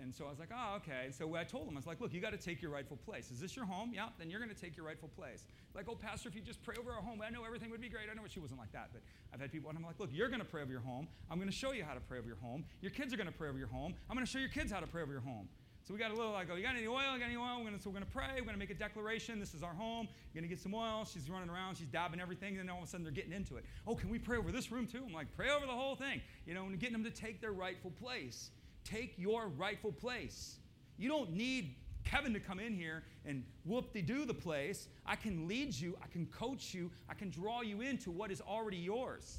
and 0.00 0.14
so 0.14 0.26
I 0.26 0.30
was 0.30 0.38
like, 0.38 0.50
oh, 0.54 0.76
okay. 0.76 1.10
So 1.10 1.34
I 1.34 1.44
told 1.44 1.68
him, 1.68 1.74
I 1.74 1.78
was 1.78 1.86
like, 1.86 2.00
look, 2.00 2.12
you 2.12 2.20
got 2.20 2.32
to 2.32 2.38
take 2.38 2.62
your 2.62 2.70
rightful 2.70 2.96
place. 2.96 3.30
Is 3.30 3.40
this 3.40 3.54
your 3.54 3.64
home? 3.64 3.92
Yeah, 3.94 4.08
then 4.18 4.30
you're 4.30 4.40
going 4.40 4.54
to 4.54 4.60
take 4.60 4.76
your 4.76 4.86
rightful 4.86 5.10
place. 5.16 5.44
Like, 5.74 5.86
oh, 5.88 5.94
Pastor, 5.94 6.28
if 6.28 6.34
you 6.34 6.40
just 6.40 6.62
pray 6.62 6.76
over 6.78 6.92
our 6.92 7.02
home, 7.02 7.22
I 7.24 7.30
know 7.30 7.44
everything 7.44 7.70
would 7.70 7.80
be 7.80 7.88
great. 7.88 8.04
I 8.10 8.14
know 8.14 8.22
she 8.28 8.40
wasn't 8.40 8.60
like 8.60 8.72
that, 8.72 8.90
but 8.92 9.02
I've 9.32 9.40
had 9.40 9.52
people, 9.52 9.68
and 9.70 9.78
I'm 9.78 9.84
like, 9.84 10.00
look, 10.00 10.10
you're 10.12 10.28
going 10.28 10.40
to 10.40 10.46
pray 10.46 10.62
over 10.62 10.72
your 10.72 10.80
home. 10.80 11.08
I'm 11.30 11.38
going 11.38 11.50
to 11.50 11.56
show 11.56 11.72
you 11.72 11.84
how 11.84 11.94
to 11.94 12.00
pray 12.00 12.18
over 12.18 12.26
your 12.26 12.36
home. 12.36 12.64
Your 12.80 12.90
kids 12.90 13.12
are 13.12 13.16
going 13.16 13.28
to 13.28 13.32
pray 13.32 13.48
over 13.48 13.58
your 13.58 13.68
home. 13.68 13.94
I'm 14.08 14.16
going 14.16 14.26
to 14.26 14.30
show 14.30 14.38
your 14.38 14.48
kids 14.48 14.72
how 14.72 14.80
to 14.80 14.86
pray 14.86 15.02
over 15.02 15.12
your 15.12 15.22
home. 15.22 15.48
So 15.84 15.92
we 15.92 15.98
got 15.98 16.12
a 16.12 16.14
little, 16.14 16.34
I 16.34 16.44
go, 16.44 16.52
oh, 16.52 16.56
you 16.56 16.62
got 16.62 16.76
any 16.76 16.86
oil? 16.86 17.12
You 17.12 17.18
got 17.18 17.26
any 17.26 17.36
oil? 17.36 17.58
We're 17.58 17.64
gonna, 17.64 17.80
so 17.80 17.90
we're 17.90 17.94
going 17.94 18.06
to 18.06 18.12
pray. 18.12 18.28
We're 18.36 18.42
going 18.42 18.54
to 18.54 18.58
make 18.58 18.70
a 18.70 18.74
declaration. 18.74 19.40
This 19.40 19.52
is 19.52 19.64
our 19.64 19.74
home. 19.74 20.06
You're 20.32 20.40
going 20.40 20.48
to 20.48 20.54
get 20.54 20.62
some 20.62 20.74
oil. 20.74 21.04
She's 21.04 21.28
running 21.28 21.50
around. 21.50 21.76
She's 21.76 21.88
dabbing 21.88 22.20
everything. 22.20 22.56
And 22.56 22.68
then 22.68 22.70
all 22.70 22.78
of 22.78 22.84
a 22.84 22.86
sudden 22.86 23.02
they're 23.02 23.12
getting 23.12 23.32
into 23.32 23.56
it. 23.56 23.64
Oh, 23.84 23.96
can 23.96 24.08
we 24.08 24.20
pray 24.20 24.38
over 24.38 24.52
this 24.52 24.70
room 24.70 24.86
too? 24.86 25.02
I'm 25.04 25.12
like, 25.12 25.26
pray 25.34 25.50
over 25.50 25.66
the 25.66 25.72
whole 25.72 25.96
thing. 25.96 26.20
You 26.46 26.54
know, 26.54 26.66
and 26.66 26.78
getting 26.78 26.92
them 26.92 27.02
to 27.04 27.10
take 27.10 27.40
their 27.40 27.50
rightful 27.50 27.90
place. 27.90 28.50
Take 28.84 29.14
your 29.16 29.48
rightful 29.48 29.92
place. 29.92 30.56
You 30.98 31.08
don't 31.08 31.32
need 31.32 31.74
Kevin 32.04 32.32
to 32.34 32.40
come 32.40 32.58
in 32.58 32.74
here 32.74 33.04
and 33.24 33.44
whoop 33.64 33.92
de 33.92 34.02
doo 34.02 34.24
the 34.24 34.34
place. 34.34 34.88
I 35.06 35.16
can 35.16 35.46
lead 35.46 35.74
you, 35.74 35.96
I 36.02 36.06
can 36.08 36.26
coach 36.26 36.74
you, 36.74 36.90
I 37.08 37.14
can 37.14 37.30
draw 37.30 37.62
you 37.62 37.80
into 37.80 38.10
what 38.10 38.30
is 38.30 38.40
already 38.40 38.76
yours. 38.76 39.38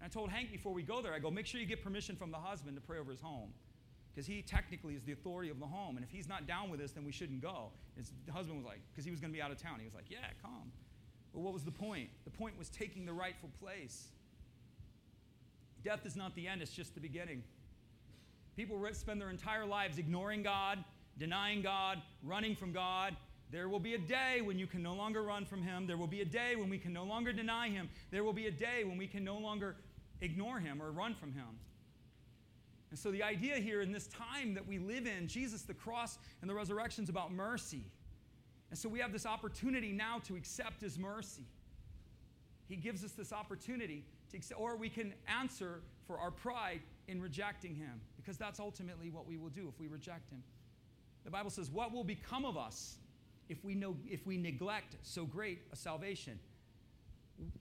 And 0.00 0.10
I 0.10 0.12
told 0.12 0.30
Hank 0.30 0.50
before 0.50 0.72
we 0.72 0.82
go 0.82 1.02
there, 1.02 1.12
I 1.12 1.18
go, 1.18 1.30
make 1.30 1.46
sure 1.46 1.60
you 1.60 1.66
get 1.66 1.82
permission 1.82 2.16
from 2.16 2.30
the 2.30 2.38
husband 2.38 2.76
to 2.76 2.80
pray 2.80 2.98
over 2.98 3.10
his 3.10 3.20
home. 3.20 3.50
Because 4.14 4.26
he 4.26 4.42
technically 4.42 4.94
is 4.94 5.04
the 5.04 5.12
authority 5.12 5.50
of 5.50 5.60
the 5.60 5.66
home. 5.66 5.96
And 5.96 6.04
if 6.04 6.10
he's 6.10 6.28
not 6.28 6.46
down 6.46 6.70
with 6.70 6.80
this, 6.80 6.92
then 6.92 7.04
we 7.04 7.12
shouldn't 7.12 7.40
go. 7.40 7.70
His, 7.96 8.10
husband 8.32 8.56
was 8.56 8.66
like, 8.66 8.80
because 8.90 9.04
he 9.04 9.10
was 9.10 9.20
going 9.20 9.32
to 9.32 9.36
be 9.36 9.42
out 9.42 9.52
of 9.52 9.62
town. 9.62 9.78
He 9.78 9.84
was 9.84 9.94
like, 9.94 10.10
yeah, 10.10 10.26
come. 10.42 10.72
But 11.32 11.40
what 11.40 11.52
was 11.52 11.62
the 11.62 11.70
point? 11.70 12.08
The 12.24 12.30
point 12.30 12.58
was 12.58 12.68
taking 12.68 13.06
the 13.06 13.12
rightful 13.12 13.50
place. 13.60 14.08
Death 15.84 16.04
is 16.04 16.16
not 16.16 16.34
the 16.34 16.48
end, 16.48 16.62
it's 16.62 16.72
just 16.72 16.94
the 16.94 17.00
beginning. 17.00 17.44
People 18.58 18.84
spend 18.92 19.20
their 19.20 19.30
entire 19.30 19.64
lives 19.64 19.98
ignoring 19.98 20.42
God, 20.42 20.82
denying 21.16 21.62
God, 21.62 22.02
running 22.24 22.56
from 22.56 22.72
God. 22.72 23.14
There 23.52 23.68
will 23.68 23.78
be 23.78 23.94
a 23.94 23.98
day 23.98 24.40
when 24.42 24.58
you 24.58 24.66
can 24.66 24.82
no 24.82 24.94
longer 24.94 25.22
run 25.22 25.44
from 25.44 25.62
Him. 25.62 25.86
There 25.86 25.96
will 25.96 26.08
be 26.08 26.22
a 26.22 26.24
day 26.24 26.56
when 26.56 26.68
we 26.68 26.76
can 26.76 26.92
no 26.92 27.04
longer 27.04 27.32
deny 27.32 27.68
Him. 27.68 27.88
There 28.10 28.24
will 28.24 28.32
be 28.32 28.48
a 28.48 28.50
day 28.50 28.82
when 28.82 28.98
we 28.98 29.06
can 29.06 29.22
no 29.22 29.38
longer 29.38 29.76
ignore 30.22 30.58
Him 30.58 30.82
or 30.82 30.90
run 30.90 31.14
from 31.14 31.32
Him. 31.32 31.46
And 32.90 32.98
so, 32.98 33.12
the 33.12 33.22
idea 33.22 33.58
here 33.58 33.80
in 33.80 33.92
this 33.92 34.08
time 34.08 34.54
that 34.54 34.66
we 34.66 34.80
live 34.80 35.06
in, 35.06 35.28
Jesus, 35.28 35.62
the 35.62 35.74
cross, 35.74 36.18
and 36.40 36.50
the 36.50 36.54
resurrection 36.54 37.04
is 37.04 37.10
about 37.10 37.32
mercy. 37.32 37.84
And 38.70 38.78
so, 38.78 38.88
we 38.88 38.98
have 38.98 39.12
this 39.12 39.24
opportunity 39.24 39.92
now 39.92 40.18
to 40.24 40.34
accept 40.34 40.80
His 40.80 40.98
mercy. 40.98 41.46
He 42.68 42.74
gives 42.74 43.04
us 43.04 43.12
this 43.12 43.32
opportunity 43.32 44.04
to 44.32 44.36
accept, 44.36 44.60
or 44.60 44.74
we 44.74 44.88
can 44.88 45.14
answer 45.28 45.80
for 46.08 46.18
our 46.18 46.32
pride 46.32 46.80
in 47.06 47.22
rejecting 47.22 47.76
Him 47.76 48.00
because 48.28 48.36
that's 48.36 48.60
ultimately 48.60 49.08
what 49.08 49.26
we 49.26 49.38
will 49.38 49.48
do 49.48 49.72
if 49.72 49.80
we 49.80 49.88
reject 49.88 50.30
him. 50.30 50.42
The 51.24 51.30
Bible 51.30 51.48
says, 51.48 51.70
What 51.70 51.94
will 51.94 52.04
become 52.04 52.44
of 52.44 52.58
us 52.58 52.98
if 53.48 53.64
we, 53.64 53.74
know, 53.74 53.96
if 54.06 54.26
we 54.26 54.36
neglect 54.36 54.96
so 55.00 55.24
great 55.24 55.60
a 55.72 55.76
salvation? 55.76 56.38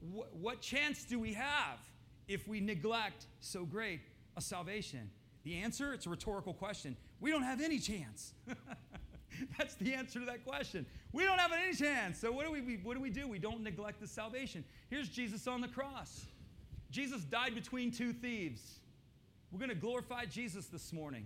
What, 0.01 0.35
what 0.35 0.59
chance 0.59 1.05
do 1.05 1.21
we 1.21 1.31
have 1.35 1.79
if 2.27 2.49
we 2.49 2.59
neglect 2.59 3.27
so 3.39 3.63
great 3.63 4.01
a 4.35 4.41
salvation? 4.41 5.09
The 5.45 5.55
answer, 5.55 5.93
it's 5.93 6.05
a 6.05 6.09
rhetorical 6.09 6.53
question. 6.53 6.97
We 7.21 7.31
don't 7.31 7.43
have 7.43 7.61
any 7.61 7.79
chance. 7.79 8.33
That's 9.57 9.75
the 9.75 9.93
answer 9.93 10.19
to 10.19 10.25
that 10.25 10.45
question. 10.45 10.85
We 11.13 11.23
don't 11.23 11.39
have 11.39 11.53
any 11.53 11.73
chance. 11.73 12.19
So 12.19 12.29
what 12.33 12.45
do 12.45 12.51
we 12.51 12.75
what 12.83 12.95
do 12.95 13.01
we 13.01 13.09
do? 13.09 13.25
We 13.25 13.39
don't 13.39 13.63
neglect 13.63 14.01
the 14.01 14.07
salvation. 14.07 14.65
Here's 14.89 15.07
Jesus 15.07 15.47
on 15.47 15.61
the 15.61 15.69
cross. 15.69 16.25
Jesus 16.91 17.21
died 17.21 17.55
between 17.55 17.89
two 17.89 18.11
thieves. 18.11 18.81
We're 19.51 19.59
going 19.59 19.69
to 19.69 19.75
glorify 19.75 20.25
Jesus 20.25 20.65
this 20.67 20.91
morning. 20.91 21.25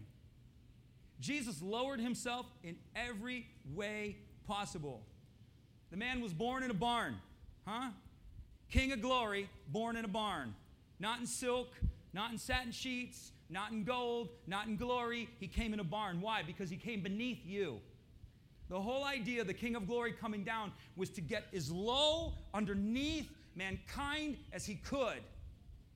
Jesus 1.20 1.62
lowered 1.62 2.00
himself 2.00 2.46
in 2.64 2.76
every 2.96 3.48
way 3.74 4.18
possible. 4.48 5.02
The 5.92 5.98
man 5.98 6.22
was 6.22 6.34
born 6.34 6.64
in 6.64 6.72
a 6.72 6.76
barn, 6.76 7.16
huh? 7.68 7.90
King 8.70 8.92
of 8.92 9.02
glory, 9.02 9.50
born 9.68 9.98
in 9.98 10.06
a 10.06 10.08
barn. 10.08 10.56
Not 11.00 11.20
in 11.20 11.28
silk, 11.28 11.70
not 12.14 12.32
in 12.32 12.38
satin 12.38 12.72
sheets, 12.72 13.32
not 13.50 13.72
in 13.72 13.84
gold, 13.84 14.30
not 14.48 14.68
in 14.68 14.78
glory. 14.78 15.28
He 15.40 15.48
came 15.48 15.74
in 15.74 15.80
a 15.80 15.84
barn. 15.84 16.22
Why? 16.22 16.42
Because 16.44 16.70
he 16.70 16.78
came 16.78 17.02
beneath 17.02 17.46
you. 17.46 17.80
The 18.70 18.80
whole 18.80 19.04
idea 19.04 19.42
of 19.42 19.48
the 19.48 19.54
King 19.54 19.76
of 19.76 19.86
Glory 19.86 20.14
coming 20.14 20.46
down 20.46 20.72
was 20.96 21.10
to 21.10 21.22
get 21.22 21.44
as 21.54 21.70
low 21.70 22.36
underneath 22.54 23.30
mankind 23.54 24.38
as 24.54 24.66
he 24.66 24.76
could 24.76 25.22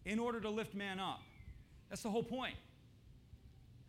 in 0.04 0.20
order 0.20 0.42
to 0.42 0.50
lift 0.50 0.76
man 0.76 1.00
up. 1.00 1.22
That's 1.90 2.02
the 2.02 2.10
whole 2.10 2.24
point. 2.24 2.56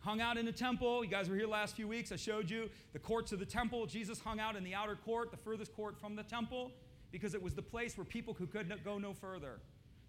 Hung 0.00 0.20
out 0.20 0.36
in 0.36 0.46
the 0.46 0.52
temple. 0.52 1.04
You 1.04 1.10
guys 1.10 1.28
were 1.28 1.36
here 1.36 1.48
last 1.48 1.74
few 1.74 1.88
weeks. 1.88 2.12
I 2.12 2.16
showed 2.16 2.48
you 2.48 2.70
the 2.92 2.98
courts 2.98 3.32
of 3.32 3.40
the 3.40 3.46
temple. 3.46 3.86
Jesus 3.86 4.20
hung 4.20 4.38
out 4.38 4.54
in 4.54 4.62
the 4.62 4.74
outer 4.74 4.94
court, 4.94 5.30
the 5.30 5.36
furthest 5.36 5.74
court 5.74 5.98
from 5.98 6.14
the 6.14 6.22
temple, 6.22 6.70
because 7.10 7.34
it 7.34 7.42
was 7.42 7.54
the 7.54 7.62
place 7.62 7.96
where 7.96 8.04
people 8.04 8.32
could 8.32 8.52
go 8.84 8.98
no 8.98 9.12
further. 9.12 9.58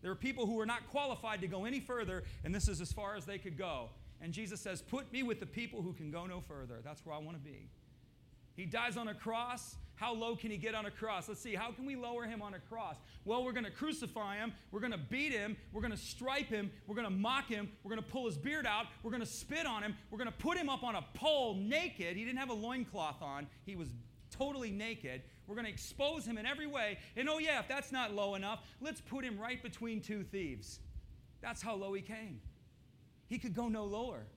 There 0.02 0.12
were 0.12 0.16
people 0.16 0.46
who 0.46 0.54
were 0.54 0.66
not 0.66 0.88
qualified 0.92 1.42
to 1.42 1.48
go 1.48 1.66
any 1.66 1.80
further, 1.80 2.24
and 2.44 2.54
this 2.54 2.68
is 2.68 2.80
as 2.82 2.92
far 2.92 3.16
as 3.16 3.26
they 3.26 3.40
could 3.40 3.58
go. 3.58 3.90
And 4.22 4.34
Jesus 4.34 4.62
says, 4.62 4.82
Put 4.82 5.12
me 5.12 5.24
with 5.24 5.40
the 5.40 5.46
people 5.46 5.82
who 5.82 5.94
can 5.94 6.12
go 6.12 6.26
no 6.26 6.42
further. 6.42 6.80
That's 6.84 7.06
where 7.06 7.16
I 7.16 7.20
want 7.20 7.38
to 7.38 7.44
be. 7.44 7.68
He 8.56 8.66
dies 8.66 8.98
on 8.98 9.08
a 9.08 9.14
cross. 9.14 9.76
How 9.98 10.14
low 10.14 10.36
can 10.36 10.52
he 10.52 10.58
get 10.58 10.76
on 10.76 10.86
a 10.86 10.92
cross? 10.92 11.28
Let's 11.28 11.42
see. 11.42 11.56
How 11.56 11.72
can 11.72 11.86
we 11.86 11.96
lower 11.96 12.26
him 12.26 12.42
on 12.42 12.54
a 12.54 12.60
cross? 12.60 12.96
Well, 13.26 13.44
we're 13.44 13.52
going 13.52 13.66
to 13.66 13.72
crucify 13.72 14.38
him. 14.38 14.54
We're 14.72 14.80
going 14.80 14.92
to 14.92 14.98
beat 14.98 15.32
him. 15.32 15.58
We're 15.74 15.82
going 15.82 15.92
to 15.92 15.98
stripe 15.98 16.50
him. 16.50 16.72
We're 16.86 16.94
going 16.94 17.08
to 17.08 17.14
mock 17.14 17.50
him. 17.50 17.68
We're 17.84 17.90
going 17.90 18.04
to 18.04 18.08
pull 18.08 18.28
his 18.28 18.38
beard 18.38 18.68
out. 18.68 18.86
We're 19.02 19.10
going 19.10 19.24
to 19.24 19.28
spit 19.28 19.66
on 19.66 19.82
him. 19.82 19.96
We're 20.12 20.20
going 20.20 20.30
to 20.30 20.38
put 20.38 20.56
him 20.56 20.70
up 20.70 20.84
on 20.84 20.96
a 20.96 21.04
pole 21.16 21.56
naked. 21.56 22.16
He 22.16 22.24
didn't 22.24 22.38
have 22.38 22.52
a 22.52 22.54
loincloth 22.54 23.24
on, 23.24 23.48
he 23.66 23.76
was 23.76 23.90
totally 24.30 24.70
naked. 24.70 25.24
We're 25.48 25.56
going 25.56 25.66
to 25.66 25.72
expose 25.72 26.26
him 26.26 26.38
in 26.38 26.46
every 26.46 26.68
way. 26.68 27.00
And 27.16 27.28
oh, 27.28 27.40
yeah, 27.40 27.60
if 27.60 27.68
that's 27.68 27.92
not 27.92 28.14
low 28.14 28.36
enough, 28.36 28.60
let's 28.82 29.02
put 29.02 29.24
him 29.24 29.40
right 29.40 29.64
between 29.64 30.02
two 30.02 30.24
thieves. 30.24 30.80
That's 31.42 31.62
how 31.62 31.76
low 31.76 31.94
he 31.94 32.02
came. 32.02 32.42
He 33.28 33.40
could 33.40 33.56
go 33.56 33.68
no 33.68 33.86
lower. 33.86 34.28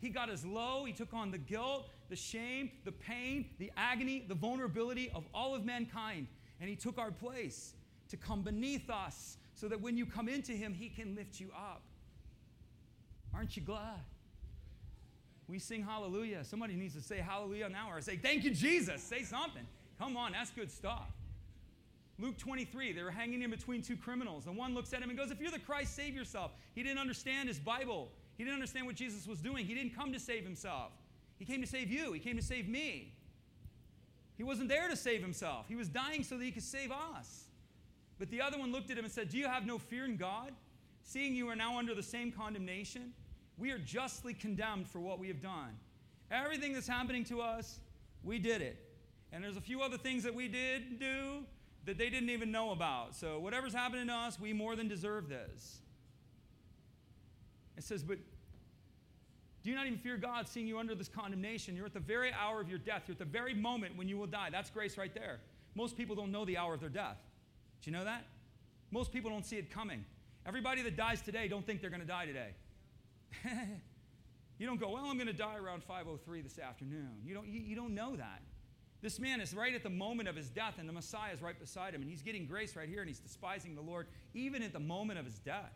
He 0.00 0.10
got 0.10 0.30
as 0.30 0.44
low, 0.44 0.84
he 0.84 0.92
took 0.92 1.12
on 1.12 1.30
the 1.30 1.38
guilt, 1.38 1.88
the 2.08 2.16
shame, 2.16 2.70
the 2.84 2.92
pain, 2.92 3.50
the 3.58 3.70
agony, 3.76 4.24
the 4.26 4.34
vulnerability 4.34 5.10
of 5.14 5.24
all 5.34 5.54
of 5.54 5.64
mankind. 5.64 6.26
And 6.60 6.68
he 6.68 6.76
took 6.76 6.98
our 6.98 7.10
place 7.10 7.74
to 8.08 8.16
come 8.16 8.42
beneath 8.42 8.90
us 8.90 9.36
so 9.54 9.68
that 9.68 9.80
when 9.80 9.96
you 9.96 10.06
come 10.06 10.28
into 10.28 10.52
him, 10.52 10.74
he 10.74 10.88
can 10.88 11.14
lift 11.14 11.40
you 11.40 11.48
up. 11.54 11.82
Aren't 13.34 13.56
you 13.56 13.62
glad? 13.62 14.00
We 15.46 15.58
sing 15.58 15.82
hallelujah. 15.82 16.44
Somebody 16.44 16.74
needs 16.74 16.94
to 16.94 17.00
say 17.00 17.18
hallelujah 17.18 17.68
now 17.68 17.90
or 17.90 18.00
say, 18.00 18.16
Thank 18.16 18.44
you, 18.44 18.50
Jesus. 18.50 19.02
Say 19.02 19.22
something. 19.22 19.66
Come 19.98 20.16
on, 20.16 20.32
that's 20.32 20.50
good 20.50 20.70
stuff. 20.70 21.10
Luke 22.20 22.36
23, 22.36 22.92
they 22.92 23.02
were 23.02 23.10
hanging 23.10 23.42
in 23.42 23.50
between 23.50 23.80
two 23.80 23.96
criminals. 23.96 24.46
And 24.46 24.56
one 24.56 24.74
looks 24.74 24.92
at 24.92 25.02
him 25.02 25.08
and 25.08 25.18
goes, 25.18 25.30
If 25.30 25.40
you're 25.40 25.50
the 25.50 25.58
Christ, 25.58 25.94
save 25.94 26.14
yourself. 26.14 26.52
He 26.74 26.82
didn't 26.82 26.98
understand 26.98 27.48
his 27.48 27.58
Bible. 27.58 28.10
He 28.36 28.44
didn't 28.44 28.54
understand 28.54 28.86
what 28.86 28.94
Jesus 28.94 29.26
was 29.26 29.40
doing. 29.40 29.66
He 29.66 29.74
didn't 29.74 29.94
come 29.94 30.12
to 30.12 30.20
save 30.20 30.44
himself. 30.44 30.92
He 31.38 31.44
came 31.44 31.60
to 31.60 31.66
save 31.66 31.90
you. 31.90 32.12
He 32.12 32.20
came 32.20 32.36
to 32.36 32.42
save 32.42 32.68
me. 32.68 33.14
He 34.36 34.44
wasn't 34.44 34.68
there 34.68 34.88
to 34.88 34.96
save 34.96 35.20
himself. 35.20 35.66
He 35.68 35.76
was 35.76 35.88
dying 35.88 36.22
so 36.22 36.36
that 36.36 36.44
he 36.44 36.50
could 36.50 36.62
save 36.62 36.92
us. 36.92 37.44
But 38.18 38.30
the 38.30 38.40
other 38.40 38.58
one 38.58 38.72
looked 38.72 38.90
at 38.90 38.98
him 38.98 39.04
and 39.04 39.12
said, 39.12 39.30
Do 39.30 39.38
you 39.38 39.46
have 39.46 39.66
no 39.66 39.78
fear 39.78 40.04
in 40.04 40.16
God? 40.16 40.52
Seeing 41.02 41.34
you 41.34 41.48
are 41.48 41.56
now 41.56 41.78
under 41.78 41.94
the 41.94 42.02
same 42.02 42.30
condemnation, 42.30 43.12
we 43.56 43.70
are 43.70 43.78
justly 43.78 44.34
condemned 44.34 44.88
for 44.88 45.00
what 45.00 45.18
we 45.18 45.28
have 45.28 45.40
done. 45.40 45.76
Everything 46.30 46.72
that's 46.72 46.86
happening 46.86 47.24
to 47.24 47.40
us, 47.40 47.78
we 48.22 48.38
did 48.38 48.60
it. 48.60 48.76
And 49.32 49.42
there's 49.42 49.56
a 49.56 49.60
few 49.60 49.80
other 49.80 49.98
things 49.98 50.22
that 50.24 50.34
we 50.34 50.48
did 50.48 50.98
do 50.98 51.44
that 51.84 51.98
they 51.98 52.10
didn't 52.10 52.30
even 52.30 52.50
know 52.50 52.70
about. 52.70 53.14
So 53.14 53.38
whatever's 53.38 53.72
happening 53.74 54.08
to 54.08 54.12
us, 54.12 54.38
we 54.38 54.52
more 54.52 54.76
than 54.76 54.88
deserve 54.88 55.28
this. 55.28 55.78
It 57.76 57.84
says, 57.84 58.02
But 58.02 58.18
do 59.62 59.70
you 59.70 59.76
not 59.76 59.86
even 59.86 59.98
fear 59.98 60.16
God, 60.16 60.48
seeing 60.48 60.66
you 60.66 60.78
under 60.78 60.94
this 60.94 61.08
condemnation? 61.08 61.76
You're 61.76 61.86
at 61.86 61.94
the 61.94 62.00
very 62.00 62.32
hour 62.32 62.60
of 62.60 62.68
your 62.68 62.78
death. 62.78 63.02
You're 63.06 63.14
at 63.14 63.18
the 63.18 63.24
very 63.24 63.54
moment 63.54 63.96
when 63.96 64.08
you 64.08 64.16
will 64.16 64.26
die. 64.26 64.48
That's 64.50 64.70
grace 64.70 64.96
right 64.96 65.12
there. 65.12 65.40
Most 65.74 65.96
people 65.96 66.14
don't 66.14 66.30
know 66.30 66.44
the 66.44 66.56
hour 66.56 66.74
of 66.74 66.80
their 66.80 66.88
death. 66.88 67.18
Do 67.82 67.90
you 67.90 67.96
know 67.96 68.04
that? 68.04 68.24
Most 68.90 69.12
people 69.12 69.30
don't 69.30 69.44
see 69.44 69.56
it 69.56 69.70
coming. 69.70 70.04
Everybody 70.46 70.82
that 70.82 70.96
dies 70.96 71.20
today 71.20 71.48
don't 71.48 71.66
think 71.66 71.80
they're 71.80 71.90
going 71.90 72.00
to 72.00 72.06
die 72.06 72.26
today. 72.26 72.50
you 74.58 74.66
don't 74.66 74.80
go, 74.80 74.90
well, 74.90 75.04
I'm 75.04 75.16
going 75.16 75.26
to 75.26 75.32
die 75.32 75.56
around 75.56 75.82
5.03 75.86 76.42
this 76.42 76.58
afternoon. 76.58 77.10
You 77.24 77.34
don't, 77.34 77.48
you, 77.48 77.60
you 77.60 77.76
don't 77.76 77.94
know 77.94 78.16
that. 78.16 78.42
This 79.00 79.20
man 79.20 79.40
is 79.40 79.54
right 79.54 79.74
at 79.74 79.82
the 79.82 79.90
moment 79.90 80.28
of 80.28 80.34
his 80.34 80.48
death, 80.48 80.74
and 80.78 80.88
the 80.88 80.92
Messiah 80.92 81.32
is 81.32 81.40
right 81.40 81.58
beside 81.58 81.94
him, 81.94 82.00
and 82.00 82.10
he's 82.10 82.22
getting 82.22 82.46
grace 82.46 82.74
right 82.74 82.88
here, 82.88 83.00
and 83.00 83.08
he's 83.08 83.20
despising 83.20 83.74
the 83.74 83.80
Lord 83.80 84.06
even 84.34 84.62
at 84.62 84.72
the 84.72 84.80
moment 84.80 85.18
of 85.18 85.24
his 85.24 85.38
death. 85.38 85.72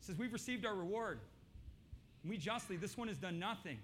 He 0.00 0.06
says, 0.06 0.16
We've 0.16 0.32
received 0.32 0.66
our 0.66 0.74
reward. 0.74 1.20
We 2.28 2.36
justly, 2.36 2.76
this 2.76 2.96
one 2.96 3.08
has 3.08 3.18
done 3.18 3.38
nothing. 3.38 3.78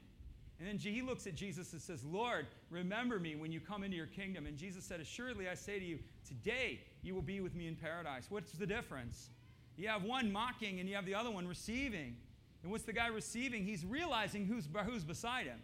And 0.58 0.68
then 0.68 0.78
he 0.78 1.02
looks 1.02 1.26
at 1.26 1.34
Jesus 1.34 1.72
and 1.72 1.82
says, 1.82 2.02
Lord, 2.04 2.46
remember 2.70 3.18
me 3.18 3.36
when 3.36 3.52
you 3.52 3.60
come 3.60 3.84
into 3.84 3.96
your 3.96 4.06
kingdom. 4.06 4.46
And 4.46 4.56
Jesus 4.56 4.84
said, 4.84 5.00
Assuredly, 5.00 5.48
I 5.48 5.54
say 5.54 5.78
to 5.78 5.84
you, 5.84 5.98
today 6.26 6.80
you 7.02 7.14
will 7.14 7.22
be 7.22 7.40
with 7.40 7.54
me 7.54 7.66
in 7.66 7.76
paradise. 7.76 8.26
What's 8.30 8.52
the 8.52 8.66
difference? 8.66 9.28
You 9.76 9.88
have 9.88 10.04
one 10.04 10.32
mocking 10.32 10.80
and 10.80 10.88
you 10.88 10.94
have 10.94 11.04
the 11.04 11.14
other 11.14 11.30
one 11.30 11.46
receiving. 11.46 12.16
And 12.62 12.72
what's 12.72 12.84
the 12.84 12.92
guy 12.94 13.08
receiving? 13.08 13.64
He's 13.64 13.84
realizing 13.84 14.46
who's, 14.46 14.66
who's 14.86 15.04
beside 15.04 15.46
him. 15.46 15.60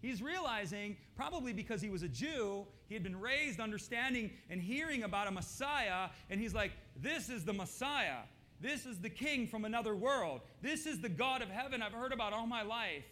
He's 0.00 0.22
realizing, 0.22 0.96
probably 1.14 1.52
because 1.52 1.82
he 1.82 1.90
was 1.90 2.02
a 2.02 2.08
Jew, 2.08 2.66
he 2.88 2.94
had 2.94 3.02
been 3.02 3.20
raised 3.20 3.60
understanding 3.60 4.30
and 4.48 4.60
hearing 4.60 5.02
about 5.02 5.26
a 5.26 5.30
Messiah, 5.30 6.08
and 6.30 6.40
he's 6.40 6.54
like, 6.54 6.72
This 6.96 7.28
is 7.28 7.44
the 7.44 7.52
Messiah. 7.52 8.20
This 8.60 8.84
is 8.84 8.98
the 8.98 9.08
King 9.08 9.46
from 9.46 9.64
another 9.64 9.94
world. 9.94 10.40
This 10.60 10.86
is 10.86 11.00
the 11.00 11.08
God 11.08 11.42
of 11.42 11.48
heaven 11.48 11.82
I've 11.82 11.92
heard 11.92 12.12
about 12.12 12.32
all 12.32 12.46
my 12.46 12.62
life. 12.62 13.04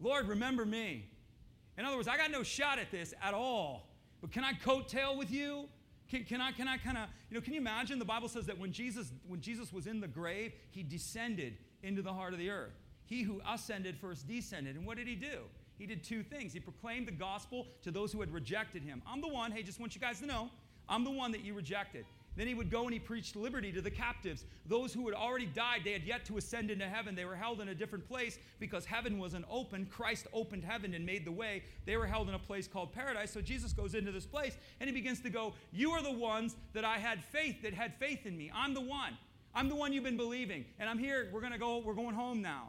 Lord, 0.00 0.28
remember 0.28 0.64
me. 0.64 1.08
In 1.76 1.84
other 1.84 1.96
words, 1.96 2.08
I 2.08 2.16
got 2.16 2.30
no 2.30 2.42
shot 2.42 2.78
at 2.78 2.90
this 2.90 3.12
at 3.22 3.34
all. 3.34 3.88
But 4.20 4.32
can 4.32 4.44
I 4.44 4.52
coattail 4.52 5.16
with 5.16 5.30
you? 5.30 5.68
Can, 6.08 6.24
can 6.24 6.40
I, 6.40 6.52
can 6.52 6.68
I 6.68 6.76
kind 6.76 6.96
of, 6.96 7.08
you 7.30 7.34
know, 7.34 7.40
can 7.40 7.52
you 7.52 7.60
imagine? 7.60 7.98
The 7.98 8.04
Bible 8.04 8.28
says 8.28 8.46
that 8.46 8.58
when 8.58 8.72
Jesus, 8.72 9.12
when 9.26 9.40
Jesus 9.40 9.72
was 9.72 9.86
in 9.86 10.00
the 10.00 10.08
grave, 10.08 10.52
he 10.70 10.82
descended 10.82 11.58
into 11.82 12.00
the 12.00 12.12
heart 12.12 12.32
of 12.32 12.38
the 12.38 12.50
earth. 12.50 12.72
He 13.04 13.22
who 13.22 13.40
ascended 13.48 13.96
first 13.98 14.26
descended. 14.28 14.76
And 14.76 14.86
what 14.86 14.96
did 14.96 15.08
he 15.08 15.16
do? 15.16 15.40
He 15.78 15.86
did 15.86 16.02
two 16.02 16.22
things. 16.22 16.52
He 16.52 16.60
proclaimed 16.60 17.08
the 17.08 17.12
gospel 17.12 17.66
to 17.82 17.90
those 17.90 18.12
who 18.12 18.20
had 18.20 18.32
rejected 18.32 18.82
him. 18.82 19.02
I'm 19.06 19.20
the 19.20 19.28
one, 19.28 19.52
hey, 19.52 19.62
just 19.62 19.80
want 19.80 19.94
you 19.94 20.00
guys 20.00 20.20
to 20.20 20.26
know, 20.26 20.48
I'm 20.88 21.04
the 21.04 21.10
one 21.10 21.32
that 21.32 21.44
you 21.44 21.54
rejected. 21.54 22.06
Then 22.36 22.46
he 22.46 22.54
would 22.54 22.70
go 22.70 22.84
and 22.84 22.92
he 22.92 22.98
preached 22.98 23.34
liberty 23.34 23.72
to 23.72 23.80
the 23.80 23.90
captives. 23.90 24.44
Those 24.66 24.92
who 24.92 25.06
had 25.06 25.14
already 25.14 25.46
died, 25.46 25.80
they 25.84 25.92
had 25.92 26.04
yet 26.04 26.26
to 26.26 26.36
ascend 26.36 26.70
into 26.70 26.86
heaven. 26.86 27.14
They 27.14 27.24
were 27.24 27.34
held 27.34 27.60
in 27.60 27.68
a 27.68 27.74
different 27.74 28.06
place 28.06 28.38
because 28.60 28.84
heaven 28.84 29.18
wasn't 29.18 29.46
open. 29.50 29.86
Christ 29.86 30.26
opened 30.34 30.62
heaven 30.62 30.92
and 30.92 31.04
made 31.04 31.24
the 31.24 31.32
way. 31.32 31.62
They 31.86 31.96
were 31.96 32.06
held 32.06 32.28
in 32.28 32.34
a 32.34 32.38
place 32.38 32.68
called 32.68 32.92
paradise. 32.92 33.30
So 33.30 33.40
Jesus 33.40 33.72
goes 33.72 33.94
into 33.94 34.12
this 34.12 34.26
place 34.26 34.56
and 34.80 34.88
he 34.88 34.94
begins 34.94 35.20
to 35.20 35.30
go, 35.30 35.54
You 35.72 35.92
are 35.92 36.02
the 36.02 36.12
ones 36.12 36.56
that 36.74 36.84
I 36.84 36.98
had 36.98 37.24
faith, 37.24 37.62
that 37.62 37.72
had 37.72 37.94
faith 37.94 38.26
in 38.26 38.36
me. 38.36 38.52
I'm 38.54 38.74
the 38.74 38.82
one. 38.82 39.16
I'm 39.54 39.70
the 39.70 39.76
one 39.76 39.94
you've 39.94 40.04
been 40.04 40.18
believing. 40.18 40.66
And 40.78 40.90
I'm 40.90 40.98
here. 40.98 41.30
We're 41.32 41.40
gonna 41.40 41.58
go, 41.58 41.78
we're 41.78 41.94
going 41.94 42.14
home 42.14 42.42
now. 42.42 42.68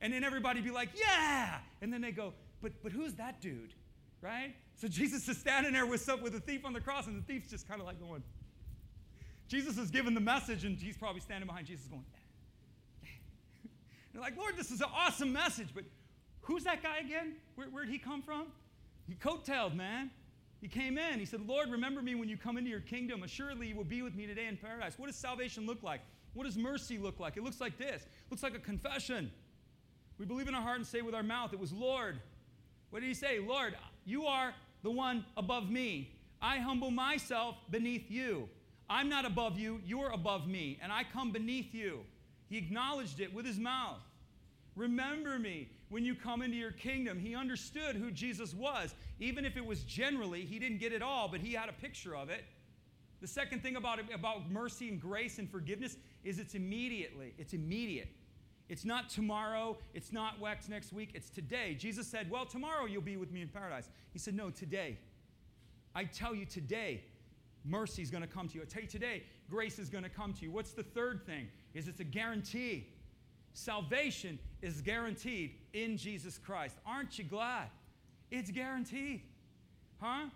And 0.00 0.12
then 0.12 0.24
everybody 0.24 0.60
be 0.60 0.70
like, 0.70 0.88
Yeah. 0.94 1.58
And 1.80 1.92
then 1.92 2.00
they 2.00 2.10
go, 2.10 2.34
But 2.60 2.72
but 2.82 2.90
who's 2.90 3.14
that 3.14 3.40
dude? 3.40 3.74
Right? 4.20 4.56
So 4.76 4.88
Jesus 4.88 5.28
is 5.28 5.36
standing 5.36 5.72
there 5.72 5.86
with, 5.86 6.08
with 6.20 6.34
a 6.34 6.40
thief 6.40 6.64
on 6.64 6.72
the 6.72 6.80
cross, 6.80 7.06
and 7.06 7.16
the 7.16 7.22
thief's 7.22 7.48
just 7.48 7.68
kind 7.68 7.80
of 7.80 7.86
like 7.86 8.00
going, 8.00 8.22
Jesus 9.54 9.78
is 9.78 9.88
giving 9.88 10.14
the 10.14 10.20
message, 10.20 10.64
and 10.64 10.76
he's 10.76 10.96
probably 10.96 11.20
standing 11.20 11.46
behind 11.46 11.68
Jesus 11.68 11.86
going, 11.86 12.04
They're 14.12 14.20
like, 14.20 14.36
Lord, 14.36 14.56
this 14.56 14.72
is 14.72 14.80
an 14.80 14.88
awesome 14.92 15.32
message, 15.32 15.68
but 15.72 15.84
who's 16.40 16.64
that 16.64 16.82
guy 16.82 16.98
again? 16.98 17.34
Where, 17.54 17.68
where'd 17.68 17.88
he 17.88 17.98
come 17.98 18.20
from? 18.20 18.46
He 19.06 19.14
coattailed, 19.14 19.76
man. 19.76 20.10
He 20.60 20.66
came 20.66 20.98
in. 20.98 21.20
He 21.20 21.24
said, 21.24 21.46
Lord, 21.46 21.70
remember 21.70 22.02
me 22.02 22.16
when 22.16 22.28
you 22.28 22.36
come 22.36 22.56
into 22.56 22.68
your 22.68 22.80
kingdom. 22.80 23.22
Assuredly, 23.22 23.68
you 23.68 23.76
will 23.76 23.84
be 23.84 24.02
with 24.02 24.16
me 24.16 24.26
today 24.26 24.46
in 24.46 24.56
paradise. 24.56 24.94
What 24.96 25.06
does 25.06 25.14
salvation 25.14 25.66
look 25.66 25.84
like? 25.84 26.00
What 26.32 26.44
does 26.46 26.56
mercy 26.56 26.98
look 26.98 27.20
like? 27.20 27.36
It 27.36 27.44
looks 27.44 27.60
like 27.60 27.78
this. 27.78 28.02
It 28.02 28.30
looks 28.30 28.42
like 28.42 28.56
a 28.56 28.60
confession. 28.60 29.30
We 30.18 30.26
believe 30.26 30.48
in 30.48 30.54
our 30.54 30.62
heart 30.62 30.78
and 30.78 30.86
say 30.86 31.00
with 31.00 31.14
our 31.14 31.22
mouth, 31.22 31.52
it 31.52 31.60
was 31.60 31.72
Lord. 31.72 32.18
What 32.90 33.00
did 33.00 33.06
he 33.06 33.14
say? 33.14 33.38
Lord, 33.38 33.76
you 34.04 34.26
are 34.26 34.52
the 34.82 34.90
one 34.90 35.24
above 35.36 35.70
me. 35.70 36.10
I 36.42 36.58
humble 36.58 36.90
myself 36.90 37.56
beneath 37.70 38.10
you. 38.10 38.48
I'm 38.88 39.08
not 39.08 39.24
above 39.24 39.58
you, 39.58 39.80
you're 39.84 40.10
above 40.10 40.46
me, 40.46 40.78
and 40.82 40.92
I 40.92 41.04
come 41.04 41.32
beneath 41.32 41.74
you. 41.74 42.00
He 42.48 42.58
acknowledged 42.58 43.20
it 43.20 43.32
with 43.32 43.46
his 43.46 43.58
mouth. 43.58 44.00
Remember 44.76 45.38
me 45.38 45.68
when 45.88 46.04
you 46.04 46.14
come 46.14 46.42
into 46.42 46.56
your 46.56 46.72
kingdom. 46.72 47.18
He 47.18 47.34
understood 47.34 47.96
who 47.96 48.10
Jesus 48.10 48.52
was. 48.52 48.94
Even 49.20 49.44
if 49.44 49.56
it 49.56 49.64
was 49.64 49.84
generally, 49.84 50.44
he 50.44 50.58
didn't 50.58 50.78
get 50.78 50.92
it 50.92 51.02
all, 51.02 51.28
but 51.28 51.40
he 51.40 51.52
had 51.52 51.68
a 51.68 51.72
picture 51.72 52.16
of 52.16 52.30
it. 52.30 52.44
The 53.20 53.28
second 53.28 53.62
thing 53.62 53.76
about, 53.76 54.00
about 54.12 54.50
mercy 54.50 54.88
and 54.88 55.00
grace 55.00 55.38
and 55.38 55.48
forgiveness 55.48 55.96
is 56.24 56.38
it's 56.38 56.54
immediately. 56.54 57.32
It's 57.38 57.54
immediate. 57.54 58.08
It's 58.68 58.84
not 58.84 59.08
tomorrow. 59.08 59.78
It's 59.94 60.12
not 60.12 60.34
next 60.68 60.92
week. 60.92 61.10
It's 61.14 61.30
today. 61.30 61.74
Jesus 61.74 62.06
said, 62.06 62.30
Well, 62.30 62.44
tomorrow 62.44 62.86
you'll 62.86 63.02
be 63.02 63.16
with 63.16 63.30
me 63.30 63.42
in 63.42 63.48
paradise. 63.48 63.88
He 64.12 64.18
said, 64.18 64.34
No, 64.34 64.50
today. 64.50 64.98
I 65.94 66.04
tell 66.04 66.34
you 66.34 66.44
today, 66.44 67.04
mercy 67.64 68.02
is 68.02 68.10
going 68.10 68.22
to 68.22 68.28
come 68.28 68.48
to 68.48 68.54
you. 68.54 68.62
I 68.62 68.66
tell 68.66 68.82
you 68.82 68.88
today, 68.88 69.22
grace 69.50 69.78
is 69.78 69.88
going 69.88 70.04
to 70.04 70.10
come 70.10 70.32
to 70.34 70.42
you. 70.42 70.50
What's 70.50 70.72
the 70.72 70.82
third 70.82 71.24
thing? 71.26 71.48
Is 71.72 71.88
it's 71.88 72.00
a 72.00 72.04
guarantee. 72.04 72.88
Salvation 73.54 74.38
is 74.62 74.80
guaranteed 74.80 75.54
in 75.72 75.96
Jesus 75.96 76.38
Christ. 76.38 76.76
Aren't 76.84 77.18
you 77.18 77.24
glad? 77.24 77.68
It's 78.30 78.50
guaranteed. 78.50 79.22
Huh? 80.00 80.26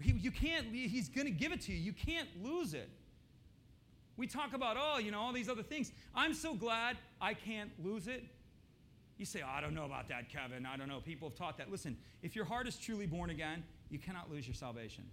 He, 0.00 0.12
you 0.12 0.30
can't, 0.30 0.66
he's 0.74 1.08
going 1.08 1.26
to 1.26 1.32
give 1.32 1.52
it 1.52 1.62
to 1.62 1.72
you. 1.72 1.78
You 1.78 1.92
can't 1.92 2.28
lose 2.42 2.74
it. 2.74 2.90
We 4.16 4.26
talk 4.26 4.54
about, 4.54 4.76
oh, 4.80 4.98
you 4.98 5.10
know, 5.10 5.20
all 5.20 5.32
these 5.32 5.48
other 5.48 5.62
things. 5.62 5.92
I'm 6.14 6.34
so 6.34 6.54
glad 6.54 6.96
I 7.20 7.34
can't 7.34 7.70
lose 7.84 8.08
it. 8.08 8.24
You 9.18 9.24
say, 9.24 9.42
oh, 9.44 9.48
I 9.50 9.60
don't 9.60 9.74
know 9.74 9.84
about 9.84 10.08
that, 10.08 10.28
Kevin. 10.30 10.66
I 10.66 10.76
don't 10.76 10.88
know. 10.88 11.00
People 11.00 11.28
have 11.28 11.38
taught 11.38 11.58
that. 11.58 11.70
Listen, 11.70 11.96
if 12.22 12.34
your 12.34 12.44
heart 12.44 12.66
is 12.66 12.76
truly 12.76 13.06
born 13.06 13.30
again, 13.30 13.62
you 13.90 13.98
cannot 13.98 14.30
lose 14.30 14.46
your 14.46 14.54
salvation. 14.54 15.04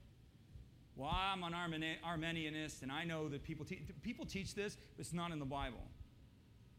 Well, 0.96 1.10
I'm 1.12 1.44
an 1.44 1.54
Arminianist, 1.54 2.84
and 2.84 2.92
I 2.92 3.04
know 3.04 3.28
that 3.30 3.44
people, 3.44 3.66
te- 3.66 3.82
people 4.04 4.26
teach 4.26 4.54
this, 4.54 4.78
but 4.96 5.02
it's 5.02 5.14
not 5.14 5.32
in 5.32 5.40
the 5.40 5.46
Bible. 5.46 5.82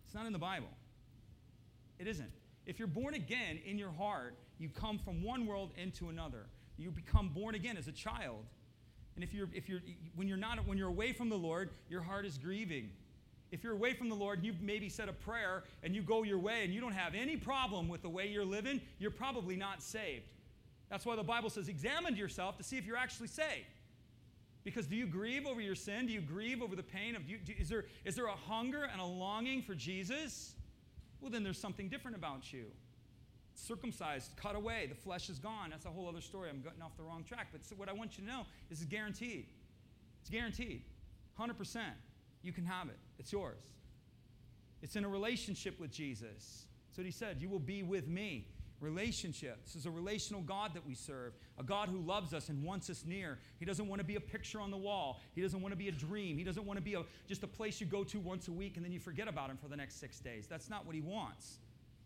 It's 0.07 0.15
not 0.15 0.27
in 0.27 0.33
the 0.33 0.39
Bible. 0.39 0.69
It 1.99 2.07
isn't. 2.07 2.31
If 2.67 2.79
you're 2.79 2.89
born 2.89 3.15
again 3.15 3.59
in 3.67 3.77
your 3.77 3.91
heart, 3.91 4.37
you 4.59 4.69
come 4.69 4.99
from 4.99 5.23
one 5.23 5.47
world 5.47 5.73
into 5.77 6.09
another. 6.09 6.47
You 6.77 6.91
become 6.91 7.29
born 7.29 7.55
again 7.55 7.77
as 7.77 7.89
a 7.89 7.93
child. 7.93 8.45
And 9.17 9.25
if 9.25 9.35
you're, 9.35 9.49
if 9.53 9.69
you're, 9.69 9.81
when 10.15 10.29
you're 10.29 10.37
not, 10.37 10.65
when 10.67 10.79
you're 10.79 10.89
away 10.89 11.13
from 11.13 11.29
the 11.29 11.37
Lord, 11.37 11.71
your 11.89 12.03
heart 12.03 12.25
is 12.25 12.39
grieving. 12.39 12.91
If 13.53 13.63
you're 13.63 13.75
away 13.75 13.95
from 13.95 14.09
the 14.09 14.15
Lord 14.15 14.39
and 14.39 14.47
you've 14.47 14.61
maybe 14.61 14.89
said 14.89 15.09
a 15.09 15.13
prayer 15.13 15.65
and 15.83 15.95
you 15.95 16.03
go 16.03 16.23
your 16.23 16.39
way 16.39 16.65
and 16.65 16.73
you 16.73 16.81
don't 16.81 16.95
have 16.95 17.15
any 17.15 17.37
problem 17.37 17.89
with 17.89 18.03
the 18.03 18.09
way 18.09 18.27
you're 18.29 18.45
living, 18.45 18.81
you're 18.99 19.13
probably 19.13 19.57
not 19.57 19.83
saved. 19.83 20.25
That's 20.91 21.07
why 21.07 21.17
the 21.17 21.23
Bible 21.23 21.51
says, 21.51 21.69
examine 21.69 22.17
yourself 22.17 22.57
to 22.59 22.65
see 22.65 22.77
if 22.77 22.85
you're 22.85 22.97
actually 22.97 23.29
saved. 23.29 23.67
Because 24.65 24.87
do 24.87 24.97
you 24.97 25.07
grieve 25.07 25.47
over 25.47 25.61
your 25.61 25.75
sin? 25.75 26.07
Do 26.07 26.13
you 26.13 26.23
grieve 26.23 26.63
over 26.63 26.75
the 26.75 26.83
pain 26.83 27.15
of 27.15 27.29
you? 27.29 27.37
Do, 27.37 27.53
is, 27.59 27.69
there, 27.69 27.85
is 28.05 28.17
there 28.17 28.27
a 28.27 28.37
hunger 28.37 28.89
and 28.91 29.01
a 29.01 29.05
longing 29.05 29.63
for 29.63 29.75
Jesus? 29.75 30.55
Well, 31.21 31.31
then 31.31 31.45
there's 31.45 31.59
something 31.59 31.89
different 31.89 32.17
about 32.17 32.53
you. 32.53 32.65
Circumcised, 33.55 34.33
cut 34.37 34.57
away, 34.57 34.87
the 34.89 34.95
flesh 34.95 35.29
is 35.29 35.39
gone. 35.39 35.71
That's 35.71 35.85
a 35.85 35.91
whole 35.91 36.09
other 36.09 36.23
story. 36.23 36.49
I'm 36.51 36.61
getting 36.61 36.83
off 36.83 36.97
the 36.97 37.03
wrong 37.03 37.25
track. 37.25 37.49
But 37.53 37.61
what 37.79 37.89
I 37.89 37.93
want 37.93 38.19
you 38.19 38.25
to 38.25 38.31
know 38.31 38.47
is 38.71 38.81
it's 38.81 38.91
guaranteed. 38.91 39.47
It's 40.23 40.31
guaranteed. 40.31 40.83
100%. 41.39 41.79
You 42.43 42.53
can 42.53 42.65
have 42.65 42.89
it, 42.89 42.99
it's 43.19 43.33
yours. 43.33 43.59
It's 44.83 44.97
in 44.97 45.05
a 45.05 45.09
relationship 45.09 45.81
with 45.81 45.91
Jesus. 45.91 46.67
That's 46.89 46.99
what 46.99 47.07
he 47.07 47.11
said. 47.11 47.39
You 47.41 47.49
will 47.49 47.59
be 47.59 47.83
with 47.83 48.07
me. 48.07 48.49
Relationship. 48.85 49.65
This 49.65 49.77
is 49.77 49.87
a 49.87 49.91
relational 49.91 50.43
God 50.43 50.75
that 50.75 50.87
we 50.87 50.95
serve, 50.95 51.33
a 51.59 51.63
God 51.63 51.89
who 51.89 52.01
loves 52.01 52.35
us 52.35 52.51
and 52.51 52.63
wants 52.63 52.91
us 52.91 53.03
near. 53.07 53.39
He 53.59 53.65
doesn't 53.65 53.89
want 53.89 54.01
to 54.01 54.05
be 54.05 54.17
a 54.17 54.21
picture 54.21 54.61
on 54.61 54.71
the 54.71 54.77
wall. 54.77 55.23
He 55.35 55.41
doesn't 55.41 55.63
want 55.63 55.73
to 55.73 55.77
be 55.77 55.89
a 55.89 55.93
dream. 55.93 56.37
He 56.37 56.45
doesn't 56.45 56.67
want 56.67 56.77
to 56.77 56.83
be 56.83 56.93
a, 56.93 57.03
just 57.27 57.43
a 57.45 57.47
place 57.47 57.81
you 57.81 57.87
go 57.87 58.05
to 58.05 58.21
once 58.21 58.49
a 58.49 58.53
week 58.53 58.77
and 58.77 58.85
then 58.85 58.93
you 58.93 59.01
forget 59.01 59.27
about 59.27 59.49
him 59.49 59.57
for 59.57 59.69
the 59.69 59.77
next 59.77 59.99
six 60.01 60.21
days. 60.21 60.47
That's 60.47 60.69
not 60.69 60.85
what 60.85 60.95
he 60.95 61.01
wants. 61.01 61.61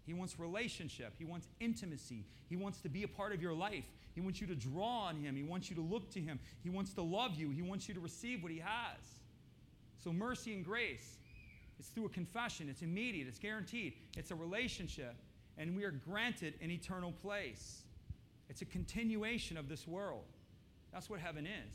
He 0.06 0.14
wants 0.14 0.38
relationship. 0.38 1.14
He 1.18 1.24
wants 1.24 1.48
intimacy. 1.58 2.24
He 2.48 2.54
wants 2.54 2.80
to 2.82 2.88
be 2.88 3.02
a 3.02 3.08
part 3.08 3.34
of 3.34 3.42
your 3.42 3.54
life. 3.54 3.86
He 4.14 4.20
wants 4.20 4.40
you 4.40 4.46
to 4.46 4.54
draw 4.54 5.06
on 5.08 5.16
him. 5.16 5.34
He 5.34 5.42
wants 5.42 5.68
you 5.70 5.74
to 5.74 5.82
look 5.82 6.08
to 6.12 6.20
him. 6.20 6.38
He 6.62 6.70
wants 6.70 6.94
to 6.94 7.02
love 7.02 7.34
you. 7.34 7.50
He 7.50 7.62
wants 7.62 7.88
you 7.88 7.94
to 7.94 8.00
receive 8.00 8.44
what 8.44 8.52
he 8.52 8.60
has. 8.60 9.00
So, 10.04 10.12
mercy 10.12 10.54
and 10.54 10.64
grace, 10.64 11.16
it's 11.80 11.88
through 11.88 12.06
a 12.06 12.10
confession. 12.10 12.68
It's 12.68 12.82
immediate. 12.82 13.26
It's 13.26 13.40
guaranteed. 13.40 13.94
It's 14.16 14.30
a 14.30 14.36
relationship 14.36 15.16
and 15.58 15.76
we 15.76 15.84
are 15.84 15.90
granted 15.90 16.54
an 16.62 16.70
eternal 16.70 17.12
place. 17.12 17.82
It's 18.48 18.62
a 18.62 18.64
continuation 18.64 19.58
of 19.58 19.68
this 19.68 19.86
world. 19.86 20.24
That's 20.92 21.10
what 21.10 21.20
heaven 21.20 21.46
is 21.46 21.74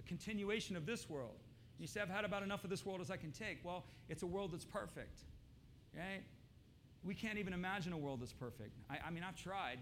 a 0.00 0.08
continuation 0.08 0.76
of 0.76 0.86
this 0.86 1.08
world. 1.08 1.36
You 1.78 1.86
say, 1.86 2.00
I've 2.00 2.08
had 2.08 2.24
about 2.24 2.42
enough 2.42 2.64
of 2.64 2.70
this 2.70 2.84
world 2.84 3.00
as 3.00 3.10
I 3.10 3.16
can 3.16 3.32
take. 3.32 3.58
Well, 3.64 3.84
it's 4.08 4.22
a 4.22 4.26
world 4.26 4.52
that's 4.52 4.64
perfect, 4.64 5.20
right? 5.96 6.22
We 7.04 7.14
can't 7.14 7.38
even 7.38 7.52
imagine 7.52 7.92
a 7.92 7.96
world 7.96 8.20
that's 8.20 8.32
perfect. 8.32 8.76
I, 8.90 8.98
I 9.06 9.10
mean, 9.10 9.24
I've 9.26 9.36
tried, 9.36 9.78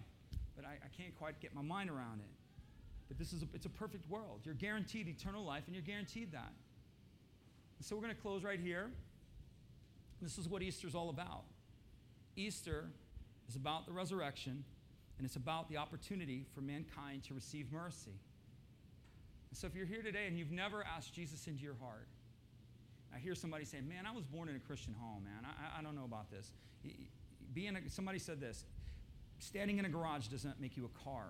but 0.55 0.64
I, 0.64 0.72
I, 0.72 0.88
can't 0.96 1.16
quite 1.18 1.40
get 1.40 1.55
my 1.55 1.62
mind 1.62 1.90
around 1.90 2.20
it. 2.20 2.30
But 3.09 3.18
this 3.18 3.32
is 3.32 3.42
a, 3.42 3.46
it's 3.53 3.66
a 3.66 3.70
perfect 3.70 4.09
world. 4.09 4.40
You're 4.44 4.55
guaranteed 4.55 5.09
eternal 5.09 5.44
life, 5.44 5.64
and 5.66 5.74
you're 5.74 5.84
guaranteed 5.84 6.30
that. 6.32 6.53
And 7.78 7.86
so 7.86 7.96
we're 7.96 8.03
going 8.03 8.14
to 8.14 8.20
close 8.20 8.44
right 8.44 8.61
here. 8.61 8.90
This 10.22 10.38
is 10.38 10.49
what 10.49 10.62
Easter's 10.62 10.94
all 10.94 11.11
about. 11.11 11.44
Easter 12.36 12.86
is 13.49 13.57
about 13.57 13.86
the 13.86 13.92
resurrection, 13.92 14.64
And 15.16 15.26
it's 15.26 15.36
about 15.36 15.68
the 15.68 15.76
opportunity 15.76 16.46
for 16.55 16.61
mankind 16.61 17.24
to 17.24 17.34
receive 17.34 17.72
mercy. 17.72 18.14
And 19.51 19.59
so 19.59 19.66
if 19.66 19.74
you're 19.74 19.86
here 19.86 20.03
today 20.03 20.26
and 20.28 20.38
you've 20.38 20.53
never 20.53 20.84
asked 20.84 21.12
Jesus 21.12 21.46
into 21.49 21.62
your 21.62 21.74
heart, 21.80 22.07
I 23.12 23.18
hear 23.18 23.34
somebody 23.34 23.64
saying, 23.64 23.88
Man, 23.88 24.07
I 24.07 24.12
was 24.12 24.24
born 24.24 24.49
in 24.49 24.55
a 24.55 24.61
Christian 24.61 24.94
home, 25.01 25.24
man. 25.24 25.44
I, 25.44 25.80
I 25.80 25.82
don't 25.82 25.96
know 25.96 26.05
about 26.05 26.30
this. 26.30 26.53
Being 27.55 27.74
a, 27.76 27.90
somebody 27.90 28.18
said 28.18 28.40
this 28.40 28.64
standing 29.40 29.78
in 29.78 29.84
a 29.84 29.88
garage 29.88 30.26
does 30.28 30.44
not 30.44 30.61
make 30.61 30.76
you 30.76 30.84
a 30.84 31.05
car. 31.05 31.26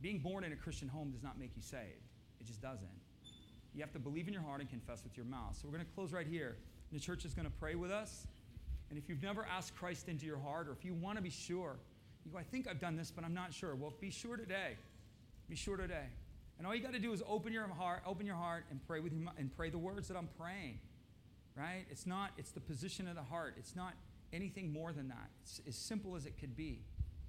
Being 0.00 0.18
born 0.18 0.44
in 0.44 0.52
a 0.52 0.56
Christian 0.56 0.88
home 0.88 1.10
does 1.10 1.22
not 1.22 1.38
make 1.38 1.56
you 1.56 1.62
saved. 1.62 2.06
It 2.40 2.46
just 2.46 2.60
doesn't. 2.60 2.88
You 3.74 3.80
have 3.80 3.92
to 3.92 3.98
believe 3.98 4.26
in 4.26 4.34
your 4.34 4.42
heart 4.42 4.60
and 4.60 4.68
confess 4.68 5.02
with 5.02 5.16
your 5.16 5.26
mouth. 5.26 5.56
So 5.56 5.66
we're 5.66 5.74
going 5.74 5.86
to 5.86 5.92
close 5.92 6.12
right 6.12 6.26
here. 6.26 6.56
The 6.92 7.00
church 7.00 7.24
is 7.24 7.32
going 7.32 7.46
to 7.46 7.52
pray 7.58 7.74
with 7.74 7.90
us. 7.90 8.26
And 8.92 8.98
if 8.98 9.08
you've 9.08 9.22
never 9.22 9.46
asked 9.46 9.74
Christ 9.74 10.10
into 10.10 10.26
your 10.26 10.38
heart, 10.38 10.68
or 10.68 10.72
if 10.72 10.84
you 10.84 10.92
want 10.92 11.16
to 11.16 11.22
be 11.22 11.30
sure, 11.30 11.76
you 12.26 12.30
go, 12.30 12.36
I 12.36 12.42
think 12.42 12.68
I've 12.68 12.78
done 12.78 12.94
this, 12.94 13.10
but 13.10 13.24
I'm 13.24 13.32
not 13.32 13.54
sure. 13.54 13.74
Well, 13.74 13.94
be 13.98 14.10
sure 14.10 14.36
today. 14.36 14.76
Be 15.48 15.56
sure 15.56 15.78
today. 15.78 16.04
And 16.58 16.66
all 16.66 16.74
you 16.74 16.82
got 16.82 16.92
to 16.92 16.98
do 16.98 17.14
is 17.14 17.22
open 17.26 17.54
your 17.54 17.66
heart, 17.68 18.02
open 18.06 18.26
your 18.26 18.36
heart 18.36 18.66
and 18.70 18.86
pray 18.86 19.00
with 19.00 19.12
him 19.12 19.30
and 19.38 19.50
pray 19.56 19.70
the 19.70 19.78
words 19.78 20.08
that 20.08 20.16
I'm 20.18 20.28
praying. 20.38 20.78
Right? 21.56 21.86
It's 21.90 22.06
not, 22.06 22.32
it's 22.36 22.50
the 22.50 22.60
position 22.60 23.08
of 23.08 23.14
the 23.14 23.22
heart. 23.22 23.54
It's 23.56 23.74
not 23.74 23.94
anything 24.30 24.70
more 24.70 24.92
than 24.92 25.08
that. 25.08 25.30
It's 25.40 25.62
as 25.66 25.74
simple 25.74 26.14
as 26.14 26.26
it 26.26 26.38
could 26.38 26.54
be. 26.54 26.82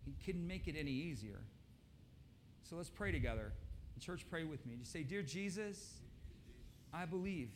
He 0.04 0.16
couldn't 0.26 0.46
make 0.46 0.68
it 0.68 0.76
any 0.78 0.92
easier. 0.92 1.40
So 2.70 2.76
let's 2.76 2.90
pray 2.90 3.14
together. 3.14 3.54
church, 4.02 4.26
pray 4.30 4.44
with 4.44 4.66
me. 4.66 4.76
Just 4.80 4.92
say, 4.92 5.04
Dear 5.04 5.22
Jesus, 5.22 5.94
I 6.94 7.06
believe 7.06 7.52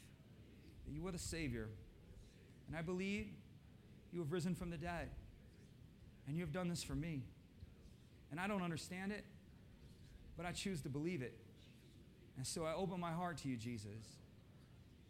that 0.86 0.94
you 0.94 1.06
are 1.06 1.12
the 1.12 1.20
Savior. 1.20 1.68
And 2.70 2.78
I 2.78 2.82
believe 2.82 3.28
you 4.12 4.20
have 4.20 4.32
risen 4.32 4.56
from 4.56 4.70
the 4.70 4.78
dead. 4.78 5.10
And 6.28 6.36
you 6.36 6.44
have 6.44 6.52
done 6.52 6.68
this 6.68 6.84
for 6.84 6.96
me. 6.96 7.24
And 8.32 8.40
I 8.40 8.48
don't 8.48 8.62
understand 8.62 9.12
it, 9.12 9.24
but 10.36 10.46
I 10.46 10.52
choose 10.52 10.82
to 10.82 10.90
believe 10.90 11.22
it. 11.22 11.38
And 12.36 12.46
so 12.46 12.66
I 12.66 12.74
open 12.74 13.00
my 13.00 13.12
heart 13.12 13.38
to 13.40 13.50
you, 13.50 13.56
Jesus. 13.56 14.18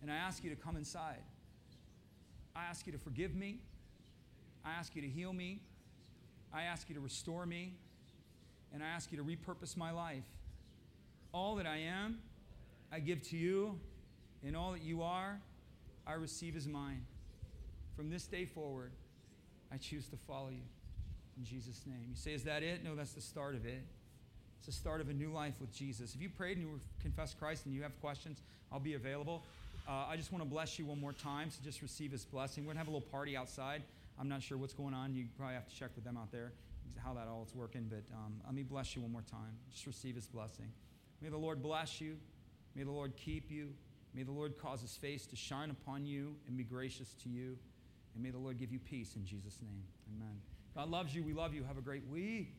And 0.02 0.12
I 0.12 0.16
ask 0.16 0.44
you 0.44 0.50
to 0.50 0.56
come 0.56 0.78
inside. 0.78 1.24
I 2.56 2.66
ask 2.70 2.86
you 2.86 2.94
to 2.94 3.00
forgive 3.00 3.36
me. 3.36 3.60
I 4.64 4.72
ask 4.72 4.96
you 4.96 5.02
to 5.02 5.08
heal 5.08 5.34
me. 5.34 5.62
I 6.54 6.64
ask 6.64 6.88
you 6.88 6.96
to 6.96 7.02
restore 7.02 7.46
me. 7.46 7.74
And 8.74 8.84
I 8.84 8.88
ask 8.88 9.12
you 9.12 9.18
to 9.18 9.24
repurpose 9.24 9.76
my 9.76 9.92
life. 9.92 10.26
All 11.34 11.56
that 11.56 11.66
I 11.66 11.78
am, 11.78 12.20
I 12.92 13.00
give 13.00 13.22
to 13.30 13.38
you. 13.38 13.80
And 14.46 14.56
all 14.56 14.72
that 14.74 14.84
you 14.84 15.02
are, 15.02 15.40
I 16.06 16.14
receive 16.14 16.56
as 16.56 16.68
mine. 16.68 17.06
From 17.98 18.10
this 18.10 18.28
day 18.28 18.46
forward, 18.46 18.92
I 19.74 19.78
choose 19.78 20.08
to 20.10 20.16
follow 20.16 20.50
you. 20.50 20.64
In 21.38 21.44
Jesus' 21.44 21.82
name. 21.86 22.06
You 22.10 22.16
say, 22.16 22.34
Is 22.34 22.44
that 22.44 22.64
it? 22.64 22.84
No, 22.84 22.96
that's 22.96 23.14
the 23.14 23.22
start 23.22 23.56
of 23.56 23.66
it. 23.66 23.82
It's 24.60 24.68
the 24.68 24.72
start 24.72 25.02
of 25.02 25.10
a 25.10 25.14
new 25.14 25.32
life 25.32 25.56
with 25.60 25.74
Jesus. 25.74 26.16
If 26.16 26.22
you 26.22 26.30
prayed 26.30 26.58
and 26.58 26.66
you 26.66 26.80
confessed 27.02 27.38
Christ 27.40 27.66
and 27.66 27.76
you 27.76 27.84
have 27.84 28.00
questions, 28.00 28.42
I'll 28.72 28.80
be 28.80 28.94
available. 28.94 29.44
Uh, 29.88 30.06
I 30.10 30.16
just 30.16 30.32
want 30.32 30.44
to 30.44 30.50
bless 30.50 30.80
you 30.80 30.86
one 30.86 31.00
more 31.02 31.14
time, 31.14 31.50
so 31.50 31.60
just 31.64 31.82
receive 31.82 32.12
his 32.12 32.24
blessing. 32.24 32.64
We're 32.64 32.74
going 32.74 32.76
to 32.76 32.80
have 32.80 32.88
a 32.88 32.92
little 32.92 33.10
party 33.10 33.36
outside. 33.36 33.84
I'm 34.20 34.30
not 34.30 34.42
sure 34.42 34.58
what's 34.58 34.74
going 34.74 34.94
on. 34.94 35.14
You 35.14 35.26
probably 35.38 35.56
have 35.56 35.68
to 35.68 35.76
check 35.76 35.90
with 35.96 36.04
them 36.06 36.18
out 36.18 36.32
there 36.32 36.52
how 37.04 37.14
that 37.14 37.28
all 37.28 37.44
is 37.48 37.56
working, 37.56 37.86
but 37.90 38.04
um, 38.14 38.34
let 38.46 38.54
me 38.54 38.64
bless 38.64 38.96
you 38.96 39.02
one 39.02 39.12
more 39.12 39.24
time. 39.30 39.56
Just 39.72 39.86
receive 39.86 40.16
his 40.16 40.28
blessing. 40.28 40.66
May 41.22 41.30
the 41.30 41.38
Lord 41.38 41.62
bless 41.62 42.02
you. 42.02 42.18
May 42.76 42.84
the 42.84 42.92
Lord 42.92 43.16
keep 43.16 43.50
you. 43.50 43.70
May 44.14 44.24
the 44.24 44.32
Lord 44.32 44.58
cause 44.58 44.82
his 44.82 44.96
face 44.96 45.26
to 45.28 45.36
shine 45.36 45.70
upon 45.70 46.06
you 46.06 46.36
and 46.48 46.58
be 46.58 46.64
gracious 46.64 47.14
to 47.24 47.30
you. 47.30 47.58
And 48.18 48.24
may 48.24 48.32
the 48.32 48.40
Lord 48.40 48.58
give 48.58 48.72
you 48.72 48.80
peace 48.80 49.16
in 49.16 49.24
Jesus' 49.24 49.60
name. 49.62 49.84
Amen. 50.18 50.42
God 50.74 50.90
loves 50.90 51.14
you. 51.14 51.22
We 51.22 51.34
love 51.34 51.54
you. 51.54 51.64
Have 51.64 51.78
a 51.78 51.82
great 51.82 52.02
week. 52.08 52.56